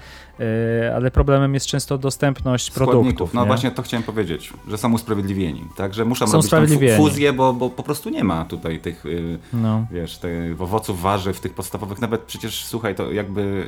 ale 0.96 1.10
problemem 1.10 1.54
jest 1.54 1.66
często 1.66 1.98
dostępność 1.98 2.70
produktów. 2.70 3.34
No 3.34 3.40
nie? 3.40 3.46
właśnie 3.46 3.70
to 3.70 3.82
chciałem 3.82 4.04
powiedzieć, 4.04 4.52
że 4.68 4.78
są 4.78 4.92
usprawiedliwieni, 4.92 5.64
tak, 5.76 5.94
że 5.94 6.04
muszą 6.04 6.26
są 6.26 6.60
robić 6.60 6.80
fuzję, 6.96 7.32
bo, 7.32 7.52
bo 7.52 7.70
po 7.70 7.82
prostu 7.82 8.10
nie 8.10 8.24
ma 8.24 8.44
tutaj 8.44 8.80
tych, 8.80 9.06
y, 9.06 9.38
no. 9.52 9.86
wiesz, 9.90 10.18
tych 10.18 10.62
owoców, 10.62 11.02
warzyw, 11.02 11.40
tych 11.40 11.54
podstawowych, 11.54 12.00
nawet 12.00 12.20
przecież, 12.20 12.64
słuchaj, 12.64 12.94
to 12.94 13.12
jakby 13.12 13.66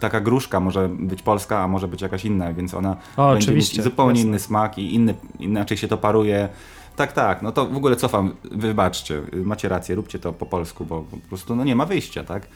taka 0.00 0.20
gruszka 0.20 0.60
może 0.60 0.88
być 0.88 1.22
polska, 1.22 1.62
a 1.62 1.68
może 1.68 1.88
być 1.88 2.02
jakaś 2.02 2.24
inna, 2.24 2.52
więc 2.52 2.74
ona 2.74 2.96
o, 3.16 3.32
będzie 3.32 3.52
mieć 3.52 3.82
zupełnie 3.82 4.20
jasne. 4.20 4.28
inny 4.28 4.38
smak 4.38 4.78
i 4.78 4.94
inny, 4.94 5.14
inaczej 5.38 5.76
się 5.76 5.88
to 5.88 5.98
paruje. 5.98 6.48
Tak, 6.96 7.12
tak, 7.12 7.42
no 7.42 7.52
to 7.52 7.66
w 7.66 7.76
ogóle 7.76 7.96
cofam, 7.96 8.34
wybaczcie, 8.44 9.22
macie 9.32 9.68
rację, 9.68 9.94
róbcie 9.94 10.18
to 10.18 10.32
po 10.32 10.46
polsku, 10.46 10.84
bo 10.84 11.02
po 11.02 11.16
prostu 11.28 11.56
no 11.56 11.64
nie 11.64 11.76
ma 11.76 11.86
wyjścia, 11.86 12.24
tak? 12.24 12.46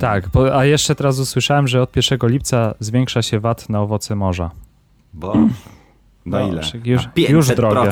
Tak, 0.00 0.28
a 0.54 0.64
jeszcze 0.64 0.94
teraz 0.94 1.18
usłyszałem, 1.18 1.68
że 1.68 1.82
od 1.82 1.96
1 1.96 2.18
lipca 2.22 2.74
zwiększa 2.80 3.22
się 3.22 3.40
VAT 3.40 3.68
na 3.68 3.80
owoce 3.80 4.14
morza. 4.14 4.50
Bo... 5.12 5.36
Na 6.26 6.42
ile? 6.42 6.62
Już, 6.84 7.04
na 7.04 7.12
już 7.28 7.48
drogie. 7.48 7.90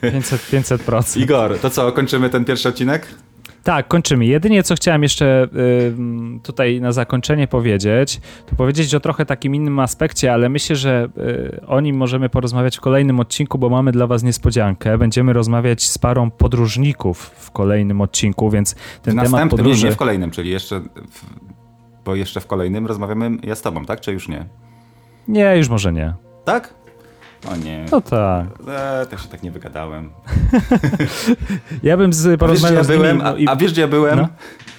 500, 0.00 0.40
500%. 0.40 1.20
Igor, 1.20 1.58
to 1.58 1.70
co, 1.70 1.92
kończymy 1.92 2.30
ten 2.30 2.44
pierwszy 2.44 2.68
odcinek? 2.68 3.06
Tak, 3.66 3.88
kończymy. 3.88 4.26
Jedynie 4.26 4.62
co 4.62 4.74
chciałem 4.74 5.02
jeszcze 5.02 5.48
y, 5.56 6.40
tutaj 6.42 6.80
na 6.80 6.92
zakończenie 6.92 7.48
powiedzieć, 7.48 8.20
to 8.46 8.56
powiedzieć 8.56 8.94
o 8.94 9.00
trochę 9.00 9.26
takim 9.26 9.54
innym 9.54 9.78
aspekcie, 9.78 10.32
ale 10.32 10.48
myślę, 10.48 10.76
że 10.76 11.08
y, 11.18 11.66
o 11.66 11.80
nim 11.80 11.96
możemy 11.96 12.28
porozmawiać 12.28 12.76
w 12.76 12.80
kolejnym 12.80 13.20
odcinku, 13.20 13.58
bo 13.58 13.68
mamy 13.68 13.92
dla 13.92 14.06
Was 14.06 14.22
niespodziankę. 14.22 14.98
Będziemy 14.98 15.32
rozmawiać 15.32 15.82
z 15.82 15.98
parą 15.98 16.30
podróżników 16.30 17.18
w 17.18 17.50
kolejnym 17.50 18.00
odcinku, 18.00 18.50
więc 18.50 18.74
ten 19.02 19.20
w 19.20 19.22
temat 19.22 19.50
podróży... 19.50 19.84
Nie, 19.84 19.90
nie 19.90 19.94
w 19.94 19.98
kolejnym, 19.98 20.30
czyli 20.30 20.50
jeszcze, 20.50 20.80
w, 20.80 21.24
bo 22.04 22.14
jeszcze 22.14 22.40
w 22.40 22.46
kolejnym 22.46 22.86
rozmawiamy 22.86 23.30
ja 23.42 23.54
z 23.54 23.62
Tobą, 23.62 23.84
tak? 23.84 24.00
Czy 24.00 24.12
już 24.12 24.28
nie? 24.28 24.46
Nie, 25.28 25.56
już 25.56 25.68
może 25.68 25.92
nie. 25.92 26.14
Tak? 26.44 26.74
O 27.52 27.56
nie. 27.56 27.84
No 27.92 28.00
tak. 28.00 28.46
E, 28.68 29.06
też 29.06 29.22
się 29.22 29.28
tak 29.28 29.42
nie 29.42 29.50
wygadałem. 29.50 30.10
ja 31.82 31.96
bym 31.96 32.12
z, 32.12 32.40
porozmawiał 32.40 32.84
z 32.84 32.86
byłem, 32.86 33.20
a, 33.20 33.34
a, 33.46 33.56
wiesz 33.56 33.72
gdzie 33.72 33.82
ja 33.82 33.88
byłem? 33.88 34.18
No? 34.18 34.28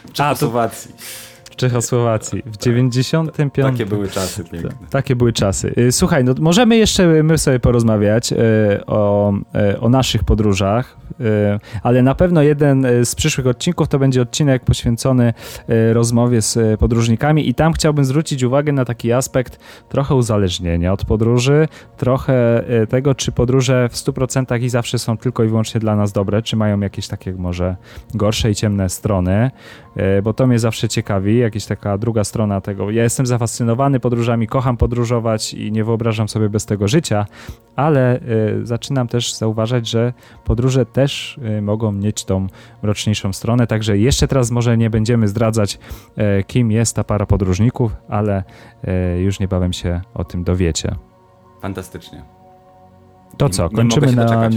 W 0.06 0.14
Czechosłowacji. 0.14 0.92
W 0.98 1.27
Czechosłowacji. 1.58 2.44
W 2.46 2.58
95. 2.58 3.54
Takie 3.54 3.86
były 3.86 4.08
czasy 4.08 4.44
piękne. 4.44 4.70
Takie 4.90 5.16
były 5.16 5.34
czasy. 5.34 5.74
Y, 5.78 5.92
słuchaj, 5.92 6.24
no 6.24 6.34
możemy 6.40 6.78
jeszcze 6.78 7.24
my 7.24 7.38
sobie 7.38 7.60
porozmawiać 7.60 8.34
y, 8.34 8.38
o, 8.86 9.34
y, 9.74 9.80
o 9.80 9.90
naszych 9.90 10.24
podróżach, 10.24 10.98
ale 11.84 12.02
na 12.02 12.16
pewno 12.16 12.42
jeden 12.42 12.88
z 13.04 13.16
przyszłych 13.16 13.48
odcinków 13.48 13.88
to 13.88 14.00
będzie 14.00 14.22
odcinek 14.22 14.64
poświęcony 14.64 15.34
rozmowie 15.94 16.42
z 16.42 16.80
podróżnikami 16.80 17.50
i 17.50 17.54
tam 17.54 17.74
chciałbym 17.74 18.06
zwrócić 18.06 18.44
uwagę 18.44 18.72
na 18.72 18.86
taki 18.86 19.14
aspekt 19.14 19.60
trochę 19.90 20.16
uzależnienia 20.16 20.94
od 20.94 21.06
podróży, 21.06 21.68
trochę 21.98 22.64
tego, 22.90 23.16
czy 23.16 23.32
podróże 23.32 23.90
w 23.90 23.96
100% 23.96 24.62
i 24.62 24.70
zawsze 24.70 25.00
są 25.00 25.18
tylko 25.18 25.44
i 25.44 25.48
wyłącznie 25.48 25.80
dla 25.80 25.96
nas 25.96 26.12
dobre, 26.12 26.42
czy 26.42 26.56
mają 26.56 26.80
jakieś 26.80 27.08
takie 27.08 27.34
może 27.34 27.76
gorsze 28.14 28.52
i 28.52 28.56
ciemne 28.56 28.90
strony, 28.90 29.52
bo 30.24 30.34
to 30.34 30.48
mnie 30.48 30.60
zawsze 30.60 30.90
ciekawi, 30.90 31.38
jakaś 31.38 31.66
taka 31.66 31.98
druga 31.98 32.24
strona 32.24 32.62
tego. 32.62 32.92
Ja 32.92 33.04
jestem 33.04 33.26
zafascynowany 33.26 34.00
podróżami, 34.00 34.48
kocham 34.48 34.78
podróżować 34.78 35.54
i 35.54 35.72
nie 35.72 35.84
wyobrażam 35.84 36.30
sobie 36.30 36.50
bez 36.50 36.66
tego 36.66 36.88
życia, 36.88 37.26
ale 37.76 38.20
y, 38.20 38.66
zaczynam 38.66 39.08
też 39.08 39.34
zauważać, 39.34 39.90
że 39.90 40.14
podróże 40.46 40.86
też 40.86 41.40
y, 41.58 41.62
mogą 41.62 41.92
mieć 41.92 42.26
tą 42.26 42.48
mroczniejszą 42.84 43.34
stronę, 43.34 43.68
także 43.68 43.98
jeszcze 43.98 44.28
teraz 44.28 44.52
może 44.52 44.78
nie 44.78 44.90
będziemy 44.90 45.28
zdradzać, 45.28 45.80
kim 46.48 46.72
jest 46.72 46.96
ta 46.96 47.04
para 47.04 47.26
podróżników, 47.26 47.96
ale 48.10 48.44
już 49.24 49.40
niebawem 49.40 49.74
się 49.74 50.02
o 50.14 50.24
tym 50.24 50.44
dowiecie. 50.44 50.96
Fantastycznie. 51.62 52.24
To 53.38 53.50
co, 53.50 53.70
kończymy 53.70 54.12
na... 54.12 54.50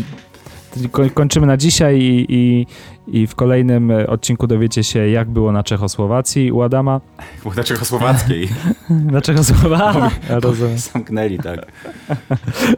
kończymy 1.14 1.46
na 1.46 1.56
dzisiaj 1.56 1.98
i, 2.00 2.26
i, 2.28 2.66
i, 3.08 3.26
w 3.26 3.34
kolejnym 3.34 3.92
odcinku 4.08 4.46
dowiecie 4.46 4.84
się, 4.84 5.08
jak 5.08 5.30
było 5.30 5.52
na 5.52 5.62
Czechosłowacji 5.62 6.52
u 6.52 6.62
Adama. 6.62 7.00
Na 7.56 7.64
Czechosłowackiej. 7.64 8.48
na 9.12 9.20
Czechosłowacji? 9.20 10.18
Rozumiem. 10.28 10.78
Zamknęli, 10.78 11.38
tak. 11.38 11.72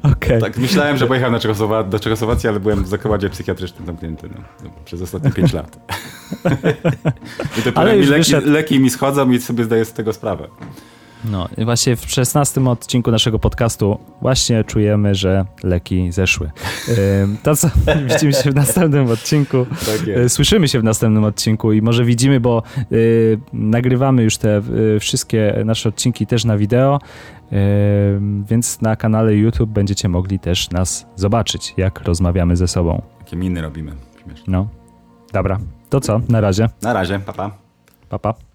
okay. 0.03 0.41
Tak, 0.41 0.57
myślałem, 0.57 0.97
że 0.97 1.07
pojechałem 1.07 1.33
na 1.33 1.41
Czechosłowa 1.41 1.85
do 1.85 2.01
Czechosłowacji, 2.01 2.49
ale 2.49 2.61
byłem 2.61 2.85
w 2.85 2.89
zakładzie 2.89 3.31
psychiatrycznym 3.31 3.87
zamknięty 3.87 4.29
no, 4.65 4.71
przez 4.85 5.03
ostatnie 5.03 5.31
5 5.31 5.53
lat. 5.53 5.79
I 7.59 7.63
dopiero 7.63 7.81
ale 7.81 7.97
mi 7.97 8.07
leki, 8.07 8.19
wyszedł... 8.19 8.51
leki 8.51 8.81
mi 8.81 8.91
schodzą 8.91 9.31
i 9.31 9.41
sobie 9.41 9.65
zdaję 9.65 9.85
z 9.85 9.93
tego 9.93 10.13
sprawę. 10.13 10.49
No 11.25 11.49
i 11.59 11.65
właśnie 11.65 11.97
w 11.97 12.11
16 12.11 12.61
odcinku 12.69 13.11
naszego 13.11 13.39
podcastu 13.39 13.99
właśnie 14.21 14.65
czujemy, 14.65 15.15
że 15.15 15.45
leki 15.63 16.13
zeszły. 16.13 16.51
To 17.43 17.57
co, 17.57 17.69
widzimy 18.13 18.33
się 18.33 18.51
w 18.51 18.55
następnym 18.55 19.11
odcinku. 19.11 19.67
Tak 19.87 20.09
e, 20.09 20.29
Słyszymy 20.29 20.69
się 20.69 20.81
w 20.81 20.85
następnym 20.85 21.25
odcinku 21.25 21.73
i 21.73 21.83
może 21.83 22.05
widzimy, 22.05 22.41
bo 22.41 22.63
y, 22.93 23.39
nagrywamy 23.53 24.23
już 24.23 24.37
te 24.37 24.63
y, 24.97 25.01
wszystkie 25.01 25.63
nasze 25.65 25.89
odcinki 25.89 26.27
też 26.27 26.45
na 26.45 26.59
wideo, 26.59 26.99
y, 27.53 27.57
więc 28.49 28.81
na 28.81 28.97
kanale 28.97 29.35
YouTube 29.35 29.71
będziecie 29.71 30.09
mogli 30.09 30.39
też 30.39 30.71
nas 30.71 31.07
zobaczyć, 31.17 31.75
jak 31.77 32.01
rozmawiamy 32.01 32.57
ze 32.57 32.69
sobą. 32.69 33.03
Jakie 33.21 33.37
miny 33.37 33.63
robimy. 33.63 33.93
Śmieszne. 34.25 34.45
No, 34.47 34.69
dobra. 35.33 35.59
To 35.91 36.01
co, 36.01 36.21
na 36.29 36.41
razie. 36.41 36.69
Na 36.83 36.93
razie, 36.93 37.19
papa. 37.19 37.51
Papa. 38.09 38.33
Pa. 38.33 38.52